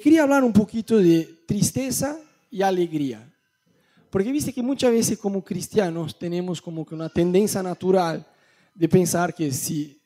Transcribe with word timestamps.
quería 0.00 0.22
hablar 0.22 0.44
un 0.44 0.52
poquito 0.52 0.98
de 0.98 1.42
tristeza 1.46 2.18
y 2.50 2.62
alegría. 2.62 3.30
Porque 4.10 4.30
viste 4.32 4.52
que 4.52 4.62
muchas 4.62 4.92
veces 4.92 5.18
como 5.18 5.42
cristianos 5.42 6.18
tenemos 6.18 6.62
como 6.62 6.86
que 6.86 6.94
una 6.94 7.08
tendencia 7.08 7.62
natural 7.62 8.26
de 8.74 8.88
pensar 8.88 9.34
que 9.34 9.50
si, 9.50 10.00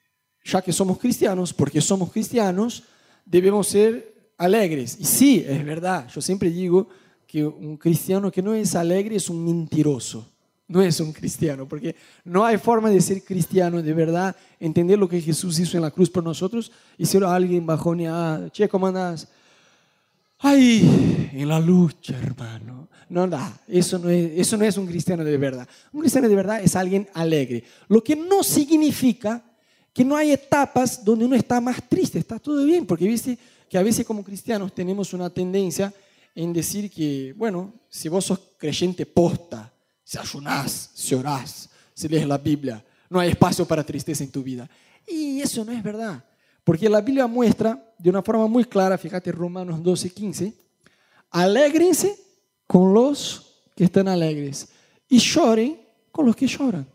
ya 0.45 0.63
que 0.63 0.73
somos 0.73 0.99
cristianos, 0.99 1.53
porque 1.53 1.81
somos 1.81 2.11
cristianos, 2.11 2.83
debemos 3.25 3.69
ser 3.69 4.33
alegres. 4.39 4.97
Y 4.99 5.05
sí, 5.05 5.45
es 5.47 5.65
verdad, 5.65 6.09
yo 6.09 6.21
siempre 6.21 6.51
digo 6.51 6.89
que 7.27 7.45
un 7.45 7.77
cristiano 7.77 8.31
que 8.31 8.43
no 8.43 8.55
es 8.55 8.75
alegre 8.75 9.17
es 9.17 9.29
un 9.29 9.45
mentiroso 9.45 10.27
no 10.69 10.83
es 10.83 11.01
un 11.01 11.13
cristiano, 11.13 11.67
porque 11.67 11.97
no 12.25 12.45
hay 12.45 12.59
forma 12.59 12.91
de 12.91 13.01
ser 13.01 13.25
cristiano, 13.25 13.83
de 13.83 13.95
verdad, 13.95 14.37
entender 14.61 14.99
lo 14.99 15.09
que 15.09 15.21
Jesús 15.21 15.59
hizo 15.59 15.79
en 15.79 15.83
la 15.83 15.91
cruz 15.91 16.11
por 16.11 16.23
nosotros 16.23 16.71
y 16.99 17.07
ser 17.07 17.25
alguien 17.25 17.65
bajoneado. 17.65 18.51
Che, 18.51 18.69
¿cómo 18.69 18.87
andas? 18.87 19.29
Ay, 20.41 21.31
en 21.33 21.49
la 21.49 21.59
lucha, 21.59 22.17
hermano. 22.17 22.89
No, 23.09 23.27
da, 23.27 23.61
eso 23.67 23.99
no, 23.99 24.11
es, 24.11 24.33
eso 24.39 24.57
no 24.57 24.65
es 24.65 24.77
un 24.77 24.87
cristiano 24.87 25.25
de 25.25 25.37
verdad. 25.37 25.67
Un 25.93 26.01
cristiano 26.01 26.29
de 26.29 26.35
verdad 26.35 26.61
es 26.63 26.77
alguien 26.77 27.09
alegre. 27.15 27.65
Lo 27.89 28.05
que 28.05 28.15
no 28.15 28.43
significa 28.43 29.43
que 29.93 30.05
no 30.05 30.17
hay 30.17 30.33
etapas 30.33 31.05
donde 31.05 31.25
uno 31.25 31.35
está 31.35 31.61
más 31.61 31.89
triste, 31.89 32.19
está 32.19 32.39
todo 32.39 32.65
bien, 32.65 32.87
porque 32.87 33.07
viste 33.07 33.37
que 33.69 33.79
a 33.79 33.83
veces 33.83 34.07
como 34.07 34.23
cristianos 34.23 34.73
tenemos 34.73 35.13
una 35.13 35.29
tendencia 35.31 35.93
en 36.35 36.53
decir 36.53 36.91
que, 36.91 37.35
bueno, 37.37 37.73
si 37.89 38.09
vos 38.09 38.27
sos 38.27 38.39
creyente 38.57 39.07
posta, 39.07 39.73
si 40.05 40.19
ayunás, 40.19 40.91
si 40.95 41.15
orás, 41.15 41.69
si 41.93 42.09
lees 42.09 42.29
la 42.29 42.39
Biblia, 42.39 42.85
no 43.11 43.19
hay 43.19 43.31
espacio 43.31 43.67
para 43.67 43.85
tristeza 43.85 44.23
en 44.23 44.31
tu 44.31 44.43
vida. 44.43 44.71
Y 45.07 45.41
eso 45.41 45.65
no 45.65 45.73
es 45.73 45.83
verdad, 45.83 46.23
porque 46.69 46.87
la 46.87 47.01
Biblia 47.01 47.27
muestra 47.27 47.83
de 47.97 48.11
una 48.11 48.21
forma 48.21 48.47
muy 48.47 48.63
clara, 48.63 48.99
fíjate 48.99 49.33
Romanos 49.33 49.83
12, 49.83 50.11
15, 50.11 50.55
alégrense 51.31 52.15
con 52.67 52.93
los 52.93 53.63
que 53.75 53.85
están 53.85 54.07
alegres 54.07 54.69
y 55.09 55.19
lloren 55.19 55.81
con 56.13 56.27
los 56.27 56.37
que 56.37 56.47
lloran. 56.47 56.87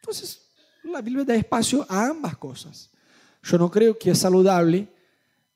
Entonces, 0.00 0.50
la 0.82 1.00
Biblia 1.00 1.24
da 1.24 1.36
espacio 1.36 1.86
a 1.88 2.08
ambas 2.08 2.36
cosas. 2.38 2.90
Yo 3.40 3.56
no 3.56 3.70
creo 3.70 3.96
que 3.96 4.10
es 4.10 4.18
saludable 4.18 4.88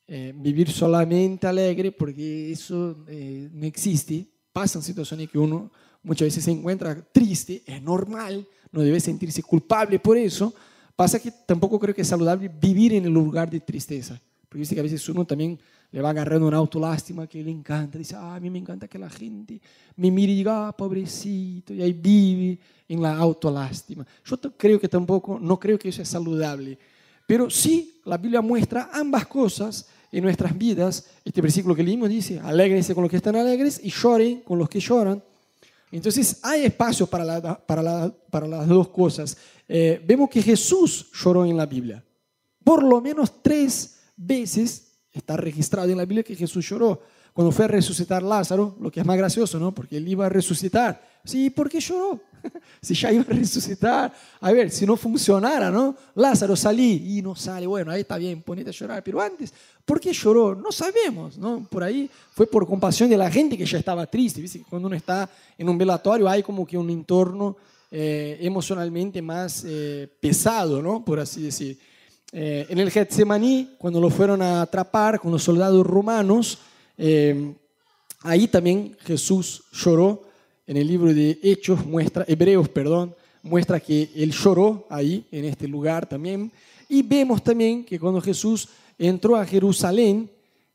eh, 0.06 0.32
vivir 0.36 0.70
solamente 0.70 1.48
alegre, 1.48 1.91
porque 1.91 2.52
eso 2.52 3.04
eh, 3.08 3.50
no 3.52 3.66
existe. 3.66 4.25
Pasan 4.52 4.82
situaciones 4.82 5.28
que 5.30 5.38
uno 5.41 5.72
muchas 6.04 6.27
veces 6.27 6.44
se 6.44 6.52
encuentra 6.52 7.04
triste, 7.10 7.64
es 7.66 7.82
normal, 7.82 8.47
no 8.70 8.82
debe 8.82 9.00
sentirse 9.00 9.42
culpable 9.42 9.98
por 9.98 10.16
eso. 10.16 10.54
Pasa 10.98 11.20
que 11.20 11.30
tampoco 11.30 11.78
creo 11.78 11.94
que 11.94 12.02
es 12.02 12.08
saludable 12.08 12.48
vivir 12.48 12.92
en 12.92 13.04
el 13.04 13.12
lugar 13.12 13.48
de 13.48 13.60
tristeza. 13.60 14.20
Porque 14.48 14.62
dice 14.62 14.74
que 14.74 14.80
a 14.80 14.82
veces 14.82 15.08
uno 15.08 15.24
también 15.24 15.56
le 15.92 16.02
va 16.02 16.10
agarrando 16.10 16.48
una 16.48 16.56
autolástima 16.56 17.28
que 17.28 17.41
le 17.41 17.52
encanta. 17.52 17.98
Dice, 17.98 18.16
ah, 18.16 18.34
a 18.34 18.41
mí 18.41 18.50
me 18.50 18.58
encanta 18.58 18.88
que 18.88 18.98
la 18.98 19.08
gente 19.08 19.60
me 19.94 20.10
mire 20.10 20.32
y 20.32 20.38
diga, 20.38 20.66
ah, 20.66 20.76
pobrecito, 20.76 21.72
y 21.72 21.82
ahí 21.82 21.92
vive 21.92 22.58
en 22.88 23.00
la 23.00 23.16
autolástima. 23.16 24.04
Yo 24.24 24.38
creo 24.56 24.80
que 24.80 24.88
tampoco, 24.88 25.38
no 25.41 25.56
creo 25.60 25.78
que 25.78 25.91
eso 25.91 26.02
es 26.02 26.08
saludable. 26.08 26.76
Pero 27.28 27.48
sí, 27.48 28.00
la 28.04 28.16
Biblia 28.16 28.41
muestra 28.41 28.91
ambas 28.92 29.24
cosas 29.28 29.86
en 30.10 30.24
nuestras 30.24 30.58
vidas. 30.58 31.06
Este 31.24 31.41
versículo 31.41 31.76
que 31.76 31.84
leímos 31.84 32.08
dice, 32.08 32.41
alégrense 32.41 32.92
con 32.92 33.02
los 33.02 33.10
que 33.12 33.19
están 33.19 33.36
alegres 33.36 33.80
y 33.84 33.91
lloren 33.91 34.41
con 34.41 34.58
los 34.58 34.69
que 34.69 34.80
lloran. 34.80 35.22
Entonces 35.91 36.39
hay 36.42 36.64
espacio 36.64 37.06
para, 37.06 37.58
para, 37.67 38.11
para 38.31 38.47
las 38.47 38.67
dos 38.67 38.89
cosas. 38.89 39.36
Eh, 39.67 40.03
vemos 40.06 40.28
que 40.28 40.42
Jesús 40.42 41.11
lloró 41.12 41.44
en 41.44 41.56
la 41.56 41.67
Biblia. 41.67 42.05
Por 42.62 42.83
lo 42.83 43.00
menos 43.00 43.42
tres 43.42 43.98
veces 44.16 44.98
está 45.12 45.36
registrado 45.36 45.89
en 45.89 45.97
la 45.97 46.05
Biblia 46.05 46.22
que 46.22 46.34
Jesús 46.34 46.69
lloró. 46.69 47.00
Cuando 47.33 47.53
fue 47.53 47.66
a 47.66 47.69
resucitar 47.69 48.22
Lázaro, 48.22 48.77
lo 48.81 48.91
que 48.91 49.00
es 49.00 49.06
más 49.06 49.16
gracioso, 49.16 49.59
¿no? 49.59 49.72
Porque 49.75 49.97
él 49.97 50.09
iba 50.09 50.27
a 50.27 50.28
resucitar. 50.28 51.07
Sí, 51.24 51.50
¿por 51.50 51.69
qué 51.69 51.80
lloró? 51.80 52.20
si 52.80 52.94
ya 52.94 53.12
iba 53.12 53.22
a 53.22 53.33
resucitar. 53.33 54.12
A 54.41 54.53
ver, 54.53 54.70
si 54.70 54.87
no 54.87 54.97
funcionara, 54.97 55.70
¿no? 55.70 55.97
Lázaro 56.15 56.56
salí 56.56 57.19
y 57.19 57.22
no 57.22 57.34
sale. 57.34 57.66
Bueno, 57.66 57.91
ahí 57.91 58.03
está 58.03 58.16
bien, 58.16 58.42
ponete 58.42 58.70
a 58.70 58.72
llorar. 58.72 59.03
Pero 59.03 59.20
antes, 59.20 59.53
¿por 59.84 60.00
qué 60.00 60.12
lloró? 60.12 60.54
No 60.54 60.72
sabemos, 60.72 61.38
¿no? 61.38 61.66
Por 61.70 61.82
ahí 61.82 62.10
fue 62.32 62.47
por 62.47 62.66
compasión 62.66 63.10
de 63.10 63.16
la 63.16 63.31
gente 63.31 63.56
que 63.56 63.66
ya 63.66 63.78
estaba 63.78 64.06
triste. 64.06 64.41
¿Viste? 64.41 64.62
Cuando 64.69 64.88
uno 64.88 64.97
está 64.97 65.28
en 65.56 65.69
un 65.69 65.78
velatorio 65.78 66.28
hay 66.28 66.42
como 66.42 66.66
que 66.66 66.78
un 66.78 66.91
entorno 66.91 67.56
eh, 67.91 68.38
emocionalmente 68.41 69.22
más 69.22 69.65
eh, 69.66 70.09
pesado, 70.21 70.82
¿no? 70.82 71.04
Por 71.04 71.21
así 71.21 71.42
decir. 71.42 71.78
Eh, 72.31 72.66
en 72.69 72.78
el 72.78 72.91
Getsemaní, 72.91 73.76
cuando 73.78 74.00
lo 74.00 74.10
fueron 74.10 74.42
a 74.42 74.60
atrapar 74.60 75.19
con 75.19 75.32
los 75.32 75.42
soldados 75.42 75.87
romanos, 75.87 76.59
ahí 78.21 78.48
también 78.48 78.97
Jesús 79.00 79.62
lloró 79.72 80.28
en 80.68 80.76
el 80.76 80.86
libro 80.86 81.14
de 81.14 81.38
Hechos 81.42 81.84
muestra, 81.86 82.26
Hebreos, 82.28 82.68
perdón, 82.68 83.14
muestra 83.42 83.80
que 83.80 84.10
él 84.14 84.32
lloró 84.32 84.86
ahí, 84.90 85.24
en 85.32 85.46
este 85.46 85.66
lugar 85.66 86.06
también. 86.06 86.52
Y 86.90 87.02
vemos 87.02 87.42
también 87.42 87.86
que 87.86 87.98
cuando 87.98 88.20
Jesús 88.20 88.68
entró 88.98 89.34
a 89.34 89.46
Jerusalén, 89.46 90.30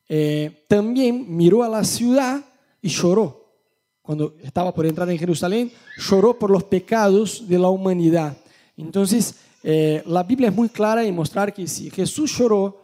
eh, 0.09 0.63
también 0.67 1.25
miró 1.29 1.61
a 1.61 1.69
la 1.69 1.83
ciudad 1.83 2.43
y 2.81 2.89
lloró. 2.89 3.45
Cuando 4.01 4.35
estaba 4.41 4.73
por 4.73 4.87
entrar 4.87 5.07
en 5.11 5.19
Jerusalén, 5.19 5.71
lloró 5.95 6.39
por 6.39 6.49
los 6.49 6.63
pecados 6.63 7.47
de 7.47 7.59
la 7.59 7.69
humanidad. 7.69 8.35
Entonces, 8.75 9.35
eh, 9.61 10.01
la 10.07 10.23
Biblia 10.23 10.49
es 10.49 10.55
muy 10.55 10.69
clara 10.69 11.05
en 11.05 11.13
mostrar 11.13 11.53
que 11.53 11.67
si 11.67 11.91
Jesús 11.91 12.35
lloró, 12.35 12.81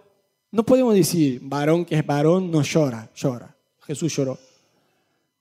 no 0.51 0.63
podemos 0.63 0.93
decir, 0.93 1.39
varón 1.41 1.85
que 1.85 1.95
es 1.95 2.05
varón 2.05 2.51
no 2.51 2.61
llora, 2.61 3.09
llora. 3.15 3.55
Jesús 3.81 4.15
lloró. 4.15 4.37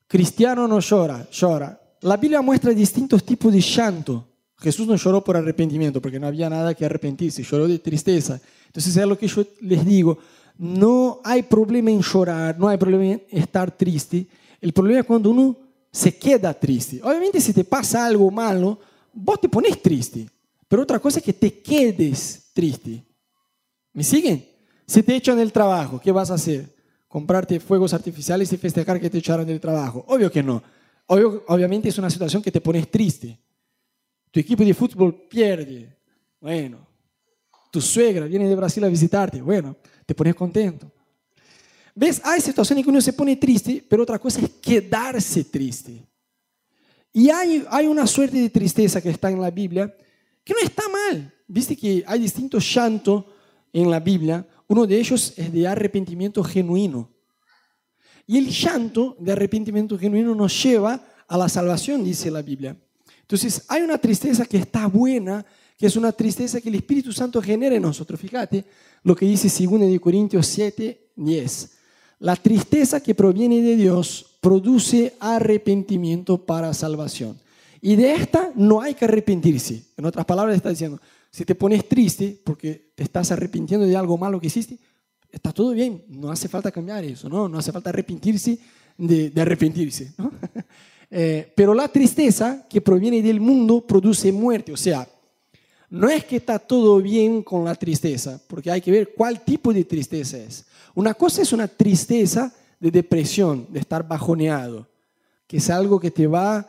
Cristiano 0.08 0.66
no 0.66 0.80
llora, 0.80 1.28
llora. 1.30 1.78
La 2.00 2.16
Biblia 2.16 2.40
muestra 2.40 2.72
distintos 2.72 3.22
tipos 3.24 3.52
de 3.52 3.60
llanto. 3.60 4.26
Jesús 4.56 4.86
no 4.86 4.96
lloró 4.96 5.22
por 5.22 5.36
arrepentimiento 5.36 6.00
porque 6.00 6.18
no 6.18 6.26
había 6.26 6.48
nada 6.48 6.74
que 6.74 6.84
arrepentirse, 6.84 7.42
lloró 7.42 7.68
de 7.68 7.78
tristeza. 7.78 8.40
Entonces 8.66 8.96
es 8.96 9.06
lo 9.06 9.18
que 9.18 9.28
yo 9.28 9.44
les 9.60 9.84
digo, 9.84 10.18
no 10.56 11.20
hay 11.22 11.42
problema 11.42 11.90
en 11.90 12.00
llorar, 12.00 12.58
no 12.58 12.66
hay 12.66 12.78
problema 12.78 13.04
en 13.04 13.22
estar 13.30 13.70
triste. 13.76 14.26
El 14.60 14.72
problema 14.72 15.00
es 15.00 15.06
cuando 15.06 15.30
uno 15.30 15.56
se 15.92 16.16
queda 16.16 16.54
triste. 16.54 17.00
Obviamente 17.02 17.40
si 17.40 17.52
te 17.52 17.64
pasa 17.64 18.06
algo 18.06 18.30
malo, 18.30 18.80
vos 19.12 19.40
te 19.40 19.48
pones 19.48 19.80
triste. 19.80 20.28
Pero 20.66 20.82
otra 20.82 20.98
cosa 20.98 21.18
es 21.18 21.24
que 21.24 21.34
te 21.34 21.60
quedes 21.60 22.50
triste. 22.52 23.04
¿Me 23.92 24.02
siguen? 24.02 24.44
Si 24.86 25.02
te 25.02 25.14
echan 25.14 25.36
del 25.36 25.52
trabajo, 25.52 26.00
¿qué 26.00 26.10
vas 26.10 26.30
a 26.30 26.34
hacer? 26.34 26.74
Comprarte 27.08 27.58
fuegos 27.58 27.94
artificiales 27.94 28.52
y 28.52 28.56
festejar 28.56 29.00
que 29.00 29.10
te 29.10 29.18
echaron 29.18 29.46
del 29.46 29.60
trabajo. 29.60 30.04
Obvio 30.08 30.30
que 30.30 30.42
no. 30.42 30.62
obviamente 31.06 31.88
es 31.88 31.98
una 31.98 32.10
situación 32.10 32.42
que 32.42 32.52
te 32.52 32.60
pones 32.60 32.90
triste. 32.90 33.38
Tu 34.30 34.40
equipo 34.40 34.64
de 34.64 34.74
fútbol 34.74 35.26
pierde. 35.28 35.96
Bueno. 36.40 36.86
Tu 37.70 37.80
suegra 37.80 38.26
viene 38.26 38.48
de 38.48 38.54
Brasil 38.54 38.82
a 38.84 38.88
visitarte. 38.88 39.42
Bueno, 39.42 39.76
te 40.06 40.14
pones 40.14 40.34
contento. 40.34 40.90
¿Ves? 41.94 42.20
Hay 42.24 42.40
situaciones 42.40 42.80
en 42.80 42.84
que 42.84 42.90
uno 42.90 43.00
se 43.00 43.12
pone 43.12 43.36
triste, 43.36 43.84
pero 43.88 44.04
otra 44.04 44.18
cosa 44.18 44.40
es 44.40 44.50
quedarse 44.62 45.44
triste. 45.44 46.06
Y 47.12 47.28
hay, 47.28 47.64
hay 47.68 47.86
una 47.86 48.06
suerte 48.06 48.38
de 48.38 48.48
tristeza 48.50 49.00
que 49.00 49.10
está 49.10 49.30
en 49.30 49.40
la 49.40 49.50
Biblia 49.50 49.92
que 50.48 50.54
no 50.54 50.60
está 50.60 50.84
mal. 50.88 51.30
Viste 51.46 51.76
que 51.76 52.02
hay 52.06 52.20
distintos 52.20 52.74
llantos 52.74 53.26
en 53.70 53.90
la 53.90 54.00
Biblia. 54.00 54.46
Uno 54.68 54.86
de 54.86 54.98
ellos 54.98 55.32
es 55.36 55.52
de 55.52 55.66
arrepentimiento 55.66 56.44
genuino. 56.44 57.10
Y 58.26 58.36
el 58.36 58.50
llanto 58.50 59.16
de 59.18 59.32
arrepentimiento 59.32 59.98
genuino 59.98 60.34
nos 60.34 60.62
lleva 60.62 61.02
a 61.26 61.38
la 61.38 61.48
salvación, 61.48 62.04
dice 62.04 62.30
la 62.30 62.42
Biblia. 62.42 62.76
Entonces, 63.22 63.64
hay 63.68 63.82
una 63.82 63.98
tristeza 63.98 64.44
que 64.44 64.58
está 64.58 64.86
buena, 64.86 65.44
que 65.76 65.86
es 65.86 65.96
una 65.96 66.12
tristeza 66.12 66.60
que 66.60 66.68
el 66.68 66.74
Espíritu 66.74 67.12
Santo 67.12 67.40
genera 67.40 67.76
en 67.76 67.82
nosotros. 67.82 68.20
Fíjate 68.20 68.64
lo 69.02 69.16
que 69.16 69.26
dice 69.26 69.48
2 69.66 69.98
Corintios 70.00 70.46
7, 70.46 71.12
10. 71.16 71.70
La 72.20 72.36
tristeza 72.36 73.00
que 73.00 73.14
proviene 73.14 73.62
de 73.62 73.76
Dios 73.76 74.38
produce 74.40 75.14
arrepentimiento 75.20 76.44
para 76.44 76.74
salvación. 76.74 77.38
Y 77.80 77.96
de 77.96 78.12
esta 78.12 78.50
no 78.56 78.80
hay 78.80 78.94
que 78.94 79.04
arrepentirse. 79.04 79.84
En 79.96 80.04
otras 80.04 80.26
palabras, 80.26 80.56
está 80.56 80.70
diciendo, 80.70 81.00
si 81.30 81.44
te 81.44 81.54
pones 81.54 81.88
triste 81.88 82.40
porque 82.44 82.92
te 82.94 83.02
estás 83.02 83.30
arrepintiendo 83.32 83.86
de 83.86 83.96
algo 83.96 84.16
malo 84.16 84.40
que 84.40 84.46
hiciste, 84.46 84.78
está 85.30 85.52
todo 85.52 85.72
bien, 85.72 86.04
no 86.08 86.30
hace 86.30 86.48
falta 86.48 86.70
cambiar 86.70 87.04
eso, 87.04 87.28
no, 87.28 87.48
no 87.48 87.58
hace 87.58 87.72
falta 87.72 87.90
arrepentirse 87.90 88.58
de, 88.96 89.32
arrepentirse. 89.36 90.12
Eh, 91.10 91.54
pero 91.56 91.72
la 91.72 91.88
tristeza 91.88 92.66
que 92.68 92.82
proviene 92.82 93.22
del 93.22 93.40
mundo 93.40 93.80
produce 93.80 94.30
muerte, 94.30 94.74
o 94.74 94.76
sea, 94.76 95.08
no 95.88 96.10
es 96.10 96.22
que 96.26 96.36
está 96.36 96.58
todo 96.58 97.00
bien 97.00 97.42
con 97.42 97.64
la 97.64 97.74
tristeza, 97.74 98.38
porque 98.46 98.70
hay 98.70 98.82
que 98.82 98.90
ver 98.90 99.14
cuál 99.16 99.40
tipo 99.40 99.72
de 99.72 99.84
tristeza 99.84 100.36
es. 100.36 100.66
Una 100.94 101.14
cosa 101.14 101.40
es 101.40 101.54
una 101.54 101.66
tristeza 101.66 102.52
de 102.78 102.90
depresión, 102.90 103.66
de 103.70 103.80
estar 103.80 104.06
bajoneado, 104.06 104.86
que 105.46 105.56
es 105.56 105.70
algo 105.70 105.98
que 105.98 106.10
te 106.10 106.26
va 106.26 106.68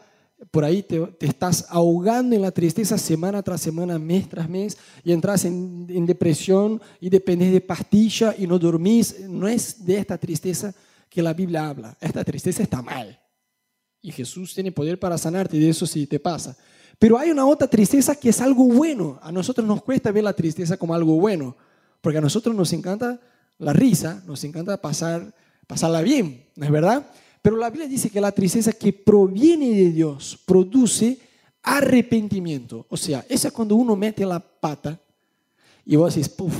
por 0.51 0.63
ahí 0.63 0.83
te, 0.83 1.15
estás 1.19 1.65
ahogando 1.69 2.35
en 2.35 2.41
la 2.41 2.51
tristeza 2.51 2.97
semana 2.97 3.43
tras 3.43 3.61
semana, 3.61 3.99
mes 3.99 4.29
tras 4.29 4.49
mes, 4.49 4.77
y 5.03 5.11
entras 5.11 5.45
en, 5.45 6.05
depresión 6.05 6.81
y 6.99 7.09
dependes 7.09 7.51
de 7.51 7.61
pastilla 7.61 8.33
y 8.37 8.47
no 8.47 8.57
dormís. 8.57 9.19
No 9.27 9.47
es 9.47 9.85
de 9.85 9.97
esta 9.97 10.17
tristeza 10.17 10.73
que 11.09 11.21
la 11.21 11.33
Biblia 11.33 11.67
habla. 11.67 11.97
Esta 11.99 12.23
tristeza 12.23 12.63
está 12.63 12.81
mal. 12.81 13.19
Y 14.01 14.11
Jesús 14.11 14.53
tiene 14.53 14.71
poder 14.71 14.97
para 14.97 15.17
sanarte 15.17 15.57
de 15.57 15.69
eso 15.69 15.85
si 15.85 16.07
te 16.07 16.19
pasa. 16.19 16.55
Pero 16.97 17.17
hay 17.17 17.31
una 17.31 17.45
otra 17.45 17.67
tristeza 17.67 18.15
que 18.15 18.29
es 18.29 18.41
algo 18.41 18.65
bueno. 18.65 19.19
A 19.21 19.31
nosotros 19.31 19.67
nos 19.67 19.83
cuesta 19.83 20.11
ver 20.11 20.23
la 20.23 20.33
tristeza 20.33 20.77
como 20.77 20.93
algo 20.93 21.19
bueno, 21.19 21.55
porque 22.01 22.17
a 22.17 22.21
nosotros 22.21 22.55
nos 22.55 22.71
encanta 22.71 23.19
la 23.57 23.73
risa, 23.73 24.23
nos 24.25 24.43
encanta 24.45 24.81
pasar, 24.81 25.33
pasarla 25.67 26.01
bien, 26.01 26.45
¿no 26.55 26.65
es 26.65 26.71
verdad? 26.71 27.05
Pero 27.41 27.55
la 27.55 27.69
Biblia 27.69 27.87
dice 27.87 28.09
que 28.09 28.19
la 28.19 28.31
tristeza 28.31 28.73
que 28.73 28.91
proviene 28.91 29.69
de 29.69 29.91
Dios 29.91 30.37
produce 30.45 31.17
arrepentimiento. 31.63 32.85
O 32.89 32.97
sea, 32.97 33.25
esa 33.29 33.47
es 33.47 33.53
cuando 33.53 33.75
uno 33.75 33.95
mete 33.95 34.25
la 34.25 34.39
pata 34.39 34.99
y 35.85 35.95
vos 35.95 36.13
decís, 36.13 36.29
puff, 36.29 36.53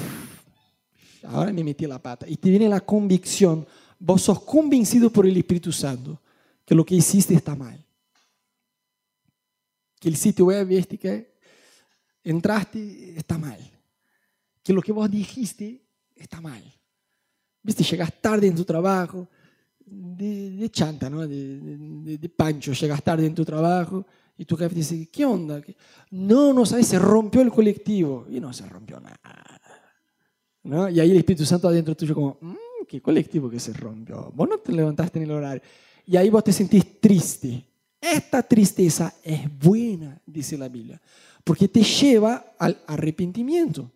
ahora 1.24 1.52
me 1.52 1.64
metí 1.64 1.86
la 1.86 2.02
pata. 2.02 2.28
Y 2.28 2.38
te 2.38 2.50
viene 2.50 2.70
la 2.70 2.80
convicción, 2.80 3.66
vos 4.00 4.22
sos 4.22 4.42
convencido 4.44 5.10
por 5.10 5.26
el 5.26 5.36
Espíritu 5.36 5.72
Santo 5.72 6.22
que 6.66 6.76
lo 6.76 6.86
que 6.86 6.96
hiciste 6.96 7.34
está 7.34 7.56
mal. 7.56 7.84
Que 10.00 10.08
el 10.08 10.16
sitio 10.16 10.46
web 10.46 10.72
este 10.72 10.98
que 10.98 11.36
entraste 12.24 13.18
está 13.18 13.38
mal. 13.38 13.60
Que 14.64 14.72
lo 14.72 14.82
que 14.82 14.92
vos 14.92 15.10
dijiste 15.10 15.82
está 16.16 16.40
mal. 16.40 16.64
Viste, 17.62 17.84
llegas 17.84 18.14
tarde 18.22 18.48
en 18.48 18.56
tu 18.56 18.64
trabajo, 18.64 19.28
de, 19.90 20.70
chanta, 20.72 21.10
¿no? 21.10 21.28
De, 21.28 22.32
pancho, 22.36 22.74
llegas 22.74 23.04
tarde 23.04 23.26
en 23.26 23.36
tu 23.36 23.46
trabajo 23.46 24.06
y 24.38 24.46
tu 24.46 24.56
jefe 24.56 24.76
dice, 24.76 25.10
¿qué 25.12 25.26
onda? 25.26 25.62
No, 26.12 26.54
no 26.54 26.66
sabes, 26.66 26.88
se 26.88 27.00
rompió 27.00 27.42
el 27.42 27.52
colectivo. 27.52 28.26
Y 28.30 28.40
no 28.40 28.54
se 28.54 28.68
rompió 28.68 29.00
nada. 29.00 29.60
¿No? 30.64 30.90
Y 30.90 31.00
ahí 31.00 31.12
el 31.12 31.18
Espíritu 31.18 31.46
Santo 31.46 31.68
adentro 31.68 31.96
tuyo 31.96 32.14
como, 32.14 32.38
mm, 32.40 32.86
¿qué 32.88 33.02
colectivo 33.02 33.50
que 33.50 33.60
se 33.60 33.74
rompió? 33.74 34.32
Vos 34.34 34.48
no 34.48 34.58
te 34.60 34.72
levantaste 34.72 35.20
en 35.20 35.26
el 35.26 35.32
horario. 35.32 35.62
Y 36.06 36.18
ahí 36.18 36.30
vos 36.30 36.44
te 36.44 36.54
sentís 36.54 37.00
triste. 37.00 37.66
Esta 38.00 38.42
tristeza 38.42 39.14
es 39.24 39.42
buena, 39.60 40.22
dice 40.26 40.58
la 40.58 40.70
Biblia, 40.70 41.02
porque 41.44 41.68
te 41.68 41.84
lleva 41.84 42.54
al 42.58 42.82
arrepentimiento. 42.88 43.92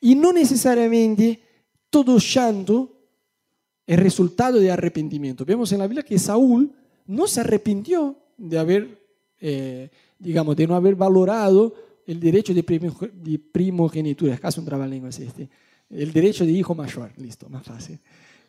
Y 0.00 0.14
no 0.14 0.32
necesariamente 0.32 1.42
todo 1.90 2.18
llanto 2.18 2.97
es 3.88 3.98
resultado 3.98 4.60
de 4.60 4.70
arrepentimiento. 4.70 5.46
Vemos 5.46 5.72
en 5.72 5.78
la 5.78 5.86
Biblia 5.86 6.02
que 6.02 6.18
Saúl 6.18 6.70
no 7.06 7.26
se 7.26 7.40
arrepintió 7.40 8.14
de 8.36 8.58
haber, 8.58 8.98
eh, 9.40 9.88
digamos, 10.18 10.54
de 10.56 10.66
no 10.66 10.76
haber 10.76 10.94
valorado 10.94 11.74
el 12.06 12.20
derecho 12.20 12.52
de, 12.52 12.62
primogenitura. 13.50 14.34
Es 14.34 14.40
casi 14.40 14.60
un 14.60 14.66
trabalenguas 14.66 15.18
este. 15.18 15.48
El 15.88 16.12
derecho 16.12 16.44
de 16.44 16.52
hijo 16.52 16.74
mayor. 16.74 17.10
Listo, 17.16 17.48
más 17.48 17.64
fácil. 17.64 17.98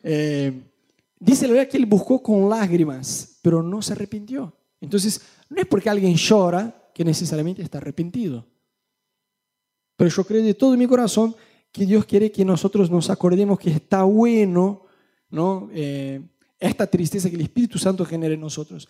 Eh, 0.02 0.52
dice 1.18 1.46
la 1.46 1.54
Biblia 1.54 1.68
que 1.70 1.78
él 1.78 1.86
buscó 1.86 2.22
con 2.22 2.46
lágrimas, 2.50 3.38
pero 3.40 3.62
no 3.62 3.80
se 3.80 3.94
arrepintió. 3.94 4.54
Entonces, 4.78 5.22
no 5.48 5.58
es 5.58 5.66
porque 5.66 5.88
alguien 5.88 6.16
llora 6.16 6.90
que 6.92 7.02
necesariamente 7.02 7.62
está 7.62 7.78
arrepentido. 7.78 8.44
Pero 9.96 10.10
yo 10.10 10.22
creo 10.22 10.42
de 10.42 10.52
todo 10.52 10.76
mi 10.76 10.86
corazón 10.86 11.34
que 11.72 11.86
Dios 11.86 12.04
quiere 12.04 12.30
que 12.30 12.44
nosotros 12.44 12.90
nos 12.90 13.08
acordemos 13.08 13.58
que 13.58 13.70
está 13.70 14.02
bueno 14.02 14.89
¿no? 15.30 15.68
Eh, 15.72 16.20
esta 16.58 16.86
tristeza 16.86 17.30
que 17.30 17.36
el 17.36 17.42
Espíritu 17.42 17.78
Santo 17.78 18.04
genera 18.04 18.34
en 18.34 18.40
nosotros. 18.40 18.88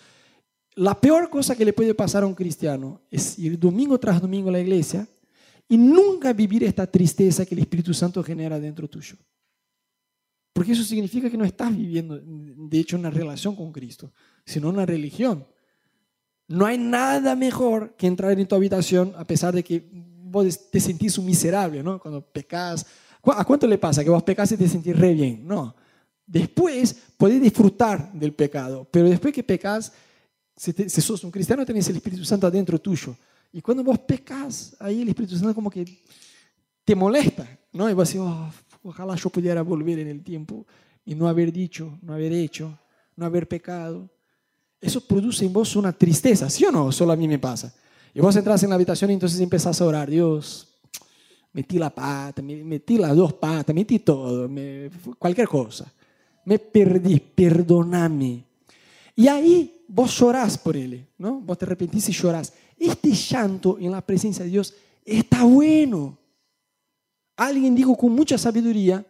La 0.74 0.98
peor 1.00 1.30
cosa 1.30 1.56
que 1.56 1.64
le 1.64 1.72
puede 1.72 1.94
pasar 1.94 2.22
a 2.22 2.26
un 2.26 2.34
cristiano 2.34 3.00
es 3.10 3.38
ir 3.38 3.58
domingo 3.58 3.98
tras 3.98 4.20
domingo 4.20 4.48
a 4.48 4.52
la 4.52 4.60
iglesia 4.60 5.06
y 5.68 5.76
nunca 5.76 6.32
vivir 6.32 6.64
esta 6.64 6.86
tristeza 6.86 7.46
que 7.46 7.54
el 7.54 7.60
Espíritu 7.60 7.94
Santo 7.94 8.22
genera 8.22 8.58
dentro 8.58 8.88
tuyo. 8.88 9.16
Porque 10.52 10.72
eso 10.72 10.82
significa 10.82 11.30
que 11.30 11.36
no 11.36 11.44
estás 11.44 11.76
viviendo, 11.76 12.20
de 12.20 12.78
hecho, 12.78 12.96
una 12.96 13.10
relación 13.10 13.54
con 13.54 13.72
Cristo, 13.72 14.12
sino 14.44 14.68
una 14.68 14.84
religión. 14.84 15.46
No 16.48 16.66
hay 16.66 16.76
nada 16.76 17.36
mejor 17.36 17.94
que 17.96 18.08
entrar 18.08 18.38
en 18.38 18.48
tu 18.48 18.56
habitación 18.56 19.12
a 19.16 19.24
pesar 19.24 19.54
de 19.54 19.62
que 19.62 19.88
vos 19.92 20.70
te 20.70 20.80
sentís 20.80 21.16
un 21.18 21.26
miserable, 21.26 21.82
¿no? 21.82 22.00
Cuando 22.00 22.20
pecas. 22.20 22.84
¿A 23.22 23.44
cuánto 23.44 23.66
le 23.66 23.78
pasa 23.78 24.02
que 24.02 24.10
vos 24.10 24.22
pecas 24.22 24.50
y 24.52 24.56
te 24.56 24.68
sentís 24.68 24.98
re 24.98 25.14
bien? 25.14 25.46
No. 25.46 25.74
Después 26.30 26.94
podés 27.16 27.42
disfrutar 27.42 28.12
del 28.12 28.32
pecado, 28.32 28.86
pero 28.88 29.08
después 29.08 29.34
que 29.34 29.42
pecas, 29.42 29.92
si, 30.54 30.72
sos 30.88 31.24
un 31.24 31.30
cristiano, 31.32 31.66
tenés 31.66 31.88
el 31.88 31.96
Espíritu 31.96 32.24
Santo 32.24 32.46
adentro 32.46 32.78
tuyo. 32.78 33.16
Y 33.52 33.60
cuando 33.60 33.82
vos 33.82 33.98
pecas, 33.98 34.76
ahí 34.78 35.02
el 35.02 35.08
Espíritu 35.08 35.36
Santo 35.36 35.52
como 35.56 35.68
que 35.68 35.84
te 36.84 36.94
molesta, 36.94 37.58
¿no? 37.72 37.90
Y 37.90 37.94
vos 37.94 38.06
decís, 38.06 38.20
oh, 38.24 38.48
ojalá 38.84 39.16
yo 39.16 39.28
pudiera 39.28 39.60
volver 39.62 39.98
en 39.98 40.06
el 40.06 40.22
tiempo 40.22 40.64
y 41.04 41.16
no 41.16 41.26
haber 41.26 41.52
dicho, 41.52 41.98
no 42.00 42.14
haber 42.14 42.32
hecho, 42.32 42.78
no 43.16 43.26
haber 43.26 43.48
pecado. 43.48 44.08
Eso 44.80 45.00
produce 45.00 45.44
en 45.44 45.52
vos 45.52 45.74
una 45.74 45.92
tristeza, 45.92 46.48
¿sí 46.48 46.64
o 46.64 46.70
no? 46.70 46.92
Solo 46.92 47.10
a 47.10 47.16
mí 47.16 47.26
me 47.26 47.40
pasa. 47.40 47.74
Y 48.14 48.20
vos 48.20 48.36
entras 48.36 48.62
en 48.62 48.68
la 48.68 48.76
habitación 48.76 49.10
y 49.10 49.14
entonces 49.14 49.40
empezás 49.40 49.80
a 49.80 49.84
orar, 49.84 50.08
Dios, 50.08 50.68
metí 51.52 51.76
la 51.76 51.90
pata, 51.90 52.40
metí 52.40 52.98
las 52.98 53.16
dos 53.16 53.32
patas, 53.32 53.74
metí 53.74 53.98
todo, 53.98 54.48
cualquier 55.18 55.48
cosa 55.48 55.92
me 56.44 56.58
perdí, 56.58 57.20
perdóname. 57.20 58.44
Y 59.14 59.28
ahí 59.28 59.84
vos 59.88 60.18
llorás 60.18 60.56
por 60.56 60.76
él, 60.76 61.06
¿no? 61.18 61.40
Vos 61.40 61.58
te 61.58 61.64
arrepentís 61.64 62.08
y 62.08 62.12
llorás. 62.12 62.52
Este 62.78 63.12
llanto 63.12 63.78
en 63.78 63.90
la 63.90 64.00
presencia 64.00 64.44
de 64.44 64.50
Dios 64.50 64.74
está 65.04 65.44
bueno. 65.44 66.18
Alguien 67.36 67.74
dijo 67.74 67.96
con 67.96 68.12
mucha 68.12 68.38
sabiduría 68.38 69.04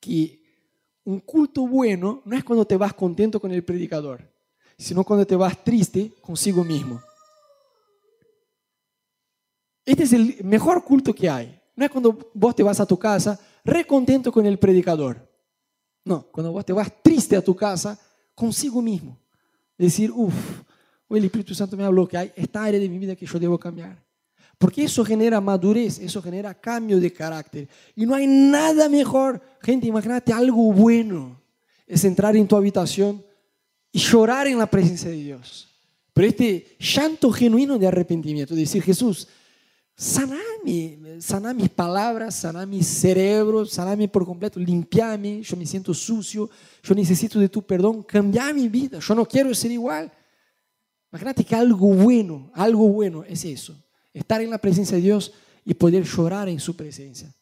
que 0.00 0.42
un 1.04 1.20
culto 1.20 1.66
bueno 1.66 2.22
no 2.24 2.36
es 2.36 2.44
cuando 2.44 2.66
te 2.66 2.76
vas 2.76 2.92
contento 2.92 3.40
con 3.40 3.52
el 3.52 3.64
predicador, 3.64 4.28
sino 4.76 5.04
cuando 5.04 5.26
te 5.26 5.36
vas 5.36 5.62
triste 5.62 6.12
consigo 6.20 6.64
mismo. 6.64 7.00
Este 9.84 10.02
es 10.02 10.12
el 10.12 10.36
mejor 10.42 10.82
culto 10.82 11.14
que 11.14 11.30
hay. 11.30 11.60
No 11.76 11.84
es 11.84 11.90
cuando 11.90 12.18
vos 12.34 12.56
te 12.56 12.62
vas 12.62 12.80
a 12.80 12.86
tu 12.86 12.98
casa 12.98 13.38
recontento 13.64 14.32
con 14.32 14.44
el 14.46 14.58
predicador. 14.58 15.35
No, 16.06 16.22
cuando 16.30 16.52
vos 16.52 16.64
te 16.64 16.72
vas 16.72 16.90
triste 17.02 17.34
a 17.36 17.42
tu 17.42 17.54
casa 17.56 17.98
consigo 18.32 18.80
mismo. 18.80 19.18
Decir, 19.76 20.12
uff, 20.12 20.62
el 21.10 21.24
Espíritu 21.24 21.52
Santo 21.52 21.76
me 21.76 21.82
habló 21.82 22.06
que 22.06 22.16
hay 22.16 22.32
esta 22.36 22.62
área 22.62 22.78
de 22.78 22.88
mi 22.88 22.96
vida 22.96 23.16
que 23.16 23.26
yo 23.26 23.40
debo 23.40 23.58
cambiar. 23.58 24.00
Porque 24.56 24.84
eso 24.84 25.04
genera 25.04 25.40
madurez, 25.40 25.98
eso 25.98 26.22
genera 26.22 26.54
cambio 26.54 27.00
de 27.00 27.12
carácter. 27.12 27.68
Y 27.96 28.06
no 28.06 28.14
hay 28.14 28.28
nada 28.28 28.88
mejor, 28.88 29.42
gente, 29.60 29.88
imagínate 29.88 30.32
algo 30.32 30.72
bueno, 30.72 31.42
es 31.88 32.04
entrar 32.04 32.36
en 32.36 32.46
tu 32.46 32.54
habitación 32.54 33.24
y 33.90 33.98
llorar 33.98 34.46
en 34.46 34.58
la 34.58 34.70
presencia 34.70 35.10
de 35.10 35.16
Dios. 35.16 35.68
Pero 36.12 36.28
este 36.28 36.76
llanto 36.78 37.32
genuino 37.32 37.80
de 37.80 37.88
arrepentimiento, 37.88 38.54
decir, 38.54 38.80
Jesús, 38.80 39.26
saname, 39.96 41.20
sanar 41.20 41.54
mis 41.54 41.70
palabras, 41.70 42.34
sanar 42.34 42.66
mi 42.66 42.82
cerebro, 42.82 43.64
saname 43.64 44.06
por 44.06 44.26
completo, 44.26 44.60
limpiame, 44.60 45.40
yo 45.40 45.56
me 45.56 45.64
siento 45.64 45.94
sucio, 45.94 46.50
yo 46.82 46.94
necesito 46.94 47.40
de 47.40 47.48
tu 47.48 47.62
perdón, 47.62 48.02
cambiar 48.02 48.54
mi 48.54 48.68
vida, 48.68 48.98
yo 48.98 49.14
no 49.14 49.24
quiero 49.24 49.54
ser 49.54 49.70
igual. 49.70 50.12
Imagínate 51.10 51.44
que 51.44 51.54
algo 51.54 51.88
bueno, 51.94 52.50
algo 52.52 52.86
bueno 52.88 53.24
es 53.24 53.44
eso, 53.46 53.74
estar 54.12 54.42
en 54.42 54.50
la 54.50 54.58
presencia 54.58 54.96
de 54.96 55.02
Dios 55.02 55.32
y 55.64 55.72
poder 55.72 56.04
llorar 56.04 56.48
en 56.48 56.60
su 56.60 56.76
presencia. 56.76 57.34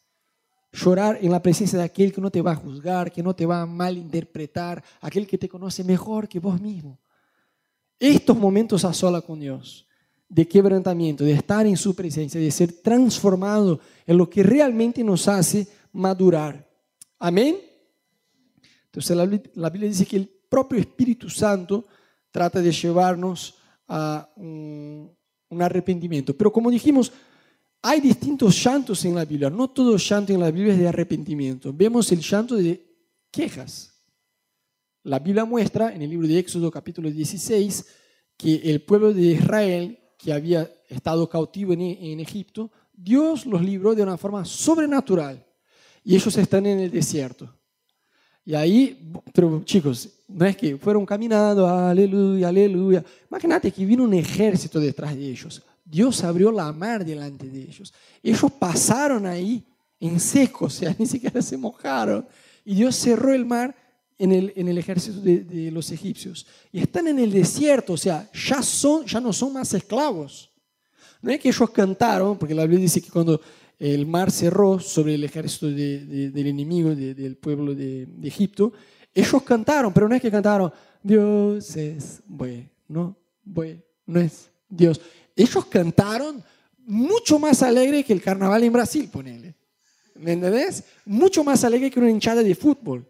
Llorar 0.71 1.19
en 1.21 1.31
la 1.31 1.41
presencia 1.41 1.77
de 1.77 1.85
aquel 1.85 2.11
que 2.11 2.19
no 2.19 2.29
te 2.29 2.41
va 2.41 2.51
a 2.51 2.55
juzgar, 2.55 3.11
que 3.11 3.23
no 3.23 3.33
te 3.33 3.45
va 3.45 3.61
a 3.61 3.65
malinterpretar, 3.65 4.83
aquel 5.01 5.25
que 5.25 5.37
te 5.37 5.47
conoce 5.47 5.83
mejor 5.83 6.27
que 6.27 6.39
vos 6.39 6.59
mismo. 6.59 6.99
Estos 7.97 8.37
momentos 8.37 8.83
a 8.83 8.93
sola 8.93 9.21
con 9.21 9.39
Dios 9.39 9.85
de 10.27 10.47
quebrantamiento, 10.47 11.23
de 11.23 11.33
estar 11.33 11.65
en 11.65 11.77
su 11.77 11.95
presencia, 11.95 12.39
de 12.39 12.51
ser 12.51 12.71
transformado 12.73 13.79
en 14.05 14.17
lo 14.17 14.29
que 14.29 14.43
realmente 14.43 15.03
nos 15.03 15.27
hace 15.27 15.67
madurar. 15.93 16.67
Amén. 17.19 17.57
Entonces 18.85 19.15
la, 19.55 19.69
Biblia 19.69 19.89
dice 19.89 20.05
que 20.05 20.17
el 20.17 20.27
propio 20.49 20.79
Espíritu 20.79 21.29
Santo 21.29 21.85
trata 22.31 22.61
de 22.61 22.71
llevarnos 22.71 23.55
a 23.87 24.29
un, 24.37 25.13
arrepentimiento. 25.59 26.35
Pero 26.35 26.51
como 26.51 26.69
dijimos, 26.69 27.11
hay 27.81 28.01
distintos 28.01 28.61
llantos 28.61 29.05
en 29.05 29.15
la 29.15 29.23
Biblia. 29.23 29.49
No 29.49 29.69
todo 29.69 29.95
llanto 29.95 30.33
en 30.33 30.41
la 30.41 30.51
Biblia 30.51 30.73
es 30.73 30.79
de 30.79 30.87
arrepentimiento. 30.87 31.71
Vemos 31.71 32.11
el 32.11 32.19
llanto 32.19 32.55
de 32.55 32.85
quejas. 33.31 33.93
La 35.03 35.19
Biblia 35.19 35.45
muestra 35.45 35.93
en 35.93 36.01
el 36.01 36.09
libro 36.09 36.27
de 36.27 36.39
Éxodo 36.39 36.71
capítulo 36.71 37.09
16 37.09 37.85
que 38.37 38.55
el 38.55 38.81
pueblo 38.81 39.13
de 39.13 39.21
Israel 39.21 39.99
que 40.25 40.33
había 40.33 40.67
estado 40.89 41.29
cautivo 41.29 41.71
en, 41.73 42.19
Egipto, 42.19 42.71
Dios 42.91 43.45
los 43.45 43.61
libró 43.61 43.93
de 43.93 44.01
una 44.01 44.17
forma 44.17 44.43
sobrenatural 44.43 45.45
y 46.03 46.15
ellos 46.15 46.35
están 46.35 46.65
en 46.65 46.79
el 46.79 46.89
desierto. 46.89 47.53
Y 48.43 48.55
ahí, 48.55 49.13
pero 49.31 49.61
chicos, 49.63 50.09
no 50.27 50.43
es 50.47 50.57
que 50.57 50.77
fueron 50.77 51.05
caminando, 51.05 51.67
aleluya, 51.67 52.47
aleluya. 52.47 53.05
Imagínate 53.29 53.71
que 53.71 53.85
vino 53.85 54.03
un 54.03 54.15
ejército 54.15 54.79
detrás 54.79 55.15
de 55.15 55.29
ellos. 55.29 55.61
Dios 55.83 56.23
abrió 56.23 56.51
la 56.51 56.71
mar 56.71 57.05
delante 57.05 57.47
de 57.47 57.61
ellos. 57.61 57.93
Ellos 58.23 58.51
pasaron 58.57 59.27
ahí 59.27 59.63
en 59.99 60.19
seco, 60.19 60.65
o 60.65 60.69
sea, 60.71 60.95
ni 60.97 61.05
siquiera 61.05 61.39
se 61.39 61.55
mojaron. 61.55 62.27
Y 62.63 62.73
Dios 62.73 62.95
cerró 62.95 63.31
el 63.31 63.45
mar 63.45 63.75
en 64.17 64.31
el, 64.31 64.53
en 64.55 64.67
el 64.67 64.77
ejército 64.77 65.19
de, 65.19 65.39
de, 65.39 65.71
los 65.71 65.91
egipcios 65.91 66.47
y 66.71 66.79
están 66.79 67.07
en 67.07 67.19
el 67.19 67.31
desierto, 67.31 67.93
o 67.93 67.97
sea, 67.97 68.29
ya, 68.33 68.61
son, 68.61 69.05
ya 69.05 69.19
no 69.19 69.33
son 69.33 69.53
más 69.53 69.73
esclavos. 69.73 70.51
No 71.21 71.31
es 71.31 71.39
que 71.39 71.49
ellos 71.49 71.69
cantaron, 71.71 72.37
porque 72.37 72.53
la 72.53 72.63
Biblia 72.63 72.81
dice 72.81 73.01
que 73.01 73.09
cuando 73.09 73.41
el 73.79 74.05
mar 74.05 74.31
cerró 74.31 74.79
sobre 74.79 75.15
el 75.15 75.23
ejército 75.23 75.67
de, 75.67 76.29
del 76.29 76.47
enemigo, 76.47 76.95
del 76.95 77.35
pueblo 77.37 77.73
de, 77.73 78.07
Egipto, 78.23 78.71
ellos 79.13 79.43
cantaron, 79.43 79.93
pero 79.93 80.07
no 80.07 80.15
es 80.15 80.21
que 80.21 80.31
cantaron, 80.31 80.71
Dios 81.01 81.75
es 81.75 82.21
bueno, 82.25 83.17
bueno, 83.43 83.81
no 84.05 84.19
es 84.19 84.49
Dios. 84.69 85.01
Ellos 85.35 85.65
cantaron 85.65 86.43
mucho 86.85 87.39
más 87.39 87.61
alegre 87.63 88.03
que 88.03 88.13
el 88.13 88.21
carnaval 88.21 88.63
en 88.63 88.73
Brasil, 88.73 89.09
ponele. 89.11 89.55
¿Me 90.15 90.33
entendés? 90.33 90.83
Mucho 91.05 91.43
más 91.43 91.63
alegre 91.63 91.91
que 91.91 91.99
una 91.99 92.09
hinchada 92.09 92.41
de 92.41 92.55
fútbol. 92.55 93.05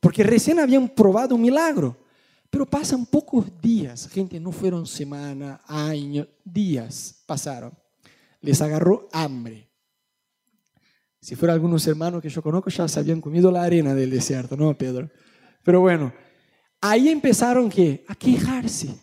Porque 0.00 0.22
recién 0.22 0.58
habían 0.58 0.88
probado 0.88 1.34
un 1.34 1.42
milagro. 1.42 1.96
Pero 2.50 2.64
pasan 2.64 3.04
pocos 3.04 3.46
días, 3.60 4.08
gente, 4.08 4.40
no 4.40 4.52
fueron 4.52 4.86
semanas, 4.86 5.60
años, 5.66 6.26
días 6.44 7.22
pasaron. 7.26 7.72
Les 8.40 8.60
agarró 8.62 9.08
hambre. 9.12 9.68
Si 11.20 11.36
fueran 11.36 11.56
algunos 11.56 11.86
hermanos 11.86 12.22
que 12.22 12.30
yo 12.30 12.40
conozco, 12.40 12.70
ya 12.70 12.88
se 12.88 13.00
habían 13.00 13.20
comido 13.20 13.50
la 13.50 13.62
arena 13.62 13.94
del 13.94 14.10
desierto, 14.10 14.56
¿no, 14.56 14.76
Pedro? 14.78 15.10
Pero 15.62 15.80
bueno, 15.80 16.12
ahí 16.80 17.08
empezaron 17.08 17.68
¿qué? 17.68 18.04
a 18.08 18.14
quejarse. 18.14 18.98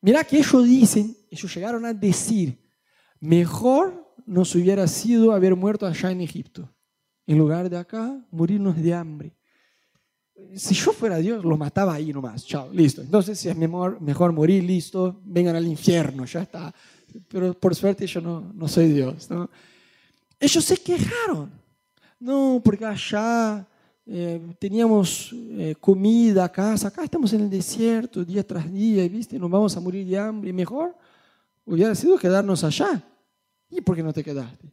Mira 0.00 0.24
que 0.24 0.38
ellos 0.38 0.64
dicen, 0.64 1.14
ellos 1.30 1.54
llegaron 1.54 1.84
a 1.84 1.92
decir, 1.92 2.58
mejor 3.20 4.14
nos 4.24 4.54
hubiera 4.54 4.86
sido 4.86 5.32
haber 5.32 5.54
muerto 5.56 5.86
allá 5.86 6.10
en 6.10 6.22
Egipto, 6.22 6.72
en 7.30 7.38
lugar 7.38 7.70
de 7.70 7.76
acá 7.76 8.20
morirnos 8.32 8.76
de 8.76 8.92
hambre. 8.92 9.32
Si 10.56 10.74
yo 10.74 10.92
fuera 10.92 11.18
Dios, 11.18 11.44
los 11.44 11.56
mataba 11.56 11.94
ahí 11.94 12.12
nomás, 12.12 12.44
chao, 12.44 12.68
listo. 12.72 13.02
Entonces, 13.02 13.38
si 13.38 13.48
es 13.48 13.56
mejor, 13.56 14.00
mejor 14.00 14.32
morir, 14.32 14.64
listo, 14.64 15.20
vengan 15.24 15.54
al 15.54 15.64
infierno, 15.64 16.24
ya 16.24 16.42
está. 16.42 16.74
Pero 17.28 17.54
por 17.54 17.76
suerte 17.76 18.04
yo 18.08 18.20
no, 18.20 18.52
no 18.52 18.66
soy 18.66 18.88
Dios. 18.88 19.30
¿no? 19.30 19.48
Ellos 20.40 20.64
se 20.64 20.76
quejaron. 20.78 21.52
No, 22.18 22.60
porque 22.64 22.84
allá 22.84 23.64
eh, 24.06 24.40
teníamos 24.58 25.32
eh, 25.32 25.76
comida, 25.78 26.50
casa, 26.50 26.88
acá 26.88 27.04
estamos 27.04 27.32
en 27.32 27.42
el 27.42 27.50
desierto 27.50 28.24
día 28.24 28.44
tras 28.44 28.72
día, 28.72 29.04
y 29.04 29.08
viste, 29.08 29.38
nos 29.38 29.50
vamos 29.50 29.76
a 29.76 29.80
morir 29.80 30.04
de 30.04 30.18
hambre. 30.18 30.52
Mejor 30.52 30.96
hubiera 31.64 31.94
sido 31.94 32.18
quedarnos 32.18 32.64
allá. 32.64 33.04
¿Y 33.70 33.80
por 33.82 33.94
qué 33.94 34.02
no 34.02 34.12
te 34.12 34.24
quedaste? 34.24 34.66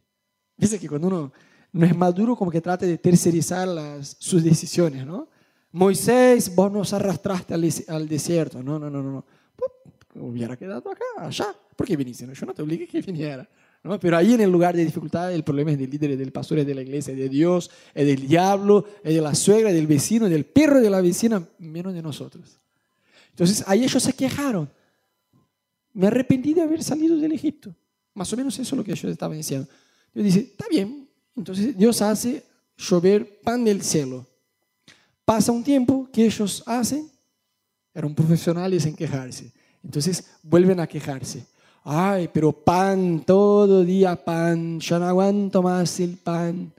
Dice 0.56 0.80
que 0.80 0.88
cuando 0.88 1.06
uno 1.06 1.32
no 1.72 1.86
es 1.86 1.96
maduro, 1.96 2.36
como 2.36 2.50
que 2.50 2.60
trata 2.60 2.86
de 2.86 2.98
tercerizar 2.98 3.68
las, 3.68 4.16
sus 4.18 4.42
decisiones, 4.42 5.06
¿no? 5.06 5.28
Moisés, 5.72 6.54
vos 6.54 6.72
nos 6.72 6.92
arrastraste 6.92 7.54
al, 7.54 8.08
desierto. 8.08 8.62
No, 8.62 8.78
no, 8.78 8.88
no, 8.88 9.02
no. 9.02 9.24
Hubiera 10.14 10.56
quedado 10.56 10.90
acá, 10.90 11.04
allá. 11.18 11.54
¿Por 11.76 11.86
qué 11.86 11.96
viniste? 11.96 12.26
yo 12.32 12.46
no 12.46 12.54
te 12.54 12.62
obligué 12.62 12.86
que 12.88 13.02
viniera. 13.02 13.48
¿no? 13.84 14.00
Pero 14.00 14.16
ahí 14.16 14.34
en 14.34 14.40
el 14.40 14.50
lugar 14.50 14.74
de 14.74 14.84
dificultad, 14.84 15.32
el 15.32 15.44
problema 15.44 15.72
es 15.72 15.78
del 15.78 15.90
líder, 15.90 16.16
del 16.16 16.32
pastor, 16.32 16.58
es 16.58 16.66
de 16.66 16.74
la 16.74 16.82
iglesia, 16.82 17.14
de 17.14 17.28
Dios, 17.28 17.70
es 17.94 18.06
del 18.06 18.26
diablo, 18.26 18.86
es 19.04 19.14
de 19.14 19.20
la 19.20 19.34
suegra, 19.34 19.72
del 19.72 19.86
vecino, 19.86 20.28
del 20.28 20.46
perro 20.46 20.80
de 20.80 20.90
la 20.90 21.00
vecina, 21.00 21.46
menos 21.58 21.94
de 21.94 22.02
nosotros. 22.02 22.58
Entonces 23.30 23.62
ahí 23.68 23.84
ellos 23.84 24.02
se 24.02 24.12
quejaron. 24.14 24.68
Me 25.92 26.08
arrepentí 26.08 26.54
de 26.54 26.62
haber 26.62 26.82
salido 26.82 27.16
del 27.16 27.32
Egipto. 27.32 27.74
Más 28.14 28.32
o 28.32 28.36
menos 28.36 28.58
eso 28.58 28.74
es 28.74 28.78
lo 28.78 28.82
que 28.82 28.92
ellos 28.92 29.04
estaban 29.04 29.36
diciendo. 29.36 29.68
Dios 30.12 30.24
dice, 30.24 30.40
está 30.40 30.66
bien. 30.68 31.07
Entonces 31.36 31.76
Dios 31.76 32.02
hace 32.02 32.42
llover 32.76 33.40
pan 33.40 33.64
del 33.64 33.82
cielo. 33.82 34.26
Pasa 35.24 35.52
un 35.52 35.62
tiempo, 35.62 36.08
que 36.12 36.24
ellos 36.24 36.62
hacen? 36.66 37.10
Eran 37.94 38.14
profesionales 38.14 38.86
en 38.86 38.96
quejarse. 38.96 39.52
Entonces 39.82 40.24
vuelven 40.42 40.80
a 40.80 40.86
quejarse. 40.86 41.44
Ay, 41.84 42.28
pero 42.32 42.52
pan, 42.52 43.22
todo 43.24 43.84
día 43.84 44.16
pan, 44.16 44.78
yo 44.80 44.98
no 44.98 45.06
aguanto 45.06 45.62
más 45.62 46.00
el 46.00 46.16
pan. 46.16 46.72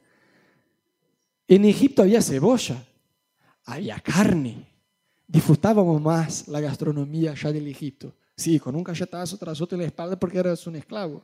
En 1.47 1.65
Egipto 1.65 2.03
había 2.03 2.21
cebolla, 2.21 2.83
había 3.65 3.99
carne. 3.99 4.67
Disfrutábamos 5.27 6.01
más 6.01 6.47
la 6.47 6.59
gastronomía 6.59 7.31
allá 7.31 7.51
del 7.51 7.67
Egipto. 7.67 8.13
Sí, 8.35 8.59
con 8.59 8.75
un 8.75 8.83
cachetazo 8.83 9.37
tras 9.37 9.59
otro 9.61 9.75
en 9.75 9.81
la 9.81 9.87
espalda 9.87 10.17
porque 10.17 10.37
eras 10.37 10.65
un 10.65 10.75
esclavo. 10.75 11.23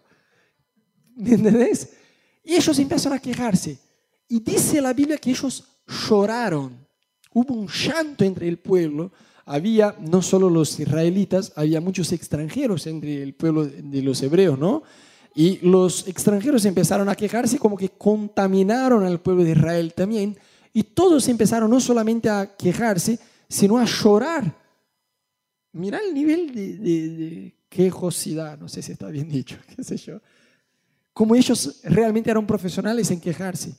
¿Me 1.15 1.33
entendés? 1.33 1.95
Y 2.45 2.53
ellos 2.53 2.79
empiezan 2.79 3.13
a 3.13 3.19
quejarse. 3.19 3.77
Y 4.29 4.39
dice 4.39 4.81
la 4.81 4.93
Biblia 4.93 5.17
que 5.17 5.31
ellos 5.31 5.63
lloraron. 6.07 6.87
Hubo 7.33 7.53
un 7.53 7.67
llanto 7.67 8.23
entre 8.23 8.47
el 8.47 8.59
pueblo 8.59 9.11
había 9.45 9.95
no 9.99 10.21
solo 10.21 10.49
los 10.49 10.79
israelitas, 10.79 11.53
había 11.55 11.79
muchos 11.79 12.11
extranjeros 12.11 12.87
entre 12.87 13.21
el 13.21 13.35
pueblo 13.35 13.65
de 13.65 14.01
los 14.01 14.21
hebreos, 14.23 14.57
¿no? 14.57 14.83
Y 15.35 15.59
los 15.67 16.07
extranjeros 16.07 16.65
empezaron 16.65 17.09
a 17.09 17.15
quejarse 17.15 17.59
como 17.59 17.77
que 17.77 17.89
contaminaron 17.89 19.03
al 19.03 19.19
pueblo 19.19 19.43
de 19.43 19.51
Israel 19.51 19.93
también. 19.93 20.37
Y 20.73 20.83
todos 20.83 21.27
empezaron 21.27 21.69
no 21.69 21.79
solamente 21.79 22.29
a 22.29 22.55
quejarse, 22.55 23.19
sino 23.47 23.77
a 23.77 23.85
llorar. 23.85 24.57
Mira 25.73 25.99
el 25.99 26.13
nivel 26.13 26.53
de, 26.53 27.53
quejosidad, 27.69 28.57
no 28.57 28.69
sé 28.69 28.81
si 28.81 28.93
está 28.93 29.09
bien 29.09 29.29
dicho, 29.29 29.57
qué 29.75 29.83
sé 29.83 29.97
yo. 29.97 30.21
Como 31.15 31.33
ellos 31.33 31.79
realmente 31.85 32.29
eran 32.29 32.45
profesionales 32.45 33.09
en 33.09 33.21
quejarse. 33.21 33.73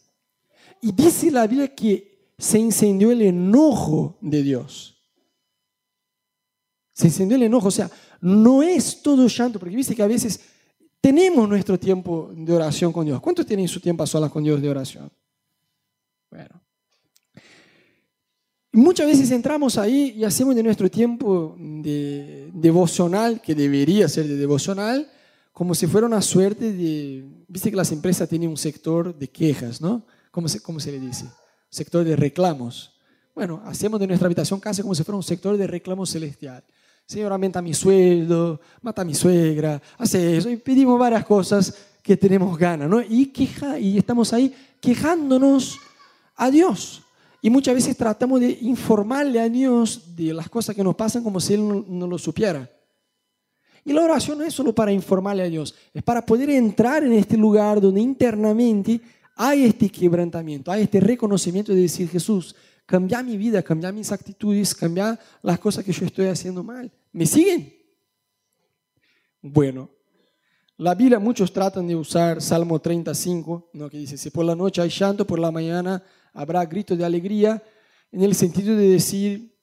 Y 0.80 0.90
dice 0.90 1.30
la 1.30 1.46
Biblia 1.46 1.68
que 1.74 2.32
se 2.38 2.58
incendió 2.58 3.10
el 3.10 3.20
enojo 3.20 4.16
de 4.22 4.42
Dios. 4.42 4.96
Se 6.94 7.08
encendió 7.08 7.36
el 7.36 7.42
enojo. 7.42 7.68
O 7.68 7.70
sea, 7.70 7.90
no 8.22 8.62
es 8.62 9.02
todo 9.02 9.26
llanto, 9.26 9.58
porque 9.58 9.76
viste 9.76 9.94
que 9.94 10.02
a 10.02 10.06
veces 10.06 10.40
tenemos 10.98 11.46
nuestro 11.46 11.78
tiempo 11.78 12.32
de 12.34 12.54
oración 12.54 12.90
con 12.90 13.04
Dios. 13.04 13.20
¿Cuántos 13.20 13.44
tienen 13.44 13.68
su 13.68 13.80
tiempo 13.80 14.02
a 14.02 14.06
solas 14.06 14.30
con 14.30 14.42
Dios 14.42 14.62
de 14.62 14.70
oración? 14.70 15.12
Bueno. 16.30 16.62
Muchas 18.72 19.08
veces 19.08 19.30
entramos 19.30 19.76
ahí 19.76 20.14
y 20.16 20.24
hacemos 20.24 20.56
de 20.56 20.62
nuestro 20.62 20.90
tiempo 20.90 21.54
de 21.58 22.50
devocional, 22.54 23.42
que 23.42 23.54
debería 23.54 24.08
ser 24.08 24.26
de 24.26 24.38
devocional, 24.38 25.06
como 25.56 25.74
si 25.74 25.86
fuera 25.86 26.06
una 26.06 26.20
suerte 26.20 26.70
de... 26.70 27.24
Viste 27.48 27.70
que 27.70 27.78
las 27.78 27.90
empresas 27.90 28.28
tienen 28.28 28.50
un 28.50 28.58
sector 28.58 29.18
de 29.18 29.26
quejas, 29.26 29.80
¿no? 29.80 30.04
¿Cómo 30.30 30.48
se, 30.48 30.60
cómo 30.60 30.78
se 30.78 30.92
le 30.92 31.00
dice? 31.00 31.24
Sector 31.70 32.04
de 32.04 32.14
reclamos. 32.14 32.92
Bueno, 33.34 33.62
hacemos 33.64 33.98
de 33.98 34.06
nuestra 34.06 34.26
habitación 34.26 34.60
casi 34.60 34.82
como 34.82 34.94
si 34.94 35.02
fuera 35.02 35.16
un 35.16 35.22
sector 35.22 35.56
de 35.56 35.66
reclamos 35.66 36.10
celestial. 36.10 36.62
Señor, 37.06 37.32
aumenta 37.32 37.62
mi 37.62 37.72
sueldo, 37.72 38.60
mata 38.82 39.00
a 39.00 39.04
mi 39.06 39.14
suegra, 39.14 39.80
hace 39.96 40.36
eso. 40.36 40.50
Y 40.50 40.58
pedimos 40.58 40.98
varias 40.98 41.24
cosas 41.24 41.74
que 42.02 42.18
tenemos 42.18 42.58
ganas, 42.58 42.90
¿no? 42.90 43.00
Y, 43.00 43.24
queja, 43.28 43.78
y 43.78 43.96
estamos 43.96 44.34
ahí 44.34 44.54
quejándonos 44.78 45.78
a 46.34 46.50
Dios. 46.50 47.02
Y 47.40 47.48
muchas 47.48 47.74
veces 47.74 47.96
tratamos 47.96 48.40
de 48.40 48.58
informarle 48.60 49.40
a 49.40 49.48
Dios 49.48 50.14
de 50.14 50.34
las 50.34 50.50
cosas 50.50 50.76
que 50.76 50.84
nos 50.84 50.94
pasan 50.94 51.24
como 51.24 51.40
si 51.40 51.54
Él 51.54 51.82
no, 51.88 52.06
lo 52.06 52.18
supiera. 52.18 52.70
Y 53.86 53.92
la 53.92 54.02
oración 54.02 54.38
no 54.38 54.44
es 54.44 54.52
solo 54.52 54.74
para 54.74 54.90
informarle 54.90 55.44
a 55.44 55.48
Dios, 55.48 55.72
es 55.94 56.02
para 56.02 56.26
poder 56.26 56.50
entrar 56.50 57.04
en 57.04 57.12
este 57.12 57.36
lugar 57.36 57.80
donde 57.80 58.00
internamente 58.00 59.00
hay 59.36 59.62
este 59.62 59.88
quebrantamiento, 59.88 60.72
hay 60.72 60.82
este 60.82 60.98
reconocimiento 60.98 61.72
de 61.72 61.82
decir, 61.82 62.08
Jesús, 62.08 62.56
cambiar 62.84 63.24
mi 63.24 63.36
vida, 63.36 63.62
cambiar 63.62 63.92
mis 63.92 64.10
actitudes, 64.10 64.74
cambiar 64.74 65.16
las 65.40 65.60
cosas 65.60 65.84
que 65.84 65.92
yo 65.92 66.04
estoy 66.04 66.26
haciendo 66.26 66.64
mal. 66.64 66.90
¿Me 67.12 67.26
siguen? 67.26 67.72
Bueno, 69.40 69.88
la 70.78 70.96
Biblia 70.96 71.20
muchos 71.20 71.52
tratan 71.52 71.86
de 71.86 71.94
usar 71.94 72.42
Salmo 72.42 72.80
35, 72.80 73.70
¿no? 73.74 73.88
que 73.88 73.98
dice, 73.98 74.18
si 74.18 74.30
por 74.30 74.44
la 74.44 74.56
noche 74.56 74.82
hay 74.82 74.90
llanto, 74.90 75.24
por 75.24 75.38
la 75.38 75.52
mañana 75.52 76.02
habrá 76.32 76.66
grito 76.66 76.96
de 76.96 77.04
alegría, 77.04 77.62
en 78.10 78.24
el 78.24 78.34
sentido 78.34 78.74
de 78.74 78.88
decir 78.88 79.55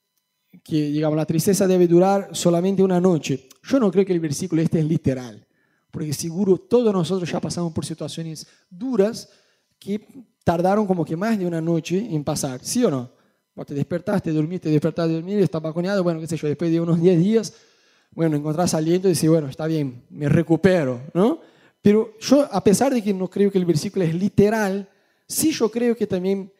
que 0.61 0.89
digamos, 0.91 1.17
la 1.17 1.25
tristeza 1.25 1.67
debe 1.67 1.87
durar 1.87 2.29
solamente 2.33 2.83
una 2.83 2.99
noche. 2.99 3.47
Yo 3.63 3.79
no 3.79 3.91
creo 3.91 4.05
que 4.05 4.13
el 4.13 4.19
versículo 4.19 4.61
este 4.61 4.79
es 4.79 4.85
literal, 4.85 5.45
porque 5.89 6.13
seguro 6.13 6.57
todos 6.57 6.93
nosotros 6.93 7.31
ya 7.31 7.39
pasamos 7.39 7.73
por 7.73 7.85
situaciones 7.85 8.45
duras 8.69 9.29
que 9.79 10.07
tardaron 10.43 10.85
como 10.85 11.05
que 11.05 11.15
más 11.15 11.37
de 11.39 11.45
una 11.45 11.61
noche 11.61 12.07
en 12.09 12.23
pasar, 12.23 12.63
¿sí 12.63 12.83
o 12.83 12.91
no? 12.91 13.11
Vos 13.55 13.65
te 13.65 13.73
despertaste, 13.73 14.31
dormiste, 14.31 14.69
despertaste, 14.69 15.13
dormiste, 15.13 15.43
estás 15.43 15.61
bajoneado, 15.61 16.03
bueno, 16.03 16.19
qué 16.19 16.27
sé 16.27 16.37
yo, 16.37 16.47
después 16.47 16.71
de 16.71 16.81
unos 16.81 16.99
10 16.99 17.19
días, 17.19 17.53
bueno, 18.11 18.35
encontrás 18.35 18.73
aliento 18.73 19.07
y 19.07 19.13
decís, 19.13 19.29
bueno, 19.29 19.47
está 19.47 19.67
bien, 19.67 20.03
me 20.09 20.27
recupero, 20.27 21.01
¿no? 21.13 21.39
Pero 21.81 22.13
yo, 22.19 22.47
a 22.51 22.63
pesar 22.63 22.93
de 22.93 23.03
que 23.03 23.13
no 23.13 23.29
creo 23.29 23.51
que 23.51 23.57
el 23.57 23.65
versículo 23.65 24.05
es 24.05 24.13
literal, 24.13 24.89
sí 25.27 25.51
yo 25.51 25.69
creo 25.69 25.95
que 25.95 26.07
también 26.07 26.51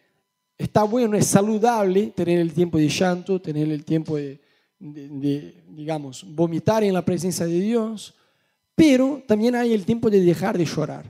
está 0.57 0.83
bueno, 0.83 1.17
es 1.17 1.27
saludable 1.27 2.07
tener 2.15 2.39
el 2.39 2.53
tiempo 2.53 2.77
de 2.77 2.89
llanto, 2.89 3.41
tener 3.41 3.69
el 3.69 3.83
tiempo 3.83 4.17
de, 4.17 4.39
digamos, 4.79 6.25
vomitar 6.27 6.83
en 6.83 6.93
la 6.93 7.03
presencia 7.03 7.45
de 7.45 7.59
Dios, 7.59 8.13
pero 8.75 9.23
también 9.27 9.55
hay 9.55 9.73
el 9.73 9.85
tiempo 9.85 10.09
de 10.09 10.21
dejar 10.21 10.57
de 10.57 10.65
llorar. 10.65 11.05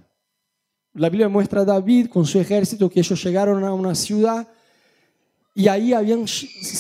La 0.94 1.10
Biblia 1.10 1.30
muestra 1.30 1.62
a 1.62 1.66
David 1.66 2.08
con 2.08 2.26
su 2.26 2.40
ejército 2.40 2.90
que 2.90 3.00
ellos 3.00 3.24
llegaron 3.24 3.64
a 3.64 3.74
una 3.74 3.96
ciudad 3.96 4.48
y 5.56 5.68
ahí 5.68 5.94
habían 5.94 6.26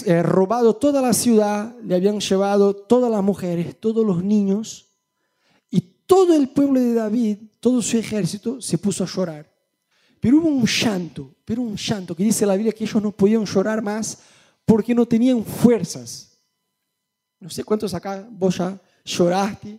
eh, 0.06 0.24
robado 0.24 0.76
toda 0.76 1.02
la 1.02 1.14
ciudad, 1.14 1.76
le 1.84 1.96
habían 1.96 2.20
llevado 2.20 2.76
todas 2.76 3.12
las 3.12 3.24
mujeres, 3.24 3.80
todos 3.80 4.06
los 4.06 4.24
niños, 4.24 4.88
y 5.70 5.82
todo 5.82 6.36
el 6.36 6.50
pueblo 6.50 6.80
de 6.80 6.94
David, 6.94 7.38
todo 7.60 7.82
su 7.82 7.98
ejército 7.98 8.62
se 8.62 8.78
puso 8.78 9.04
a 9.04 9.08
llorar. 9.08 9.53
Pero 10.24 10.38
hubo 10.38 10.48
un 10.48 10.66
llanto, 10.66 11.36
pero 11.44 11.62
un 11.62 11.76
llanto 11.76 12.16
que 12.16 12.24
dice 12.24 12.46
la 12.46 12.56
Biblia 12.56 12.72
que 12.72 12.86
ellos 12.86 13.04
no 13.04 13.12
podían 13.12 13.44
llorar 13.44 13.82
más 13.82 14.20
porque 14.64 14.96
no 14.96 15.06
tenían 15.06 15.44
fuerzas. 15.44 16.40
No 17.42 17.50
sé 17.50 17.62
cuántos 17.62 17.94
acá 17.94 18.26
vos 18.32 18.56
ya 18.56 18.80
lloraste 19.04 19.78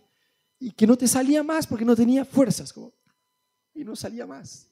y 0.59 0.69
que 0.69 0.85
no 0.85 0.95
te 0.95 1.07
salía 1.07 1.41
más 1.41 1.65
porque 1.65 1.83
no 1.83 1.95
tenía 1.95 2.23
fuerzas. 2.23 2.71
y 3.73 3.83
no 3.83 3.95
salía 3.95 4.27
más. 4.27 4.67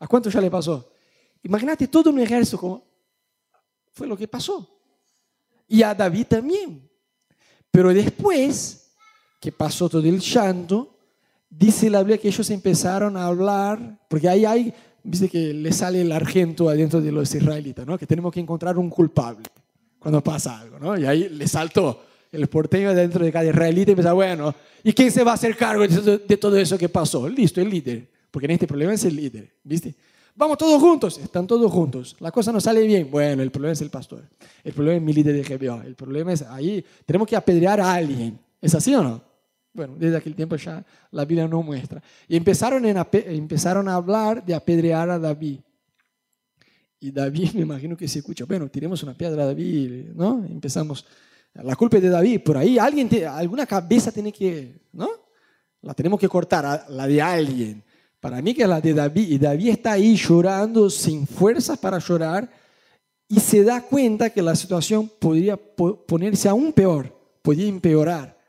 ¿A 0.00 0.08
cuántos 0.08 0.32
ya 0.32 0.40
le 0.40 0.50
pasó? 0.50 0.92
Imagínate 1.44 1.86
todo 1.86 2.10
un 2.10 2.18
ejército 2.18 2.58
como 2.58 2.84
fue 3.92 4.08
lo 4.08 4.16
que 4.16 4.26
pasó. 4.26 4.76
Y 5.68 5.84
a 5.84 5.94
David 5.94 6.26
también. 6.26 6.90
Pero 7.70 7.94
después 7.94 8.90
que 9.40 9.52
pasó 9.52 9.88
todo 9.88 10.02
el 10.02 10.18
llanto, 10.18 10.98
dice 11.48 11.88
la 11.88 12.00
Biblia 12.00 12.18
que 12.18 12.26
ellos 12.26 12.50
empezaron 12.50 13.16
a 13.16 13.26
hablar, 13.26 14.04
porque 14.08 14.28
ahí 14.28 14.44
hay, 14.44 14.74
viste 15.04 15.28
que 15.28 15.52
le 15.52 15.72
sale 15.72 16.00
el 16.00 16.12
argento 16.12 16.68
adentro 16.68 17.00
de 17.00 17.12
los 17.12 17.34
israelitas, 17.34 17.86
¿no? 17.86 17.98
Que 17.98 18.06
tenemos 18.06 18.32
que 18.32 18.40
encontrar 18.40 18.78
un 18.78 18.90
culpable 18.90 19.44
cuando 19.98 20.22
pasa 20.22 20.60
algo, 20.60 20.78
¿no? 20.78 20.98
Y 20.98 21.04
ahí 21.06 21.28
le 21.28 21.46
saltó 21.46 22.02
el 22.30 22.46
porteño 22.48 22.94
dentro 22.94 23.24
de 23.24 23.30
cada 23.30 23.44
israelita 23.44 23.90
y 23.90 23.92
empieza, 23.92 24.12
bueno, 24.12 24.54
¿y 24.82 24.92
quién 24.92 25.10
se 25.10 25.22
va 25.22 25.32
a 25.32 25.34
hacer 25.34 25.56
cargo 25.56 25.86
de 25.86 26.36
todo 26.36 26.56
eso 26.56 26.78
que 26.78 26.88
pasó? 26.88 27.28
Listo, 27.28 27.60
el 27.60 27.68
líder, 27.68 28.08
porque 28.30 28.46
en 28.46 28.52
este 28.52 28.66
problema 28.66 28.94
es 28.94 29.04
el 29.04 29.16
líder, 29.16 29.52
¿viste? 29.62 29.94
Vamos 30.34 30.56
todos 30.56 30.80
juntos, 30.80 31.18
están 31.18 31.46
todos 31.46 31.70
juntos. 31.70 32.16
La 32.20 32.30
cosa 32.30 32.52
no 32.52 32.60
sale 32.60 32.86
bien. 32.86 33.10
Bueno, 33.10 33.42
el 33.42 33.50
problema 33.50 33.74
es 33.74 33.82
el 33.82 33.90
pastor. 33.90 34.22
El 34.64 34.72
problema 34.72 34.96
es 34.96 35.02
mi 35.02 35.12
líder 35.12 35.34
de 35.34 35.42
GBO. 35.42 35.82
El 35.82 35.94
problema 35.94 36.32
es 36.32 36.40
ahí, 36.42 36.82
tenemos 37.04 37.28
que 37.28 37.36
apedrear 37.36 37.80
a 37.80 37.92
alguien. 37.92 38.38
¿Es 38.60 38.74
así 38.74 38.94
o 38.94 39.02
no? 39.02 39.31
Bueno, 39.74 39.94
desde 39.98 40.16
aquel 40.16 40.34
tiempo 40.34 40.56
ya 40.56 40.84
la 41.10 41.24
Biblia 41.24 41.48
no 41.48 41.62
muestra. 41.62 42.02
Y 42.28 42.36
empezaron, 42.36 42.84
en, 42.84 42.96
empezaron 43.12 43.88
a 43.88 43.94
hablar 43.94 44.44
de 44.44 44.54
apedrear 44.54 45.08
a 45.10 45.18
David. 45.18 45.60
Y 47.00 47.10
David, 47.10 47.50
me 47.54 47.62
imagino 47.62 47.96
que 47.96 48.06
se 48.06 48.18
escucha, 48.18 48.44
bueno, 48.44 48.68
tiremos 48.68 49.02
una 49.02 49.14
piedra 49.14 49.42
a 49.42 49.46
David, 49.46 50.10
¿no? 50.14 50.44
Empezamos, 50.44 51.06
la 51.54 51.74
culpa 51.76 51.96
es 51.96 52.02
de 52.02 52.10
David, 52.10 52.42
por 52.42 52.56
ahí 52.56 52.78
alguien, 52.78 53.08
alguna 53.26 53.66
cabeza 53.66 54.12
tiene 54.12 54.32
que, 54.32 54.82
¿no? 54.92 55.08
La 55.80 55.94
tenemos 55.94 56.20
que 56.20 56.28
cortar, 56.28 56.86
la 56.88 57.06
de 57.06 57.20
alguien. 57.20 57.82
Para 58.20 58.40
mí 58.40 58.54
que 58.54 58.62
es 58.62 58.68
la 58.68 58.80
de 58.80 58.94
David. 58.94 59.30
Y 59.30 59.38
David 59.38 59.70
está 59.70 59.92
ahí 59.92 60.14
llorando 60.14 60.88
sin 60.88 61.26
fuerzas 61.26 61.76
para 61.76 61.98
llorar 61.98 62.48
y 63.26 63.40
se 63.40 63.64
da 63.64 63.80
cuenta 63.82 64.30
que 64.30 64.42
la 64.42 64.54
situación 64.54 65.10
podría 65.18 65.56
ponerse 65.56 66.48
aún 66.48 66.72
peor, 66.72 67.12
podía 67.42 67.66
empeorar. 67.66 68.41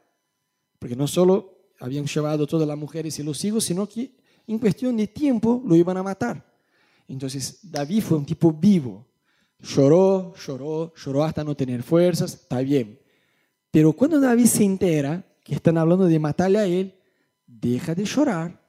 Porque 0.83 0.97
no 0.97 1.07
solo 1.07 1.69
habían 1.79 2.05
llevado 2.05 2.45
todas 2.45 2.67
las 2.67 2.77
mujeres 2.77 3.17
y 3.17 3.23
los 3.23 3.41
hijos, 3.45 3.63
sino 3.63 3.87
que 3.87 4.11
en 4.45 4.59
cuestión 4.59 4.97
de 4.97 5.07
tiempo 5.07 5.63
lo 5.65 5.77
iban 5.77 5.95
a 5.95 6.03
matar. 6.03 6.45
Entonces 7.07 7.59
David 7.63 8.01
fue 8.01 8.17
un 8.17 8.25
tipo 8.25 8.51
vivo. 8.51 9.07
Lloró, 9.59 10.33
lloró, 10.35 10.93
lloró 10.93 11.23
hasta 11.23 11.41
no 11.41 11.55
tener 11.55 11.83
fuerzas, 11.83 12.33
está 12.33 12.59
bien. 12.59 12.99
Pero 13.71 13.93
cuando 13.93 14.19
David 14.19 14.47
se 14.47 14.65
entera 14.65 15.25
que 15.41 15.55
están 15.55 15.77
hablando 15.77 16.05
de 16.05 16.19
matarle 16.19 16.59
a 16.59 16.65
él, 16.65 16.93
deja 17.47 17.95
de 17.95 18.03
llorar 18.03 18.61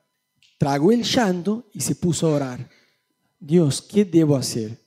tragó 0.65 0.93
el 0.93 1.03
llanto 1.03 1.69
y 1.73 1.81
se 1.81 1.95
puso 1.97 2.29
a 2.29 2.37
orar. 2.37 2.71
Dios, 3.39 3.83
¿qué 3.83 4.05
debo 4.05 4.37
hacer? 4.37 4.79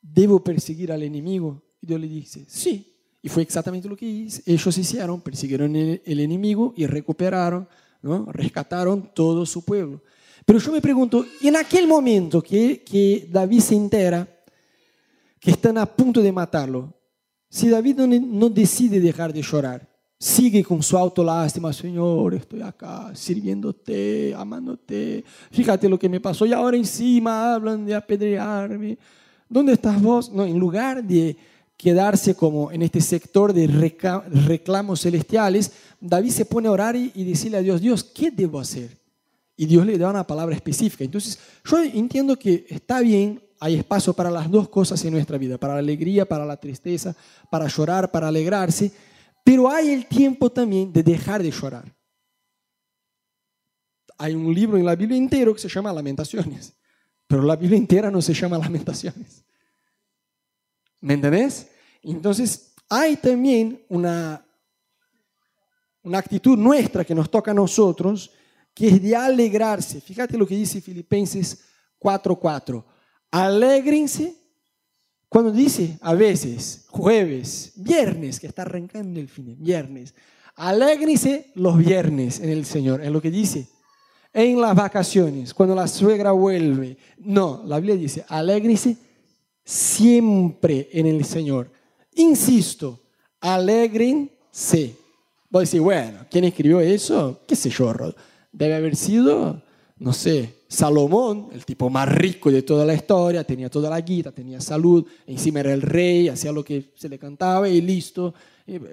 ¿Debo 0.00 0.42
perseguir 0.42 0.92
al 0.92 1.02
enemigo? 1.04 1.62
Y 1.80 1.86
Dios 1.86 2.00
le 2.00 2.08
dice, 2.08 2.44
sí. 2.48 2.91
Y 3.22 3.28
fue 3.28 3.42
exactamente 3.44 3.88
lo 3.88 3.96
que 3.96 4.28
ellos 4.46 4.78
hicieron, 4.78 5.20
persiguieron 5.20 5.76
el, 5.76 6.00
enemigo 6.04 6.74
y 6.76 6.86
recuperaron, 6.86 7.68
¿no? 8.02 8.26
rescataron 8.32 9.10
todo 9.14 9.46
su 9.46 9.64
pueblo. 9.64 10.02
Pero 10.44 10.58
yo 10.58 10.72
me 10.72 10.80
pregunto, 10.80 11.24
en 11.40 11.54
aquel 11.56 11.86
momento 11.86 12.42
que, 12.42 12.82
que 12.82 13.28
David 13.30 13.60
se 13.60 13.76
entera 13.76 14.28
que 15.38 15.52
están 15.52 15.78
a 15.78 15.86
punto 15.86 16.20
de 16.20 16.32
matarlo, 16.32 16.92
si 17.48 17.68
David 17.68 17.98
no, 17.98 18.06
no 18.06 18.48
decide 18.48 18.98
dejar 18.98 19.32
de 19.32 19.42
llorar, 19.42 19.88
Sigue 20.22 20.62
con 20.62 20.80
su 20.84 20.96
autolástima, 20.96 21.72
Señor, 21.72 22.34
estoy 22.34 22.62
acá 22.62 23.10
sirviéndote, 23.12 24.32
amándote. 24.36 25.24
Fíjate 25.50 25.88
lo 25.88 25.98
que 25.98 26.08
me 26.08 26.20
pasó 26.20 26.46
y 26.46 26.52
ahora 26.52 26.76
encima 26.76 27.52
hablan 27.54 27.84
de 27.84 27.92
apedrearme. 27.92 28.96
¿Dónde 29.48 29.72
estás 29.72 30.00
vos? 30.00 30.30
No, 30.30 30.44
en 30.44 30.56
lugar 30.60 31.02
de 31.02 31.36
quedarse 31.82 32.34
como 32.34 32.70
en 32.70 32.82
este 32.82 33.00
sector 33.00 33.52
de 33.52 33.66
reclamos 33.66 35.00
celestiales, 35.00 35.72
David 36.00 36.30
se 36.30 36.44
pone 36.44 36.68
a 36.68 36.72
orar 36.72 36.94
y, 36.96 37.24
decirle 37.24 37.58
a 37.58 37.62
Dios, 37.62 37.80
Dios, 37.80 38.04
¿qué 38.04 38.30
debo 38.30 38.60
hacer? 38.60 38.96
Y 39.56 39.66
Dios 39.66 39.84
le 39.84 39.98
da 39.98 40.10
una 40.10 40.26
palabra 40.26 40.54
específica. 40.54 41.04
Entonces, 41.04 41.38
yo 41.64 41.82
entiendo 41.82 42.38
que 42.38 42.66
está 42.68 43.00
bien, 43.00 43.42
hay 43.58 43.74
espacio 43.76 44.12
para 44.12 44.30
las 44.30 44.50
dos 44.50 44.68
cosas 44.68 45.04
en 45.04 45.12
nuestra 45.12 45.38
vida, 45.38 45.58
para 45.58 45.74
la 45.74 45.80
alegría, 45.80 46.26
para 46.26 46.46
la 46.46 46.56
tristeza, 46.56 47.14
para 47.50 47.66
llorar, 47.68 48.10
para 48.10 48.28
alegrarse 48.28 48.92
pero 49.44 49.68
hay 49.68 49.90
el 49.90 50.06
tiempo 50.06 50.50
también 50.50 50.92
de 50.92 51.02
dejar 51.02 51.42
de 51.42 51.50
llorar. 51.50 51.92
Hay 54.18 54.34
un 54.34 54.54
libro 54.54 54.78
en 54.78 54.84
la 54.84 54.94
Biblia 54.94 55.18
entero 55.18 55.52
que 55.52 55.60
se 55.60 55.68
llama 55.68 55.92
Lamentaciones, 55.92 56.74
pero 57.26 57.42
la 57.42 57.56
Biblia 57.56 57.78
entera 57.78 58.10
no 58.10 58.22
se 58.22 58.34
llama 58.34 58.58
Lamentaciones. 58.58 59.44
¿Me 61.00 61.14
entendés? 61.14 61.68
Entonces, 62.02 62.72
hay 62.88 63.16
también 63.16 63.82
una, 63.88 64.44
una 66.02 66.18
actitud 66.18 66.58
nuestra 66.58 67.04
que 67.04 67.14
nos 67.14 67.30
toca 67.30 67.52
a 67.52 67.54
nosotros, 67.54 68.30
que 68.74 68.88
es 68.88 69.02
de 69.02 69.14
alegrarse. 69.14 70.00
Fíjate 70.00 70.36
lo 70.36 70.46
que 70.46 70.56
dice 70.56 70.80
Filipenses 70.80 71.64
4:4. 71.98 72.84
Alégrense 73.30 74.36
cuando 75.32 75.50
dice 75.50 75.96
a 76.02 76.12
veces, 76.12 76.84
jueves, 76.90 77.72
viernes, 77.76 78.38
que 78.38 78.46
está 78.46 78.62
arrancando 78.62 79.18
el 79.18 79.28
fin, 79.28 79.56
viernes, 79.58 80.14
alégrense 80.56 81.50
los 81.54 81.78
viernes 81.78 82.38
en 82.40 82.50
el 82.50 82.66
Señor, 82.66 83.02
es 83.02 83.10
lo 83.10 83.22
que 83.22 83.30
dice. 83.30 83.66
En 84.34 84.60
las 84.60 84.76
vacaciones, 84.76 85.54
cuando 85.54 85.74
la 85.74 85.88
suegra 85.88 86.32
vuelve. 86.32 86.98
No, 87.16 87.62
la 87.64 87.78
Biblia 87.78 87.96
dice, 87.96 88.26
alégrense 88.28 88.98
siempre 89.64 90.90
en 90.92 91.06
el 91.06 91.24
Señor. 91.24 91.70
Insisto, 92.14 93.00
alégrense. 93.40 94.96
Voy 95.48 95.60
a 95.60 95.60
decir, 95.60 95.80
bueno, 95.80 96.26
¿quién 96.30 96.44
escribió 96.44 96.80
eso? 96.80 97.40
¿Qué 97.46 97.56
sé 97.56 97.70
yo? 97.70 97.92
Debe 98.52 98.74
haber 98.74 98.96
sido, 98.96 99.62
no 99.98 100.12
sé, 100.12 100.62
Salomón, 100.68 101.48
el 101.52 101.64
tipo 101.64 101.90
más 101.90 102.08
rico 102.08 102.50
de 102.50 102.62
toda 102.62 102.86
la 102.86 102.94
historia, 102.94 103.44
tenía 103.44 103.68
toda 103.68 103.90
la 103.90 104.00
guita, 104.00 104.32
tenía 104.32 104.60
salud, 104.60 105.06
encima 105.26 105.60
era 105.60 105.74
el 105.74 105.82
rey, 105.82 106.28
hacía 106.28 106.50
lo 106.52 106.64
que 106.64 106.92
se 106.94 107.08
le 107.08 107.18
cantaba 107.18 107.68
y 107.68 107.80
listo. 107.80 108.32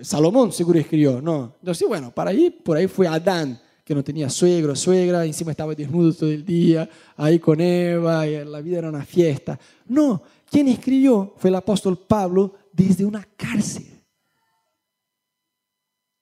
Salomón 0.01 0.51
seguro 0.51 0.79
escribió, 0.79 1.21
¿no? 1.21 1.55
Entonces, 1.61 1.87
bueno, 1.87 2.11
para 2.11 2.31
ahí, 2.31 2.49
por 2.49 2.75
ahí 2.75 2.87
fue 2.87 3.07
Adán, 3.07 3.59
que 3.85 3.95
no 3.95 4.03
tenía 4.03 4.29
suegro, 4.29 4.75
suegra, 4.75 5.25
encima 5.25 5.51
estaba 5.51 5.73
desnudo 5.73 6.13
todo 6.13 6.29
el 6.29 6.45
día, 6.45 6.89
ahí 7.15 7.39
con 7.39 7.61
Eva, 7.61 8.27
y 8.27 8.43
la 8.45 8.61
vida 8.61 8.79
era 8.79 8.89
una 8.89 9.05
fiesta. 9.05 9.57
No, 9.87 10.21
quien 10.49 10.67
escribió 10.67 11.33
fue 11.37 11.49
el 11.49 11.55
apóstol 11.55 11.97
Pablo 11.97 12.53
desde 12.79 13.05
una 13.05 13.23
cárcel. 13.35 14.01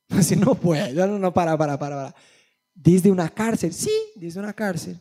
Así 0.10 0.36
no 0.36 0.56
puede, 0.56 0.94
no, 0.94 1.20
no, 1.20 1.34
para, 1.34 1.56
para, 1.58 1.78
para, 1.78 1.96
para. 1.96 2.16
Desde 2.74 3.12
una 3.12 3.30
cárcel, 3.30 3.74
sí, 3.74 3.92
desde 4.16 4.40
una 4.40 4.54
cárcel. 4.54 5.00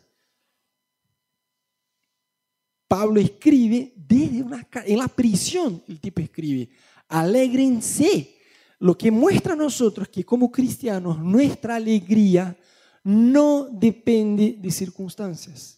Pablo 2.87 3.19
escribe 3.19 3.93
desde 3.95 4.43
una, 4.43 4.67
en 4.85 4.99
la 4.99 5.07
prisión, 5.07 5.83
el 5.87 5.99
tipo 5.99 6.21
escribe, 6.21 6.69
alégrense. 7.07 8.35
Lo 8.79 8.95
que 8.95 9.09
muestra 9.09 9.53
a 9.53 9.55
nosotros 9.55 10.07
que 10.07 10.23
como 10.23 10.51
cristianos 10.51 11.17
nuestra 11.17 11.75
alegría 11.75 12.55
no 13.03 13.67
depende 13.71 14.55
de 14.59 14.69
circunstancias. 14.69 15.76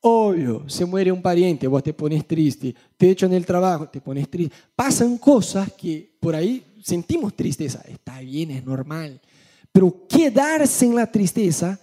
Obvio, 0.00 0.68
se 0.68 0.84
muere 0.84 1.10
un 1.10 1.22
pariente, 1.22 1.66
vos 1.66 1.82
te 1.82 1.92
pones 1.92 2.26
triste, 2.26 2.74
te 2.96 3.10
echan 3.10 3.32
el 3.32 3.44
trabajo, 3.44 3.88
te 3.88 4.00
pones 4.00 4.28
triste. 4.28 4.54
Pasan 4.74 5.18
cosas 5.18 5.72
que 5.72 6.16
por 6.20 6.34
ahí 6.34 6.64
sentimos 6.82 7.34
tristeza, 7.34 7.82
está 7.88 8.20
bien, 8.20 8.50
es 8.52 8.64
normal. 8.64 9.20
Pero 9.72 10.06
quedarse 10.08 10.86
en 10.86 10.94
la 10.94 11.10
tristeza 11.10 11.80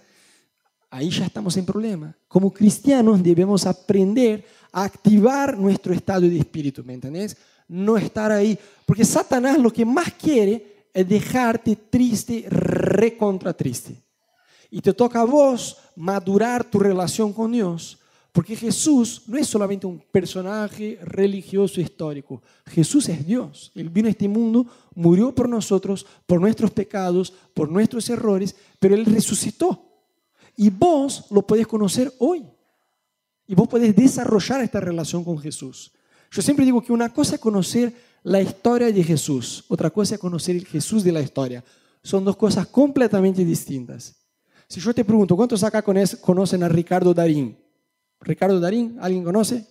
ahí 0.94 1.10
ya 1.10 1.26
estamos 1.26 1.56
en 1.56 1.66
problema. 1.66 2.16
Como 2.28 2.52
cristianos 2.52 3.20
debemos 3.20 3.66
aprender 3.66 4.44
a 4.72 4.84
activar 4.84 5.58
nuestro 5.58 5.92
estado 5.92 6.22
de 6.22 6.38
espíritu, 6.38 6.84
¿me 6.84 6.94
entendés? 6.94 7.36
No 7.66 7.96
estar 7.96 8.30
ahí, 8.30 8.56
porque 8.86 9.04
Satanás 9.04 9.58
lo 9.58 9.72
que 9.72 9.84
más 9.84 10.12
quiere 10.12 10.86
es 10.92 11.08
dejarte 11.08 11.74
triste, 11.74 12.46
recontra 12.48 13.52
triste. 13.52 14.00
Y 14.70 14.80
te 14.80 14.92
toca 14.92 15.20
a 15.20 15.24
vos 15.24 15.78
madurar 15.96 16.64
tu 16.64 16.78
relación 16.78 17.32
con 17.32 17.50
Dios 17.50 17.98
Porque 18.34 18.56
Jesús 18.56 19.22
no 19.28 19.38
es 19.38 19.46
solamente 19.46 19.86
un 19.86 20.00
personaje 20.10 20.98
religioso 21.04 21.80
histórico. 21.80 22.42
Jesús 22.66 23.08
es 23.08 23.24
Dios. 23.24 23.70
Él 23.76 23.88
vino 23.88 24.08
a 24.08 24.10
este 24.10 24.26
mundo, 24.26 24.66
murió 24.92 25.32
por 25.32 25.48
nosotros, 25.48 26.04
por 26.26 26.40
nuestros 26.40 26.72
pecados, 26.72 27.32
por 27.54 27.70
nuestros 27.70 28.10
errores, 28.10 28.56
pero 28.80 28.96
Él 28.96 29.06
resucitó. 29.06 29.88
Y 30.56 30.68
vos 30.68 31.26
lo 31.30 31.46
podés 31.46 31.68
conocer 31.68 32.12
hoy. 32.18 32.44
Y 33.46 33.54
vos 33.54 33.68
podés 33.68 33.94
desarrollar 33.94 34.62
esta 34.62 34.80
relación 34.80 35.22
con 35.22 35.38
Jesús. 35.38 35.92
Yo 36.28 36.42
siempre 36.42 36.64
digo 36.64 36.82
que 36.82 36.92
una 36.92 37.10
cosa 37.12 37.36
es 37.36 37.40
conocer 37.40 37.94
la 38.24 38.42
historia 38.42 38.90
de 38.90 39.04
Jesús, 39.04 39.64
otra 39.68 39.90
cosa 39.90 40.16
es 40.16 40.20
conocer 40.20 40.56
el 40.56 40.66
Jesús 40.66 41.04
de 41.04 41.12
la 41.12 41.20
historia. 41.20 41.62
Son 42.02 42.24
dos 42.24 42.36
cosas 42.36 42.66
completamente 42.66 43.44
distintas. 43.44 44.16
Si 44.66 44.80
yo 44.80 44.92
te 44.92 45.04
pregunto, 45.04 45.36
¿cuántos 45.36 45.62
acá 45.62 45.84
conocen 46.20 46.64
a 46.64 46.68
Ricardo 46.68 47.14
Darín? 47.14 47.62
Ricardo 48.20 48.60
Darín, 48.60 48.96
¿alguien 49.00 49.24
conoce? 49.24 49.66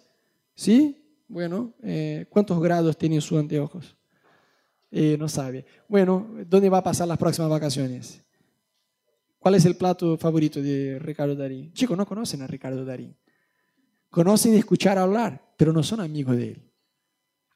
¿Sí? 0.56 1.24
Bueno, 1.28 1.74
eh, 1.82 2.26
¿cuántos 2.30 2.62
grados 2.62 2.98
tiene 2.98 3.20
sus 3.22 3.40
anteojos? 3.40 3.96
Eh, 4.92 5.18
no 5.18 5.28
sabe. 5.28 5.66
Bueno, 5.88 6.28
¿dónde 6.48 6.70
va 6.70 6.78
a 6.78 6.84
pasar 6.84 7.08
las 7.08 7.18
próximas 7.18 7.50
vacaciones? 7.50 8.24
¿Cuál 9.40 9.56
es 9.56 9.66
el 9.66 9.76
plato 9.76 10.18
favorito 10.18 10.62
de 10.62 11.00
Ricardo 11.00 11.36
Darín? 11.36 11.74
Chicos, 11.74 11.98
no 11.98 12.06
conocen 12.06 12.44
a 12.44 12.48
Ricardo 12.48 12.86
Darín. 12.86 13.16
Conocen 14.10 14.54
escuchar 14.54 14.98
hablar, 14.98 15.54
pero 15.58 15.74
no 15.74 15.82
son 15.82 16.00
amigos 16.00 16.38
de 16.38 16.52
él. 16.52 16.72